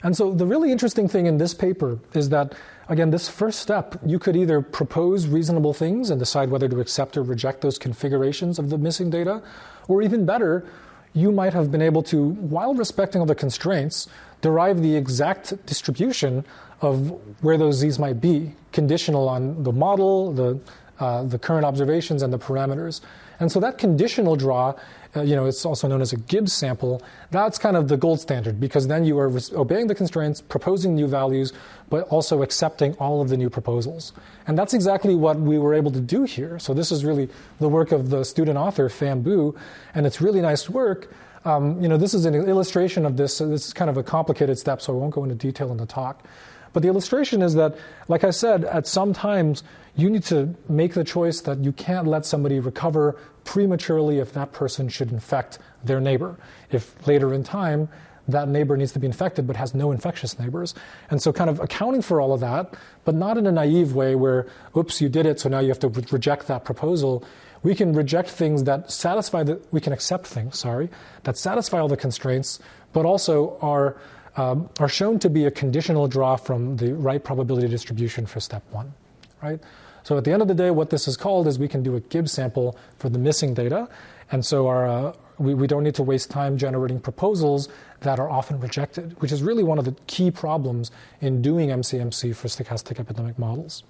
And 0.02 0.16
so 0.16 0.32
the 0.32 0.46
really 0.46 0.72
interesting 0.72 1.08
thing 1.08 1.26
in 1.26 1.36
this 1.36 1.52
paper 1.54 1.98
is 2.14 2.30
that, 2.30 2.54
again, 2.88 3.10
this 3.10 3.28
first 3.28 3.60
step, 3.60 4.00
you 4.04 4.18
could 4.18 4.36
either 4.36 4.60
propose 4.60 5.26
reasonable 5.26 5.74
things 5.74 6.10
and 6.10 6.18
decide 6.18 6.50
whether 6.50 6.68
to 6.68 6.80
accept 6.80 7.16
or 7.16 7.22
reject 7.22 7.60
those 7.60 7.78
configurations 7.78 8.58
of 8.58 8.70
the 8.70 8.78
missing 8.78 9.10
data, 9.10 9.42
or 9.88 10.02
even 10.02 10.26
better, 10.26 10.66
you 11.14 11.30
might 11.30 11.52
have 11.52 11.70
been 11.70 11.82
able 11.82 12.02
to, 12.04 12.28
while 12.30 12.74
respecting 12.74 13.20
all 13.20 13.26
the 13.26 13.34
constraints, 13.34 14.08
derive 14.40 14.82
the 14.82 14.96
exact 14.96 15.64
distribution 15.66 16.44
of 16.80 17.10
where 17.42 17.56
those 17.56 17.76
z's 17.76 17.98
might 17.98 18.20
be, 18.20 18.54
conditional 18.72 19.28
on 19.28 19.62
the 19.62 19.72
model, 19.72 20.32
the, 20.32 20.58
uh, 20.98 21.22
the 21.24 21.38
current 21.38 21.64
observations, 21.64 22.22
and 22.22 22.32
the 22.32 22.38
parameters. 22.38 23.00
And 23.38 23.52
so 23.52 23.60
that 23.60 23.78
conditional 23.78 24.36
draw, 24.36 24.74
uh, 25.14 25.22
you 25.22 25.36
know, 25.36 25.44
it's 25.44 25.66
also 25.66 25.86
known 25.88 26.00
as 26.00 26.12
a 26.12 26.16
Gibbs 26.16 26.52
sample. 26.52 27.02
That's 27.30 27.58
kind 27.58 27.76
of 27.76 27.88
the 27.88 27.98
gold 27.98 28.20
standard 28.20 28.58
because 28.58 28.88
then 28.88 29.04
you 29.04 29.18
are 29.18 29.28
res- 29.28 29.52
obeying 29.52 29.86
the 29.88 29.94
constraints, 29.94 30.40
proposing 30.40 30.94
new 30.94 31.06
values, 31.06 31.52
but 31.90 32.08
also 32.08 32.42
accepting 32.42 32.94
all 32.94 33.20
of 33.20 33.28
the 33.28 33.36
new 33.36 33.50
proposals. 33.50 34.14
And 34.46 34.58
that's 34.58 34.72
exactly 34.72 35.14
what 35.14 35.38
we 35.38 35.58
were 35.58 35.74
able 35.74 35.90
to 35.90 36.00
do 36.00 36.24
here. 36.24 36.58
So 36.58 36.72
this 36.72 36.90
is 36.90 37.04
really 37.04 37.28
the 37.60 37.68
work 37.68 37.92
of 37.92 38.08
the 38.08 38.24
student 38.24 38.56
author 38.56 38.88
Fan 38.88 39.20
Bu, 39.20 39.54
and 39.94 40.06
it's 40.06 40.20
really 40.22 40.40
nice 40.40 40.70
work. 40.70 41.12
Um, 41.44 41.82
you 41.82 41.88
know, 41.88 41.98
this 41.98 42.14
is 42.14 42.24
an 42.24 42.34
illustration 42.34 43.04
of 43.04 43.16
this. 43.18 43.36
So 43.36 43.48
this 43.48 43.66
is 43.66 43.72
kind 43.74 43.90
of 43.90 43.98
a 43.98 44.02
complicated 44.02 44.58
step, 44.58 44.80
so 44.80 44.94
I 44.94 44.96
won't 44.96 45.12
go 45.12 45.24
into 45.24 45.34
detail 45.34 45.70
in 45.72 45.76
the 45.76 45.86
talk. 45.86 46.24
But 46.72 46.82
the 46.82 46.88
illustration 46.88 47.42
is 47.42 47.54
that, 47.54 47.76
like 48.08 48.24
I 48.24 48.30
said, 48.30 48.64
at 48.64 48.86
some 48.86 49.12
times 49.12 49.62
you 49.94 50.08
need 50.08 50.22
to 50.24 50.54
make 50.68 50.94
the 50.94 51.04
choice 51.04 51.42
that 51.42 51.58
you 51.58 51.72
can't 51.72 52.06
let 52.06 52.24
somebody 52.24 52.60
recover 52.60 53.18
prematurely 53.44 54.18
if 54.18 54.32
that 54.32 54.52
person 54.52 54.88
should 54.88 55.10
infect 55.10 55.58
their 55.84 56.00
neighbor. 56.00 56.38
If 56.70 57.06
later 57.06 57.32
in 57.34 57.44
time 57.44 57.88
that 58.28 58.48
neighbor 58.48 58.76
needs 58.76 58.92
to 58.92 58.98
be 58.98 59.06
infected 59.06 59.46
but 59.46 59.56
has 59.56 59.74
no 59.74 59.90
infectious 59.90 60.38
neighbors. 60.38 60.74
And 61.10 61.20
so, 61.20 61.32
kind 61.32 61.50
of 61.50 61.60
accounting 61.60 62.02
for 62.02 62.20
all 62.20 62.32
of 62.32 62.40
that, 62.40 62.74
but 63.04 63.14
not 63.14 63.36
in 63.36 63.46
a 63.46 63.52
naive 63.52 63.94
way 63.94 64.14
where, 64.14 64.46
oops, 64.76 65.00
you 65.00 65.08
did 65.08 65.26
it, 65.26 65.40
so 65.40 65.48
now 65.48 65.58
you 65.58 65.68
have 65.68 65.80
to 65.80 65.88
re- 65.88 66.04
reject 66.10 66.46
that 66.46 66.64
proposal. 66.64 67.24
We 67.62 67.74
can 67.74 67.92
reject 67.92 68.28
things 68.28 68.64
that 68.64 68.90
satisfy 68.90 69.44
the, 69.44 69.60
we 69.70 69.80
can 69.80 69.92
accept 69.92 70.26
things, 70.26 70.58
sorry, 70.58 70.88
that 71.24 71.36
satisfy 71.36 71.78
all 71.78 71.88
the 71.88 71.96
constraints, 71.96 72.58
but 72.92 73.04
also 73.04 73.58
are 73.60 73.96
um, 74.36 74.70
are 74.80 74.88
shown 74.88 75.18
to 75.18 75.28
be 75.28 75.44
a 75.44 75.50
conditional 75.50 76.08
draw 76.08 76.36
from 76.36 76.76
the 76.78 76.94
right 76.94 77.22
probability 77.22 77.68
distribution 77.68 78.24
for 78.24 78.40
step 78.40 78.62
one, 78.70 78.94
right? 79.42 79.60
So 80.02 80.18
at 80.18 80.24
the 80.24 80.32
end 80.32 80.42
of 80.42 80.48
the 80.48 80.54
day, 80.54 80.70
what 80.70 80.90
this 80.90 81.06
is 81.06 81.16
called 81.16 81.46
is 81.46 81.58
we 81.58 81.68
can 81.68 81.82
do 81.82 81.96
a 81.96 82.00
Gibbs 82.00 82.32
sample 82.32 82.76
for 82.98 83.08
the 83.08 83.18
missing 83.18 83.54
data, 83.54 83.88
and 84.30 84.44
so 84.44 84.66
our, 84.66 84.86
uh, 84.86 85.12
we, 85.38 85.54
we 85.54 85.66
don't 85.66 85.84
need 85.84 85.94
to 85.96 86.02
waste 86.02 86.30
time 86.30 86.56
generating 86.58 87.00
proposals 87.00 87.68
that 88.00 88.18
are 88.18 88.28
often 88.28 88.58
rejected, 88.58 89.20
which 89.20 89.30
is 89.30 89.42
really 89.42 89.62
one 89.62 89.78
of 89.78 89.84
the 89.84 89.94
key 90.06 90.30
problems 90.30 90.90
in 91.20 91.42
doing 91.42 91.68
MCMC 91.68 92.34
for 92.34 92.48
stochastic 92.48 92.98
epidemic 92.98 93.38
models. 93.38 93.84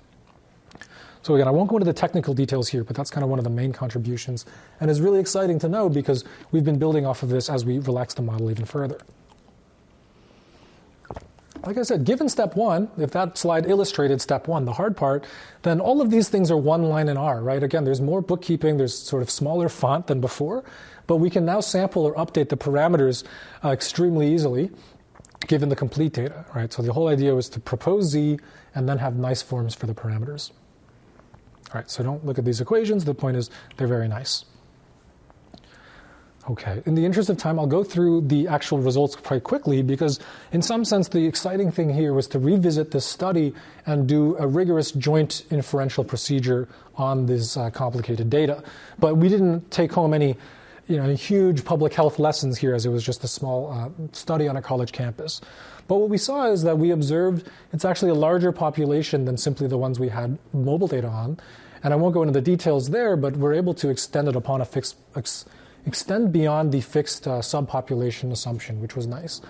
So 1.22 1.36
again, 1.36 1.46
I 1.46 1.52
won't 1.52 1.70
go 1.70 1.76
into 1.76 1.84
the 1.84 1.92
technical 1.92 2.34
details 2.34 2.68
here, 2.68 2.82
but 2.82 2.96
that's 2.96 3.10
kind 3.10 3.22
of 3.22 3.30
one 3.30 3.38
of 3.38 3.44
the 3.44 3.50
main 3.50 3.72
contributions, 3.72 4.44
and 4.80 4.90
is 4.90 5.00
really 5.00 5.20
exciting 5.20 5.58
to 5.60 5.68
know 5.68 5.88
because 5.88 6.24
we've 6.50 6.64
been 6.64 6.78
building 6.78 7.06
off 7.06 7.22
of 7.22 7.28
this 7.28 7.48
as 7.48 7.64
we 7.64 7.78
relax 7.78 8.14
the 8.14 8.22
model 8.22 8.50
even 8.50 8.64
further. 8.64 8.98
Like 11.64 11.78
I 11.78 11.82
said, 11.82 12.04
given 12.04 12.28
step 12.28 12.56
one, 12.56 12.90
if 12.98 13.12
that 13.12 13.38
slide 13.38 13.66
illustrated 13.66 14.20
step 14.20 14.48
one, 14.48 14.64
the 14.64 14.72
hard 14.72 14.96
part, 14.96 15.24
then 15.62 15.80
all 15.80 16.00
of 16.00 16.10
these 16.10 16.28
things 16.28 16.50
are 16.50 16.56
one 16.56 16.84
line 16.84 17.08
in 17.08 17.16
R, 17.16 17.40
right? 17.40 17.62
Again, 17.62 17.84
there's 17.84 18.00
more 18.00 18.20
bookkeeping, 18.20 18.78
there's 18.78 18.96
sort 18.96 19.22
of 19.22 19.30
smaller 19.30 19.68
font 19.68 20.08
than 20.08 20.20
before, 20.20 20.64
but 21.06 21.16
we 21.16 21.30
can 21.30 21.44
now 21.44 21.60
sample 21.60 22.04
or 22.04 22.14
update 22.14 22.48
the 22.48 22.56
parameters 22.56 23.24
uh, 23.64 23.70
extremely 23.70 24.32
easily 24.32 24.70
given 25.46 25.68
the 25.68 25.76
complete 25.76 26.12
data, 26.12 26.44
right? 26.54 26.72
So 26.72 26.82
the 26.82 26.92
whole 26.92 27.08
idea 27.08 27.34
was 27.34 27.48
to 27.50 27.60
propose 27.60 28.06
Z 28.06 28.38
and 28.74 28.88
then 28.88 28.98
have 28.98 29.16
nice 29.16 29.42
forms 29.42 29.74
for 29.74 29.86
the 29.86 29.94
parameters. 29.94 30.50
All 31.70 31.80
right, 31.80 31.90
so 31.90 32.02
don't 32.02 32.24
look 32.24 32.38
at 32.38 32.44
these 32.44 32.60
equations. 32.60 33.04
The 33.04 33.14
point 33.14 33.36
is 33.36 33.50
they're 33.76 33.88
very 33.88 34.08
nice. 34.08 34.44
Okay, 36.50 36.82
in 36.86 36.96
the 36.96 37.04
interest 37.04 37.30
of 37.30 37.36
time, 37.36 37.56
I'll 37.60 37.68
go 37.68 37.84
through 37.84 38.22
the 38.22 38.48
actual 38.48 38.78
results 38.78 39.14
quite 39.14 39.44
quickly 39.44 39.80
because, 39.80 40.18
in 40.50 40.60
some 40.60 40.84
sense, 40.84 41.06
the 41.06 41.24
exciting 41.24 41.70
thing 41.70 41.88
here 41.88 42.12
was 42.12 42.26
to 42.28 42.40
revisit 42.40 42.90
this 42.90 43.06
study 43.06 43.54
and 43.86 44.08
do 44.08 44.36
a 44.38 44.46
rigorous 44.46 44.90
joint 44.90 45.44
inferential 45.50 46.02
procedure 46.02 46.68
on 46.96 47.26
this 47.26 47.56
uh, 47.56 47.70
complicated 47.70 48.28
data. 48.28 48.64
But 48.98 49.18
we 49.18 49.28
didn't 49.28 49.70
take 49.70 49.92
home 49.92 50.12
any 50.12 50.36
you 50.88 50.96
know, 50.96 51.14
huge 51.14 51.64
public 51.64 51.94
health 51.94 52.18
lessons 52.18 52.58
here 52.58 52.74
as 52.74 52.84
it 52.84 52.88
was 52.88 53.04
just 53.04 53.22
a 53.22 53.28
small 53.28 53.70
uh, 53.70 53.90
study 54.12 54.48
on 54.48 54.56
a 54.56 54.62
college 54.62 54.90
campus. 54.90 55.40
But 55.86 55.98
what 55.98 56.08
we 56.08 56.18
saw 56.18 56.50
is 56.50 56.64
that 56.64 56.76
we 56.76 56.90
observed 56.90 57.48
it's 57.72 57.84
actually 57.84 58.10
a 58.10 58.14
larger 58.14 58.50
population 58.50 59.26
than 59.26 59.36
simply 59.36 59.68
the 59.68 59.78
ones 59.78 60.00
we 60.00 60.08
had 60.08 60.38
mobile 60.52 60.88
data 60.88 61.06
on. 61.06 61.38
And 61.84 61.92
I 61.92 61.96
won't 61.96 62.14
go 62.14 62.22
into 62.22 62.32
the 62.32 62.40
details 62.40 62.90
there, 62.90 63.16
but 63.16 63.36
we're 63.36 63.54
able 63.54 63.74
to 63.74 63.90
extend 63.90 64.26
it 64.26 64.34
upon 64.34 64.60
a 64.60 64.64
fixed. 64.64 64.96
Extend 65.86 66.32
beyond 66.32 66.72
the 66.72 66.80
fixed 66.80 67.26
uh, 67.26 67.40
subpopulation 67.40 68.32
assumption, 68.32 68.80
which 68.80 68.96
was 68.96 69.06
nice. 69.06 69.40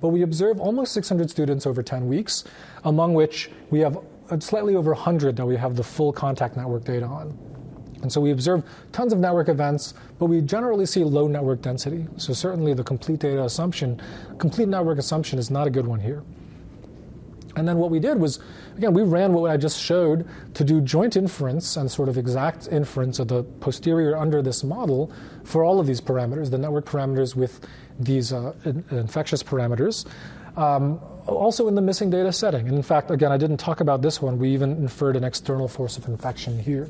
But 0.00 0.08
we 0.08 0.22
observe 0.22 0.60
almost 0.60 0.92
600 0.94 1.30
students 1.30 1.66
over 1.66 1.82
10 1.82 2.08
weeks, 2.08 2.44
among 2.84 3.14
which 3.14 3.50
we 3.70 3.80
have 3.80 3.98
uh, 4.30 4.40
slightly 4.40 4.74
over 4.74 4.92
100 4.92 5.36
that 5.36 5.46
we 5.46 5.56
have 5.56 5.76
the 5.76 5.84
full 5.84 6.12
contact 6.12 6.56
network 6.56 6.84
data 6.84 7.06
on. 7.06 7.38
And 8.02 8.12
so 8.12 8.20
we 8.20 8.32
observe 8.32 8.64
tons 8.90 9.12
of 9.12 9.20
network 9.20 9.48
events, 9.48 9.94
but 10.18 10.26
we 10.26 10.40
generally 10.40 10.86
see 10.86 11.04
low 11.04 11.28
network 11.28 11.62
density. 11.62 12.06
So 12.16 12.32
certainly 12.32 12.74
the 12.74 12.82
complete 12.82 13.20
data 13.20 13.44
assumption, 13.44 14.00
complete 14.38 14.68
network 14.68 14.98
assumption 14.98 15.38
is 15.38 15.50
not 15.50 15.68
a 15.68 15.70
good 15.70 15.86
one 15.86 16.00
here. 16.00 16.24
And 17.54 17.68
then 17.68 17.76
what 17.76 17.90
we 17.90 18.00
did 18.00 18.18
was, 18.18 18.40
again, 18.76 18.94
we 18.94 19.02
ran 19.02 19.32
what 19.32 19.50
I 19.50 19.56
just 19.56 19.80
showed 19.80 20.26
to 20.54 20.64
do 20.64 20.80
joint 20.80 21.16
inference 21.16 21.76
and 21.76 21.90
sort 21.90 22.08
of 22.08 22.16
exact 22.16 22.66
inference 22.68 23.18
of 23.18 23.28
the 23.28 23.44
posterior 23.60 24.16
under 24.16 24.42
this 24.42 24.64
model 24.64 25.12
for 25.44 25.64
all 25.64 25.80
of 25.80 25.86
these 25.86 26.00
parameters, 26.00 26.50
the 26.50 26.58
network 26.58 26.86
parameters 26.86 27.34
with 27.34 27.66
these 27.98 28.32
uh, 28.32 28.52
in- 28.64 28.84
infectious 28.90 29.42
parameters. 29.42 30.06
Um, 30.56 31.00
also 31.26 31.68
in 31.68 31.74
the 31.74 31.80
missing 31.80 32.10
data 32.10 32.32
setting. 32.32 32.66
And 32.66 32.76
in 32.76 32.82
fact, 32.82 33.10
again, 33.10 33.32
I 33.32 33.36
didn't 33.36 33.58
talk 33.58 33.80
about 33.80 34.02
this 34.02 34.20
one. 34.20 34.38
We 34.38 34.50
even 34.50 34.72
inferred 34.72 35.16
an 35.16 35.24
external 35.24 35.68
force 35.68 35.96
of 35.96 36.06
infection 36.08 36.58
here. 36.58 36.88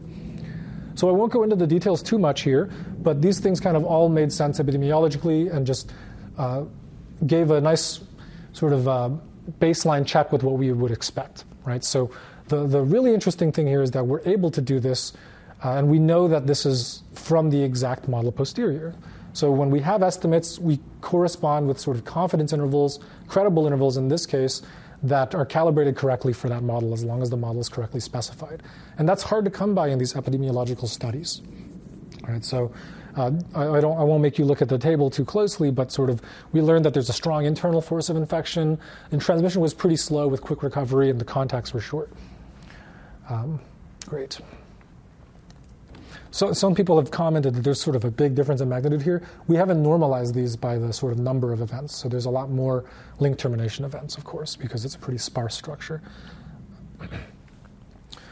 So 0.94 1.08
I 1.08 1.12
won't 1.12 1.32
go 1.32 1.42
into 1.42 1.56
the 1.56 1.66
details 1.66 2.02
too 2.02 2.18
much 2.18 2.42
here, 2.42 2.70
but 3.02 3.22
these 3.22 3.40
things 3.40 3.60
kind 3.60 3.76
of 3.76 3.84
all 3.84 4.08
made 4.08 4.32
sense 4.32 4.58
epidemiologically 4.58 5.52
and 5.52 5.66
just 5.66 5.92
uh, 6.38 6.64
gave 7.26 7.50
a 7.50 7.60
nice 7.60 8.00
sort 8.52 8.72
of 8.72 8.88
uh, 8.88 9.10
baseline 9.58 10.06
check 10.06 10.32
with 10.32 10.42
what 10.42 10.58
we 10.58 10.72
would 10.72 10.92
expect, 10.92 11.44
right? 11.64 11.84
So 11.84 12.10
the, 12.48 12.66
the 12.66 12.82
really 12.82 13.14
interesting 13.14 13.52
thing 13.52 13.66
here 13.66 13.82
is 13.82 13.92
that 13.92 14.04
we're 14.04 14.20
able 14.26 14.50
to 14.50 14.60
do 14.60 14.80
this, 14.80 15.12
uh, 15.64 15.76
and 15.76 15.88
we 15.88 15.98
know 15.98 16.28
that 16.28 16.46
this 16.46 16.66
is 16.66 17.02
from 17.14 17.50
the 17.50 17.62
exact 17.62 18.08
model 18.08 18.32
posterior. 18.32 18.94
So 19.32 19.50
when 19.50 19.70
we 19.70 19.80
have 19.80 20.02
estimates, 20.02 20.58
we 20.58 20.80
correspond 21.00 21.68
with 21.68 21.78
sort 21.78 21.96
of 21.96 22.04
confidence 22.04 22.52
intervals, 22.52 23.00
credible 23.28 23.66
intervals 23.66 23.96
in 23.96 24.08
this 24.08 24.26
case, 24.26 24.62
that 25.02 25.34
are 25.34 25.46
calibrated 25.46 25.96
correctly 25.96 26.32
for 26.32 26.48
that 26.48 26.62
model 26.62 26.92
as 26.92 27.04
long 27.04 27.22
as 27.22 27.30
the 27.30 27.36
model 27.36 27.60
is 27.60 27.68
correctly 27.68 28.00
specified. 28.00 28.62
And 28.98 29.08
that's 29.08 29.22
hard 29.22 29.44
to 29.46 29.50
come 29.50 29.74
by 29.74 29.88
in 29.88 29.98
these 29.98 30.12
epidemiological 30.12 30.86
studies. 30.86 31.42
All 32.24 32.32
right, 32.32 32.44
so 32.44 32.72
uh, 33.16 33.32
I, 33.54 33.68
I, 33.68 33.80
don't, 33.80 33.98
I 33.98 34.04
won't 34.04 34.22
make 34.22 34.38
you 34.38 34.44
look 34.44 34.62
at 34.62 34.68
the 34.68 34.78
table 34.78 35.10
too 35.10 35.24
closely, 35.24 35.70
but 35.70 35.90
sort 35.90 36.08
of 36.08 36.22
we 36.52 36.60
learned 36.60 36.84
that 36.84 36.94
there's 36.94 37.08
a 37.08 37.14
strong 37.14 37.46
internal 37.46 37.80
force 37.80 38.10
of 38.10 38.16
infection, 38.16 38.78
and 39.10 39.20
transmission 39.20 39.60
was 39.60 39.74
pretty 39.74 39.96
slow 39.96 40.28
with 40.28 40.40
quick 40.40 40.62
recovery, 40.62 41.10
and 41.10 41.20
the 41.20 41.24
contacts 41.24 41.74
were 41.74 41.80
short. 41.80 42.12
Um, 43.28 43.60
great. 44.06 44.40
So 46.32 46.54
some 46.54 46.74
people 46.74 46.96
have 46.96 47.10
commented 47.10 47.54
that 47.54 47.60
there's 47.60 47.80
sort 47.80 47.94
of 47.94 48.06
a 48.06 48.10
big 48.10 48.34
difference 48.34 48.62
in 48.62 48.68
magnitude 48.70 49.02
here. 49.02 49.22
We 49.48 49.56
haven't 49.56 49.82
normalized 49.82 50.34
these 50.34 50.56
by 50.56 50.78
the 50.78 50.90
sort 50.90 51.12
of 51.12 51.18
number 51.18 51.52
of 51.52 51.60
events, 51.60 51.94
so 51.94 52.08
there's 52.08 52.24
a 52.24 52.30
lot 52.30 52.48
more 52.48 52.86
link 53.20 53.36
termination 53.36 53.84
events, 53.84 54.16
of 54.16 54.24
course, 54.24 54.56
because 54.56 54.86
it's 54.86 54.94
a 54.94 54.98
pretty 54.98 55.18
sparse 55.18 55.54
structure. 55.54 56.00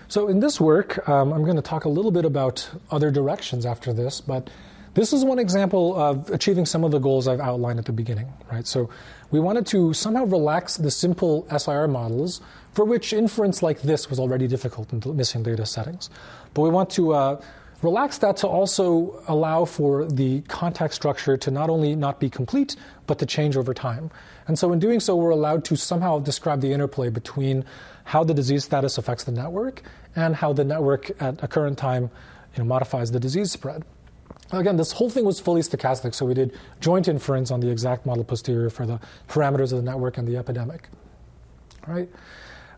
So 0.08 0.28
in 0.28 0.40
this 0.40 0.58
work, 0.58 1.06
um, 1.10 1.30
I'm 1.30 1.44
going 1.44 1.56
to 1.56 1.62
talk 1.62 1.84
a 1.84 1.90
little 1.90 2.10
bit 2.10 2.24
about 2.24 2.70
other 2.90 3.10
directions 3.10 3.66
after 3.66 3.92
this, 3.92 4.22
but 4.22 4.48
this 4.94 5.12
is 5.12 5.22
one 5.22 5.38
example 5.38 5.94
of 5.94 6.30
achieving 6.30 6.64
some 6.64 6.84
of 6.84 6.92
the 6.92 6.98
goals 6.98 7.28
I've 7.28 7.38
outlined 7.38 7.78
at 7.78 7.84
the 7.84 7.92
beginning, 7.92 8.32
right? 8.50 8.66
So 8.66 8.88
we 9.30 9.40
wanted 9.40 9.66
to 9.68 9.92
somehow 9.92 10.24
relax 10.24 10.78
the 10.78 10.90
simple 10.90 11.46
SIR 11.54 11.86
models 11.88 12.40
for 12.72 12.86
which 12.86 13.12
inference 13.12 13.62
like 13.62 13.82
this 13.82 14.08
was 14.08 14.18
already 14.18 14.48
difficult 14.48 14.90
in 14.90 15.02
missing 15.14 15.42
data 15.42 15.66
settings. 15.66 16.08
But 16.54 16.62
we 16.62 16.70
want 16.70 16.88
to 16.90 17.12
uh, 17.12 17.40
relax 17.82 18.18
that 18.18 18.36
to 18.38 18.48
also 18.48 19.22
allow 19.26 19.64
for 19.64 20.06
the 20.06 20.42
contact 20.42 20.94
structure 20.94 21.36
to 21.36 21.50
not 21.50 21.70
only 21.70 21.94
not 21.94 22.20
be 22.20 22.28
complete, 22.28 22.76
but 23.06 23.18
to 23.18 23.26
change 23.26 23.56
over 23.56 23.72
time. 23.72 24.10
And 24.46 24.58
so 24.58 24.72
in 24.72 24.78
doing 24.78 25.00
so, 25.00 25.16
we're 25.16 25.30
allowed 25.30 25.64
to 25.66 25.76
somehow 25.76 26.18
describe 26.18 26.60
the 26.60 26.72
interplay 26.72 27.08
between 27.08 27.64
how 28.04 28.24
the 28.24 28.34
disease 28.34 28.64
status 28.64 28.98
affects 28.98 29.24
the 29.24 29.32
network 29.32 29.82
and 30.16 30.34
how 30.34 30.52
the 30.52 30.64
network 30.64 31.10
at 31.22 31.42
a 31.42 31.48
current 31.48 31.78
time 31.78 32.10
you 32.54 32.58
know, 32.58 32.64
modifies 32.64 33.12
the 33.12 33.20
disease 33.20 33.52
spread. 33.52 33.84
Again, 34.52 34.76
this 34.76 34.92
whole 34.92 35.08
thing 35.08 35.24
was 35.24 35.38
fully 35.38 35.60
stochastic, 35.60 36.14
so 36.14 36.26
we 36.26 36.34
did 36.34 36.58
joint 36.80 37.06
inference 37.06 37.50
on 37.50 37.60
the 37.60 37.70
exact 37.70 38.04
model 38.04 38.24
posterior 38.24 38.68
for 38.68 38.84
the 38.84 38.98
parameters 39.28 39.72
of 39.72 39.78
the 39.78 39.82
network 39.82 40.18
and 40.18 40.26
the 40.26 40.36
epidemic. 40.36 40.88
Right? 41.86 42.08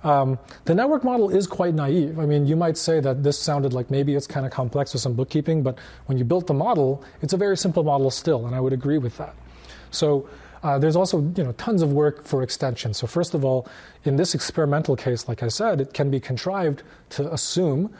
Um, 0.04 0.38
the 0.64 0.74
network 0.74 1.04
model 1.04 1.30
is 1.30 1.46
quite 1.46 1.74
naive. 1.74 2.18
I 2.18 2.26
mean, 2.26 2.46
you 2.46 2.56
might 2.56 2.76
say 2.76 3.00
that 3.00 3.22
this 3.22 3.38
sounded 3.38 3.72
like 3.72 3.90
maybe 3.90 4.14
it's 4.14 4.26
kind 4.26 4.44
of 4.44 4.52
complex 4.52 4.92
with 4.92 5.02
some 5.02 5.14
bookkeeping, 5.14 5.62
but 5.62 5.78
when 6.06 6.18
you 6.18 6.24
built 6.24 6.46
the 6.46 6.54
model, 6.54 7.04
it's 7.20 7.32
a 7.32 7.36
very 7.36 7.56
simple 7.56 7.84
model 7.84 8.10
still, 8.10 8.46
and 8.46 8.54
I 8.54 8.60
would 8.60 8.72
agree 8.72 8.98
with 8.98 9.16
that. 9.18 9.34
So 9.90 10.28
uh, 10.62 10.78
there's 10.78 10.96
also 10.96 11.20
you 11.36 11.44
know 11.44 11.52
tons 11.52 11.82
of 11.82 11.92
work 11.92 12.24
for 12.24 12.42
extension. 12.42 12.94
So 12.94 13.06
first 13.06 13.34
of 13.34 13.44
all, 13.44 13.68
in 14.04 14.16
this 14.16 14.34
experimental 14.34 14.96
case, 14.96 15.28
like 15.28 15.42
I 15.42 15.48
said, 15.48 15.80
it 15.80 15.92
can 15.92 16.10
be 16.10 16.20
contrived 16.20 16.82
to 17.10 17.32
assume 17.32 17.92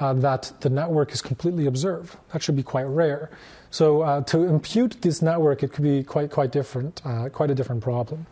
uh, 0.00 0.12
that 0.14 0.52
the 0.60 0.68
network 0.68 1.12
is 1.12 1.22
completely 1.22 1.66
observed. 1.66 2.16
That 2.32 2.42
should 2.42 2.56
be 2.56 2.62
quite 2.62 2.84
rare. 2.84 3.30
So 3.70 4.02
uh, 4.02 4.20
to 4.24 4.44
impute 4.44 5.00
this 5.02 5.22
network, 5.22 5.62
it 5.62 5.72
could 5.72 5.84
be 5.84 6.02
quite 6.02 6.30
quite 6.30 6.52
different, 6.52 7.00
uh, 7.04 7.28
quite 7.30 7.50
a 7.50 7.54
different 7.54 7.82
problem. 7.82 8.26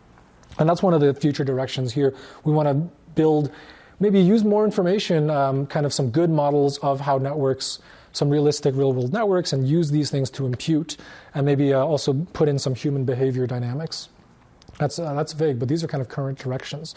And 0.57 0.69
that's 0.69 0.81
one 0.81 0.93
of 0.93 1.01
the 1.01 1.13
future 1.13 1.43
directions 1.43 1.93
here. 1.93 2.15
We 2.43 2.53
want 2.53 2.67
to 2.69 2.89
build, 3.15 3.51
maybe 3.99 4.19
use 4.19 4.43
more 4.43 4.65
information, 4.65 5.29
um, 5.29 5.65
kind 5.67 5.85
of 5.85 5.93
some 5.93 6.09
good 6.11 6.29
models 6.29 6.77
of 6.79 7.01
how 7.01 7.17
networks 7.17 7.79
some 8.15 8.29
realistic 8.29 8.75
real 8.75 8.93
world 8.93 9.11
networks 9.11 9.51
and 9.51 9.67
use 9.67 9.91
these 9.91 10.09
things 10.09 10.29
to 10.29 10.45
impute 10.45 10.95
and 11.33 11.45
maybe 11.45 11.73
uh, 11.73 11.79
also 11.79 12.13
put 12.33 12.47
in 12.47 12.57
some 12.57 12.73
human 12.73 13.03
behavior 13.03 13.45
dynamics. 13.45 14.09
That's, 14.79 14.99
uh, 14.99 15.13
that's 15.13 15.33
vague, 15.33 15.59
but 15.59 15.67
these 15.67 15.83
are 15.83 15.87
kind 15.87 16.01
of 16.01 16.07
current 16.07 16.39
directions. 16.39 16.95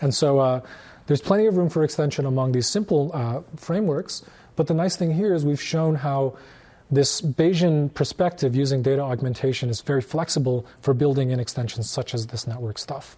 And 0.00 0.14
so 0.14 0.38
uh, 0.38 0.60
there's 1.06 1.20
plenty 1.20 1.46
of 1.46 1.56
room 1.56 1.70
for 1.70 1.84
extension 1.84 2.26
among 2.26 2.52
these 2.52 2.66
simple 2.66 3.10
uh, 3.14 3.40
frameworks. 3.56 4.24
But 4.56 4.66
the 4.66 4.74
nice 4.74 4.96
thing 4.96 5.14
here 5.14 5.34
is 5.34 5.44
we've 5.44 5.60
shown 5.60 5.94
how 5.94 6.36
this 6.90 7.20
Bayesian 7.20 7.92
perspective 7.92 8.54
using 8.56 8.82
data 8.82 9.02
augmentation 9.02 9.68
is 9.68 9.80
very 9.82 10.00
flexible 10.00 10.66
for 10.80 10.94
building 10.94 11.30
in 11.30 11.40
extensions 11.40 11.88
such 11.88 12.14
as 12.14 12.28
this 12.28 12.46
network 12.46 12.78
stuff. 12.78 13.16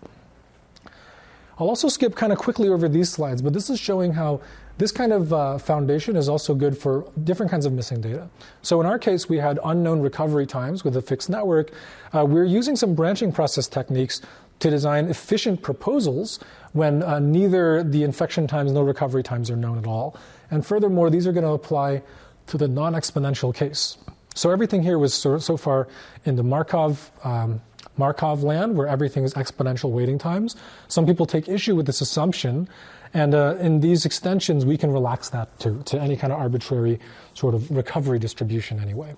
I'll 1.61 1.69
also 1.69 1.89
skip 1.89 2.17
kind 2.17 2.33
of 2.33 2.39
quickly 2.39 2.71
over 2.71 2.89
these 2.89 3.11
slides, 3.11 3.43
but 3.43 3.53
this 3.53 3.69
is 3.69 3.79
showing 3.79 4.13
how 4.13 4.41
this 4.79 4.91
kind 4.91 5.13
of 5.13 5.31
uh, 5.31 5.59
foundation 5.59 6.17
is 6.17 6.27
also 6.27 6.55
good 6.55 6.77
for 6.77 7.07
different 7.23 7.51
kinds 7.51 7.67
of 7.67 7.75
missing 7.75 8.01
data. 8.01 8.31
So 8.63 8.81
in 8.81 8.87
our 8.87 8.99
case, 8.99 9.29
we 9.29 9.37
had 9.37 9.59
unknown 9.63 10.01
recovery 10.01 10.47
times 10.47 10.85
with 10.85 10.97
a 10.97 11.03
fixed 11.03 11.29
network. 11.29 11.71
Uh, 12.15 12.25
we're 12.25 12.47
using 12.47 12.77
some 12.77 12.95
branching 12.95 13.31
process 13.31 13.69
techniques 13.69 14.23
to 14.61 14.71
design 14.71 15.09
efficient 15.09 15.61
proposals 15.61 16.41
when 16.73 17.03
uh, 17.03 17.19
neither 17.19 17.83
the 17.83 18.05
infection 18.05 18.47
times 18.47 18.73
nor 18.73 18.87
recovery 18.87 19.23
times 19.23 19.51
are 19.51 19.57
known 19.57 19.77
at 19.77 19.87
all. 19.87 20.17
And 20.51 20.65
furthermore, 20.65 21.11
these 21.11 21.27
are 21.27 21.33
going 21.33 21.45
to 21.45 21.53
apply 21.53 22.03
to 22.47 22.57
the 22.57 22.69
non 22.69 22.95
exponential 22.95 23.55
case. 23.55 23.99
So 24.35 24.51
everything 24.51 24.83
here 24.83 24.99
was 24.99 25.13
so, 25.13 25.37
so 25.37 25.59
far 25.59 25.89
in 26.25 26.37
the 26.37 26.43
Markov. 26.43 27.11
Um, 27.23 27.61
Markov 28.01 28.43
land, 28.43 28.77
where 28.77 28.89
everything 28.89 29.23
is 29.23 29.35
exponential 29.35 29.91
waiting 29.91 30.19
times. 30.19 30.57
Some 30.89 31.07
people 31.07 31.27
take 31.27 31.49
issue 31.49 31.77
with 31.77 31.87
this 31.87 32.01
assumption 32.01 32.69
and 33.13 33.35
uh, 33.35 33.57
in 33.59 33.81
these 33.81 34.07
extensions, 34.07 34.65
we 34.65 34.77
can 34.77 34.93
relax 34.93 35.31
that 35.31 35.59
to, 35.61 35.83
to 35.85 36.01
any 36.01 36.17
kind 36.17 36.33
of 36.33 36.39
arbitrary 36.39 37.01
sort 37.35 37.55
of 37.55 37.71
recovery 37.71 38.19
distribution 38.19 38.79
anyway. 38.79 39.15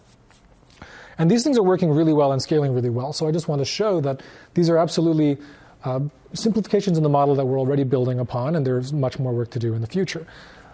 And 1.19 1.31
these 1.31 1.45
things 1.45 1.59
are 1.59 1.63
working 1.63 1.91
really 1.91 2.15
well 2.15 2.33
and 2.33 2.41
scaling 2.41 2.73
really 2.73 2.89
well. 2.89 3.13
So 3.13 3.29
I 3.29 3.33
just 3.33 3.49
want 3.49 3.61
to 3.61 3.67
show 3.67 4.01
that 4.01 4.23
these 4.55 4.71
are 4.71 4.79
absolutely 4.79 5.37
uh, 5.85 6.01
simplifications 6.33 6.97
in 6.97 7.03
the 7.03 7.11
model 7.11 7.35
that 7.35 7.45
we're 7.45 7.59
already 7.59 7.85
building 7.85 8.19
upon, 8.19 8.57
and 8.57 8.67
there's 8.67 8.93
much 8.93 9.19
more 9.19 9.33
work 9.33 9.51
to 9.51 9.59
do 9.59 9.75
in 9.75 9.83
the 9.83 9.87
future. 9.87 10.27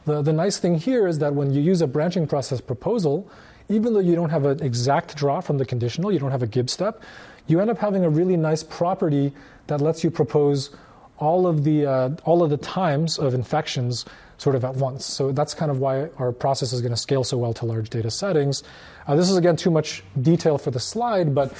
The, 0.04 0.22
the 0.22 0.32
nice 0.32 0.58
thing 0.58 0.76
here 0.78 1.08
is 1.08 1.18
that 1.18 1.34
when 1.34 1.52
you 1.52 1.60
use 1.60 1.82
a 1.82 1.88
branching 1.88 2.28
process 2.28 2.60
proposal, 2.60 3.28
even 3.68 3.94
though 3.94 4.00
you 4.00 4.14
don't 4.14 4.30
have 4.30 4.44
an 4.46 4.62
exact 4.62 5.16
draw 5.16 5.40
from 5.40 5.58
the 5.58 5.66
conditional, 5.66 6.12
you 6.12 6.20
don't 6.20 6.30
have 6.30 6.42
a 6.42 6.46
Gibbs 6.46 6.72
step, 6.72 7.02
you 7.50 7.60
end 7.60 7.70
up 7.70 7.78
having 7.78 8.04
a 8.04 8.10
really 8.10 8.36
nice 8.36 8.62
property 8.62 9.32
that 9.66 9.80
lets 9.80 10.04
you 10.04 10.10
propose 10.10 10.70
all 11.18 11.46
of 11.46 11.64
the 11.64 11.86
uh, 11.86 12.10
all 12.24 12.42
of 12.42 12.50
the 12.50 12.56
times 12.56 13.18
of 13.18 13.34
infections 13.34 14.04
sort 14.36 14.54
of 14.54 14.64
at 14.64 14.76
once. 14.76 15.04
So 15.04 15.32
that's 15.32 15.52
kind 15.52 15.70
of 15.70 15.80
why 15.80 16.08
our 16.18 16.30
process 16.30 16.72
is 16.72 16.80
going 16.80 16.92
to 16.92 16.96
scale 16.96 17.24
so 17.24 17.36
well 17.36 17.52
to 17.54 17.66
large 17.66 17.90
data 17.90 18.10
settings. 18.10 18.62
Uh, 19.06 19.16
this 19.16 19.28
is 19.28 19.36
again 19.36 19.56
too 19.56 19.70
much 19.70 20.04
detail 20.20 20.58
for 20.58 20.70
the 20.70 20.80
slide, 20.80 21.34
but 21.34 21.52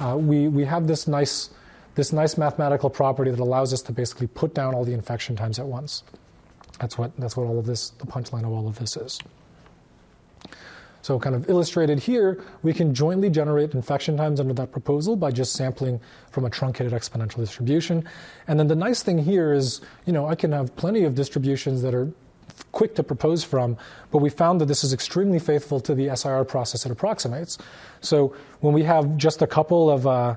uh, 0.00 0.16
we 0.16 0.48
we 0.48 0.64
have 0.64 0.86
this 0.86 1.06
nice 1.06 1.50
this 1.94 2.12
nice 2.12 2.36
mathematical 2.36 2.90
property 2.90 3.30
that 3.30 3.40
allows 3.40 3.72
us 3.72 3.82
to 3.82 3.92
basically 3.92 4.26
put 4.26 4.52
down 4.52 4.74
all 4.74 4.84
the 4.84 4.92
infection 4.92 5.36
times 5.36 5.58
at 5.58 5.66
once. 5.66 6.02
That's 6.80 6.98
what 6.98 7.16
that's 7.18 7.36
what 7.36 7.46
all 7.46 7.58
of 7.58 7.66
this 7.66 7.90
the 7.90 8.06
punchline 8.06 8.44
of 8.44 8.52
all 8.52 8.66
of 8.66 8.78
this 8.78 8.96
is. 8.96 9.20
So, 11.04 11.18
kind 11.18 11.36
of 11.36 11.50
illustrated 11.50 11.98
here, 11.98 12.42
we 12.62 12.72
can 12.72 12.94
jointly 12.94 13.28
generate 13.28 13.74
infection 13.74 14.16
times 14.16 14.40
under 14.40 14.54
that 14.54 14.72
proposal 14.72 15.16
by 15.16 15.32
just 15.32 15.52
sampling 15.52 16.00
from 16.30 16.46
a 16.46 16.50
truncated 16.50 16.94
exponential 16.94 17.36
distribution. 17.36 18.08
And 18.48 18.58
then 18.58 18.68
the 18.68 18.74
nice 18.74 19.02
thing 19.02 19.18
here 19.18 19.52
is, 19.52 19.82
you 20.06 20.14
know, 20.14 20.26
I 20.26 20.34
can 20.34 20.52
have 20.52 20.74
plenty 20.76 21.04
of 21.04 21.14
distributions 21.14 21.82
that 21.82 21.94
are 21.94 22.10
quick 22.72 22.94
to 22.94 23.02
propose 23.02 23.44
from, 23.44 23.76
but 24.12 24.22
we 24.22 24.30
found 24.30 24.62
that 24.62 24.64
this 24.64 24.82
is 24.82 24.94
extremely 24.94 25.38
faithful 25.38 25.78
to 25.80 25.94
the 25.94 26.16
SIR 26.16 26.42
process 26.44 26.86
it 26.86 26.90
approximates. 26.90 27.58
So 28.00 28.34
when 28.60 28.72
we 28.72 28.82
have 28.84 29.18
just 29.18 29.42
a 29.42 29.46
couple 29.46 29.90
of, 29.90 30.06
uh, 30.06 30.36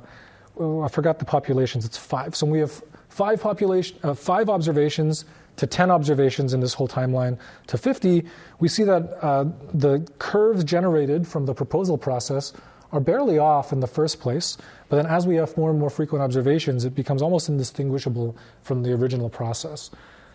oh, 0.59 0.81
I 0.81 0.89
forgot 0.89 1.19
the 1.19 1.25
populations, 1.25 1.85
it's 1.85 1.97
five. 1.97 2.35
So 2.35 2.45
we 2.45 2.59
have 2.59 2.83
five 3.07 3.39
population, 3.39 3.97
uh, 4.03 4.13
five 4.13 4.49
observations 4.49 5.23
to 5.57 5.67
10 5.67 5.91
observations 5.91 6.53
in 6.53 6.59
this 6.61 6.73
whole 6.73 6.87
timeline 6.87 7.37
to 7.67 7.77
50, 7.77 8.23
we 8.59 8.67
see 8.67 8.83
that 8.83 9.23
uh, 9.23 9.45
the 9.73 10.07
curves 10.19 10.63
generated 10.63 11.27
from 11.27 11.45
the 11.45 11.53
proposal 11.53 11.97
process 11.97 12.53
are 12.91 12.99
barely 12.99 13.37
off 13.37 13.73
in 13.73 13.81
the 13.81 13.87
first 13.87 14.19
place, 14.19 14.57
but 14.87 14.95
then 14.95 15.05
as 15.05 15.27
we 15.27 15.35
have 15.35 15.55
more 15.57 15.69
and 15.69 15.79
more 15.79 15.89
frequent 15.89 16.23
observations, 16.23 16.85
it 16.85 16.95
becomes 16.95 17.21
almost 17.21 17.49
indistinguishable 17.49 18.35
from 18.63 18.83
the 18.83 18.93
original 18.93 19.29
process. 19.29 19.91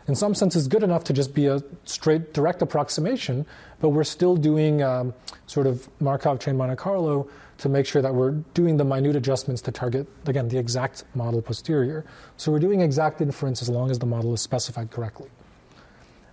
In 0.08 0.14
some 0.14 0.34
sense, 0.34 0.56
it's 0.56 0.66
good 0.66 0.82
enough 0.82 1.04
to 1.04 1.12
just 1.12 1.32
be 1.32 1.46
a 1.46 1.62
straight, 1.84 2.34
direct 2.34 2.60
approximation, 2.60 3.46
but 3.80 3.90
we're 3.90 4.04
still 4.04 4.36
doing 4.36 4.82
um, 4.82 5.14
sort 5.46 5.66
of 5.66 5.88
Markov 6.00 6.40
chain 6.40 6.56
Monte 6.56 6.76
Carlo 6.76 7.28
to 7.62 7.68
make 7.68 7.86
sure 7.86 8.02
that 8.02 8.12
we're 8.12 8.32
doing 8.54 8.76
the 8.76 8.84
minute 8.84 9.14
adjustments 9.14 9.62
to 9.62 9.70
target, 9.70 10.08
again, 10.26 10.48
the 10.48 10.58
exact 10.58 11.04
model 11.14 11.40
posterior. 11.40 12.04
So 12.36 12.50
we're 12.50 12.58
doing 12.58 12.80
exact 12.80 13.20
inference 13.20 13.62
as 13.62 13.68
long 13.68 13.88
as 13.88 14.00
the 14.00 14.06
model 14.06 14.34
is 14.34 14.40
specified 14.40 14.90
correctly. 14.90 15.30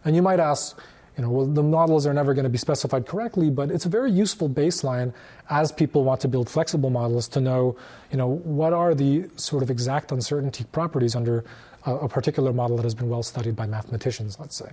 And 0.03 0.15
you 0.15 0.23
might 0.23 0.39
ask, 0.39 0.75
you 1.15 1.21
know, 1.21 1.29
well, 1.29 1.45
the 1.45 1.61
models 1.61 2.07
are 2.07 2.15
never 2.15 2.33
going 2.33 2.45
to 2.45 2.49
be 2.49 2.57
specified 2.57 3.05
correctly, 3.05 3.51
but 3.51 3.69
it's 3.69 3.85
a 3.85 3.89
very 3.89 4.11
useful 4.11 4.49
baseline 4.49 5.13
as 5.51 5.71
people 5.71 6.03
want 6.03 6.19
to 6.21 6.27
build 6.27 6.49
flexible 6.49 6.89
models 6.89 7.27
to 7.27 7.39
know, 7.39 7.77
you 8.09 8.17
know, 8.17 8.27
what 8.27 8.73
are 8.73 8.95
the 8.95 9.29
sort 9.35 9.61
of 9.61 9.69
exact 9.69 10.11
uncertainty 10.11 10.63
properties 10.71 11.15
under 11.15 11.45
a, 11.85 11.93
a 11.93 12.09
particular 12.09 12.51
model 12.51 12.75
that 12.77 12.83
has 12.83 12.95
been 12.95 13.07
well 13.07 13.21
studied 13.21 13.55
by 13.55 13.67
mathematicians, 13.67 14.39
let's 14.39 14.55
say. 14.55 14.71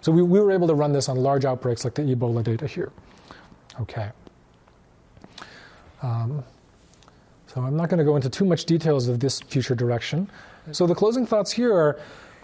So 0.00 0.12
we, 0.12 0.22
we 0.22 0.40
were 0.40 0.52
able 0.52 0.68
to 0.68 0.74
run 0.74 0.92
this 0.92 1.10
on 1.10 1.18
large 1.18 1.44
outbreaks 1.44 1.84
like 1.84 1.94
the 1.94 2.04
Ebola 2.04 2.42
data 2.42 2.66
here. 2.66 2.90
Okay. 3.82 4.12
Um, 6.02 6.44
so 7.46 7.62
I'm 7.62 7.76
not 7.76 7.88
going 7.88 7.98
to 7.98 8.04
go 8.04 8.16
into 8.16 8.28
too 8.28 8.44
much 8.44 8.64
details 8.64 9.08
of 9.08 9.20
this 9.20 9.40
future 9.40 9.74
direction. 9.74 10.28
So 10.72 10.86
the 10.86 10.94
closing 10.94 11.26
thoughts 11.26 11.52
here 11.52 11.72
are 11.72 11.98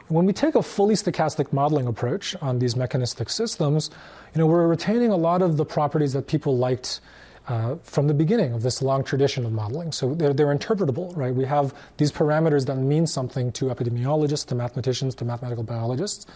when 0.09 0.26
we 0.26 0.32
take 0.32 0.55
a 0.55 0.62
fully 0.62 0.94
stochastic 0.94 1.53
modeling 1.53 1.86
approach 1.86 2.36
on 2.40 2.59
these 2.59 2.76
mechanistic 2.76 3.30
systems, 3.30 3.90
you 4.34 4.38
know, 4.38 4.46
we're 4.46 4.66
retaining 4.66 5.11
a 5.11 5.16
lot 5.16 5.42
of 5.42 5.57
the 5.57 5.64
properties 5.64 6.12
that 6.12 6.26
people 6.26 6.57
liked 6.57 7.00
uh, 7.48 7.76
from 7.82 8.07
the 8.07 8.14
beginning 8.14 8.53
of 8.53 8.62
this 8.62 8.82
long 8.82 9.03
tradition 9.03 9.44
of 9.44 9.53
modeling. 9.53 9.90
So 9.90 10.14
they're, 10.14 10.32
they're 10.32 10.55
interpretable, 10.55 11.16
right? 11.16 11.34
We 11.34 11.44
have 11.44 11.74
these 11.96 12.12
parameters 12.12 12.66
that 12.66 12.76
mean 12.76 13.07
something 13.07 13.50
to 13.53 13.66
epidemiologists, 13.66 14.46
to 14.46 14.55
mathematicians, 14.55 15.14
to 15.16 15.24
mathematical 15.24 15.64
biologists. 15.64 16.26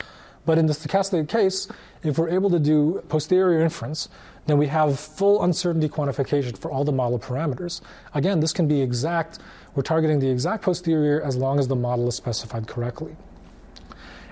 But 0.47 0.59
in 0.59 0.67
the 0.67 0.73
stochastic 0.73 1.29
case, 1.29 1.69
if 2.03 2.19
we're 2.19 2.31
able 2.31 2.49
to 2.51 2.59
do 2.59 3.03
posterior 3.09 3.61
inference, 3.61 4.09
then 4.47 4.59
we 4.59 4.69
have 4.69 4.99
full 4.99 5.43
uncertainty 5.43 5.89
quantification 5.89 6.57
for 6.57 6.71
all 6.71 6.85
the 6.85 6.93
model 6.93 7.19
parameters. 7.19 7.81
Again, 8.15 8.41
this 8.41 8.53
can 8.53 8.69
be 8.69 8.81
exact. 8.81 9.41
We're 9.75 9.83
targeting 9.83 10.21
the 10.21 10.31
exact 10.31 10.63
posterior 10.63 11.21
as 11.21 11.37
long 11.37 11.59
as 11.59 11.69
the 11.69 11.77
model 11.77 12.09
is 12.09 12.15
specified 12.15 12.69
correctly. 12.69 13.17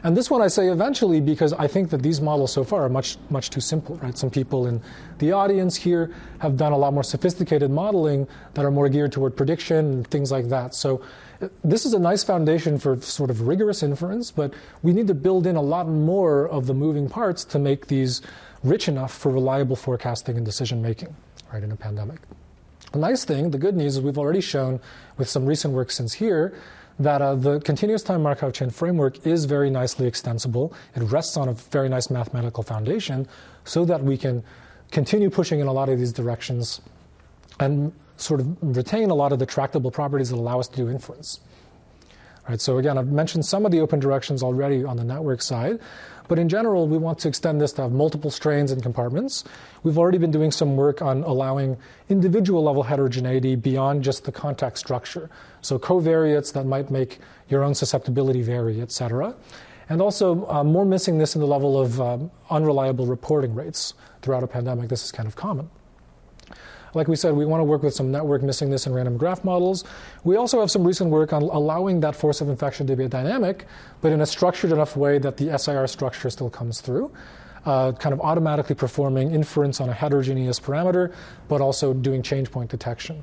And 0.05 0.15
this 0.15 0.31
one 0.31 0.43
I 0.43 0.49
say 0.49 0.69
eventually 0.69 1.21
because 1.23 1.55
I 1.55 1.67
think 1.67 1.89
that 1.89 2.03
these 2.03 2.21
models 2.21 2.53
so 2.53 2.63
far 2.63 2.85
are 2.85 2.91
much, 2.91 3.17
much 3.31 3.49
too 3.49 3.61
simple, 3.61 3.97
right? 3.97 4.17
Some 4.17 4.31
people 4.31 4.67
in 4.67 4.83
the 5.19 5.33
audience 5.33 5.75
here 5.77 6.15
have 6.41 6.59
done 6.59 6.73
a 6.73 6.77
lot 6.77 6.93
more 6.93 7.03
sophisticated 7.03 7.71
modeling 7.71 8.29
that 8.53 8.67
are 8.67 8.71
more 8.71 8.91
geared 8.91 9.13
toward 9.13 9.35
prediction 9.35 9.79
and 9.79 10.07
things 10.07 10.31
like 10.31 10.51
that. 10.51 10.75
So 10.75 11.01
this 11.63 11.87
is 11.87 11.95
a 11.95 11.99
nice 11.99 12.23
foundation 12.25 12.79
for 12.79 13.01
sort 13.01 13.31
of 13.31 13.43
rigorous 13.43 13.83
inference, 13.83 14.31
but 14.31 14.53
we 14.83 14.93
need 14.93 15.07
to 15.09 15.15
build 15.15 15.47
in 15.47 15.57
a 15.57 15.63
lot 15.63 15.89
more 15.89 16.49
of 16.49 16.67
the 16.67 16.75
moving 16.75 17.09
parts 17.09 17.45
to 17.47 17.59
make 17.59 17.87
these 17.87 18.23
rich 18.63 18.89
enough 18.89 19.13
for 19.13 19.31
reliable 19.31 19.77
forecasting 19.77 20.37
and 20.37 20.45
decision 20.45 20.81
making, 20.83 21.15
right, 21.53 21.63
in 21.63 21.73
a 21.73 21.77
pandemic. 21.77 22.21
The 22.93 22.99
nice 22.99 23.25
thing, 23.25 23.51
the 23.51 23.59
good 23.59 23.77
news, 23.77 23.97
is 23.97 24.03
we've 24.03 24.19
already 24.19 24.41
shown 24.41 24.81
with 25.17 25.29
some 25.29 25.47
recent 25.47 25.75
work 25.75 25.91
since 25.91 26.13
here 26.13 26.55
that 26.99 27.21
uh, 27.21 27.35
the 27.35 27.61
continuous 27.61 28.03
time 28.03 28.23
Markov 28.23 28.53
chain 28.53 28.71
framework 28.71 29.27
is 29.27 29.47
very 29.47 29.69
nicely 29.69 30.07
extensible. 30.07 30.73
It 30.95 31.03
rests 31.03 31.37
on 31.37 31.49
a 31.49 31.55
very 31.55 31.89
nice 31.89 32.09
mathematical 32.09 32.63
foundation 32.63 33.27
so 33.65 33.85
that 33.87 34.03
we 34.03 34.17
can 34.17 34.45
continue 34.93 35.29
pushing 35.29 35.59
in 35.61 35.67
a 35.67 35.73
lot 35.73 35.89
of 35.89 35.99
these 35.99 36.13
directions 36.13 36.81
and 37.59 37.93
sort 38.17 38.41
of 38.41 38.77
retain 38.77 39.11
a 39.11 39.15
lot 39.15 39.33
of 39.33 39.39
the 39.39 39.47
tractable 39.47 39.91
properties 39.91 40.31
that 40.31 40.37
allow 40.37 40.61
us 40.61 40.69
to 40.69 40.77
do 40.77 40.89
inference. 40.89 41.41
All 42.45 42.51
right, 42.51 42.61
so 42.61 42.77
again, 42.79 42.99
I've 42.99 43.09
mentioned 43.09 43.47
some 43.47 43.65
of 43.65 43.73
the 43.73 43.81
open 43.81 44.01
directions 44.01 44.43
already 44.43 44.85
on 44.85 44.97
the 44.99 45.05
network 45.05 45.41
side, 45.41 45.79
but 46.29 46.39
in 46.39 46.49
general, 46.49 46.87
we 46.87 46.99
want 46.99 47.19
to 47.21 47.29
extend 47.29 47.61
this 47.61 47.73
to 47.75 47.83
have 47.83 47.93
multiple 47.93 48.31
strains 48.31 48.71
and 48.71 48.83
compartments. 48.83 49.45
We've 49.83 49.99
already 49.99 50.19
been 50.19 50.31
doing 50.31 50.51
some 50.51 50.77
work 50.77 51.01
on 51.01 51.23
allowing 51.23 51.79
individual 52.09 52.63
level 52.63 52.83
heterogeneity 52.83 53.57
beyond 53.57 54.05
just 54.05 54.25
the 54.25 54.33
contact 54.33 54.79
structure. 54.79 55.31
So 55.63 55.79
covariates 55.79 56.53
that 56.53 56.67
might 56.67 56.91
make 56.91 57.19
your 57.49 57.63
own 57.63 57.75
susceptibility 57.75 58.43
vary, 58.43 58.81
et 58.81 58.93
cetera. 58.93 59.35
And 59.89 60.01
also 60.01 60.47
uh, 60.49 60.65
more 60.65 60.85
missingness 60.87 61.35
in 61.35 61.41
the 61.41 61.47
level 61.47 61.79
of 61.79 62.01
um, 62.01 62.31
unreliable 62.51 63.07
reporting 63.07 63.55
rates 63.55 63.95
throughout 64.23 64.43
a 64.43 64.47
pandemic. 64.47 64.89
This 64.89 65.05
is 65.05 65.13
kind 65.13 65.27
of 65.27 65.37
common. 65.37 65.69
Like 66.95 67.09
we 67.09 67.17
said, 67.17 67.35
we 67.35 67.45
want 67.45 67.61
to 67.61 67.65
work 67.65 67.83
with 67.83 67.95
some 67.95 68.11
network 68.11 68.43
missingness 68.43 68.87
and 68.87 68.95
random 68.95 69.17
graph 69.17 69.45
models. 69.45 69.85
We 70.23 70.37
also 70.37 70.61
have 70.61 70.71
some 70.71 70.85
recent 70.85 71.11
work 71.11 71.33
on 71.33 71.43
allowing 71.43 72.01
that 72.01 72.15
force 72.15 72.41
of 72.41 72.49
infection 72.49 72.87
to 72.87 72.97
be 72.97 73.05
a 73.05 73.09
dynamic, 73.09 73.67
but 74.01 74.13
in 74.13 74.21
a 74.21 74.27
structured 74.27 74.73
enough 74.73 74.97
way 74.97 75.19
that 75.19 75.37
the 75.37 75.59
SIR 75.59 75.87
structure 75.87 76.31
still 76.31 76.51
comes 76.51 76.81
through. 76.81 77.13
Uh, 77.67 77.93
kind 77.93 78.13
of 78.13 78.21
automatically 78.21 78.75
performing 78.75 79.31
inference 79.31 79.81
on 79.81 79.89
a 79.89 79.93
heterogeneous 79.93 80.61
parameter, 80.61 81.15
but 81.49 81.63
also 81.63 81.95
doing 81.95 82.23
change 82.23 82.51
point 82.51 82.71
detection. 82.71 83.23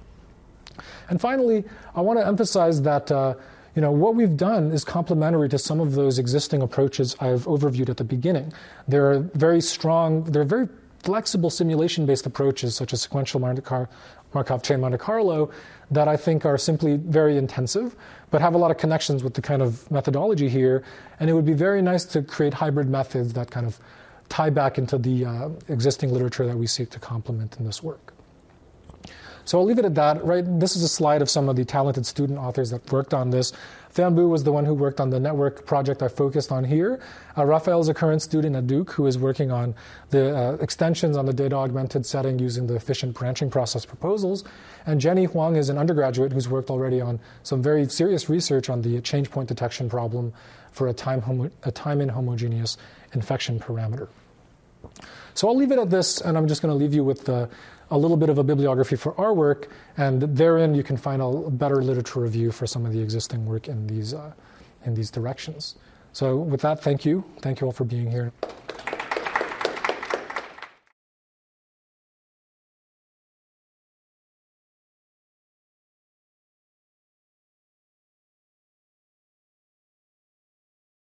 And 1.10 1.22
finally, 1.22 1.64
I 1.94 2.02
want 2.02 2.18
to 2.18 2.26
emphasize 2.26 2.82
that 2.82 3.12
uh, 3.12 3.36
you 3.76 3.82
know, 3.82 3.92
what 3.92 4.16
we've 4.16 4.36
done 4.36 4.72
is 4.72 4.84
complementary 4.84 5.48
to 5.50 5.58
some 5.58 5.80
of 5.80 5.94
those 5.94 6.20
existing 6.20 6.62
approaches 6.62 7.16
I've 7.20 7.46
overviewed 7.46 7.90
at 7.90 7.98
the 7.98 8.04
beginning. 8.04 8.52
They're 8.88 9.20
very 9.20 9.62
strong, 9.62 10.24
they're 10.24 10.44
very 10.44 10.68
flexible 11.04 11.50
simulation 11.50 12.06
based 12.06 12.26
approaches, 12.26 12.76
such 12.76 12.94
as 12.94 13.02
sequential 13.02 13.40
Markov 13.40 14.64
chain 14.64 14.80
Monte 14.80 14.98
Carlo, 14.98 15.52
that 15.90 16.08
I 16.08 16.18
think 16.18 16.46
are 16.46 16.58
simply 16.58 16.98
very 16.98 17.38
intensive, 17.38 17.96
but 18.30 18.42
have 18.42 18.54
a 18.54 18.58
lot 18.58 18.72
of 18.72 18.78
connections 18.78 19.24
with 19.24 19.34
the 19.34 19.42
kind 19.42 19.62
of 19.62 19.90
methodology 19.92 20.50
here. 20.50 20.84
And 21.20 21.30
it 21.30 21.34
would 21.34 21.46
be 21.46 21.54
very 21.54 21.82
nice 21.82 22.06
to 22.06 22.22
create 22.22 22.54
hybrid 22.54 22.90
methods 22.90 23.34
that 23.34 23.52
kind 23.52 23.66
of 23.66 23.80
tie 24.30 24.50
back 24.50 24.78
into 24.78 24.98
the 24.98 25.26
uh, 25.26 25.50
existing 25.68 26.12
literature 26.14 26.48
that 26.48 26.58
we 26.58 26.66
seek 26.68 26.90
to 26.92 27.00
complement 27.00 27.58
in 27.60 27.66
this 27.66 27.84
work. 27.84 28.14
So 29.44 29.60
I'll 29.60 29.66
leave 29.66 29.80
it 29.80 29.86
at 29.86 29.96
that. 29.96 30.24
Right, 30.24 30.46
this 30.60 30.76
is 30.76 30.84
a 30.84 30.88
slide 30.88 31.22
of 31.22 31.30
some 31.30 31.50
of 31.50 31.56
the 31.56 31.66
talented 31.66 32.06
student 32.06 32.40
authors 32.40 32.70
that 32.70 32.90
worked 32.92 33.14
on 33.14 33.32
this. 33.32 33.52
Fan 33.92 34.16
Bu 34.16 34.28
was 34.28 34.46
the 34.46 34.52
one 34.54 34.66
who 34.66 34.74
worked 34.74 35.02
on 35.02 35.10
the 35.10 35.20
network 35.20 35.66
project 35.66 36.02
I 36.02 36.08
focused 36.08 36.52
on 36.52 36.64
here. 36.64 37.00
Uh, 37.38 37.46
is 37.80 37.90
a 37.90 37.94
current 37.94 38.22
student 38.22 38.56
at 38.56 38.66
Duke 38.66 38.92
who 38.92 39.06
is 39.06 39.18
working 39.18 39.52
on 39.52 39.76
the 40.12 40.36
uh, 40.36 40.54
extensions 40.62 41.18
on 41.18 41.26
the 41.26 41.34
data 41.34 41.56
augmented 41.56 42.06
setting 42.06 42.40
using 42.40 42.68
the 42.68 42.76
efficient 42.76 43.14
branching 43.16 43.50
process 43.50 43.86
proposals. 43.86 44.46
And 44.86 45.02
Jenny 45.02 45.26
Huang 45.26 45.58
is 45.58 45.70
an 45.70 45.78
undergraduate 45.78 46.32
who's 46.32 46.48
worked 46.48 46.70
already 46.70 47.02
on 47.02 47.20
some 47.44 47.62
very 47.62 47.88
serious 47.90 48.30
research 48.30 48.70
on 48.70 48.82
the 48.82 49.02
change 49.02 49.30
point 49.30 49.50
detection 49.50 49.90
problem 49.90 50.34
for 50.72 50.88
a 50.88 50.94
time, 50.94 51.22
homo- 51.22 51.52
a 51.64 51.72
time 51.72 52.00
inhomogeneous 52.00 52.78
infection 53.14 53.60
parameter. 53.60 54.08
So 55.34 55.48
I'll 55.48 55.56
leave 55.56 55.72
it 55.72 55.80
at 55.80 55.90
this, 55.90 56.22
and 56.22 56.38
I'm 56.38 56.48
just 56.48 56.62
going 56.62 56.72
to 56.72 56.78
leave 56.78 56.94
you 56.94 57.04
with 57.04 57.26
the 57.26 57.50
a 57.92 57.98
little 57.98 58.18
bit 58.18 58.30
of 58.30 58.38
a 58.38 58.44
bibliography 58.44 58.96
for 58.96 59.20
our 59.20 59.34
work, 59.34 59.70
and 59.98 60.22
therein 60.22 60.74
you 60.74 60.84
can 60.84 60.98
find 60.98 61.22
a 61.22 61.50
better 61.52 61.84
literature 61.84 62.22
review 62.22 62.52
for 62.52 62.66
some 62.66 62.86
of 62.86 62.94
the 62.94 63.00
existing 63.00 63.46
work 63.46 63.68
in 63.68 63.86
these, 63.86 64.14
uh, 64.14 64.32
in 64.86 64.94
these 64.96 65.12
directions. 65.12 65.76
So, 66.14 66.38
with 66.38 66.62
that, 66.62 66.82
thank 66.82 67.06
you. 67.06 67.24
Thank 67.42 67.62
you 67.62 67.68
all 67.68 67.74
for 67.74 67.86
being 67.86 68.10
here. 68.10 68.34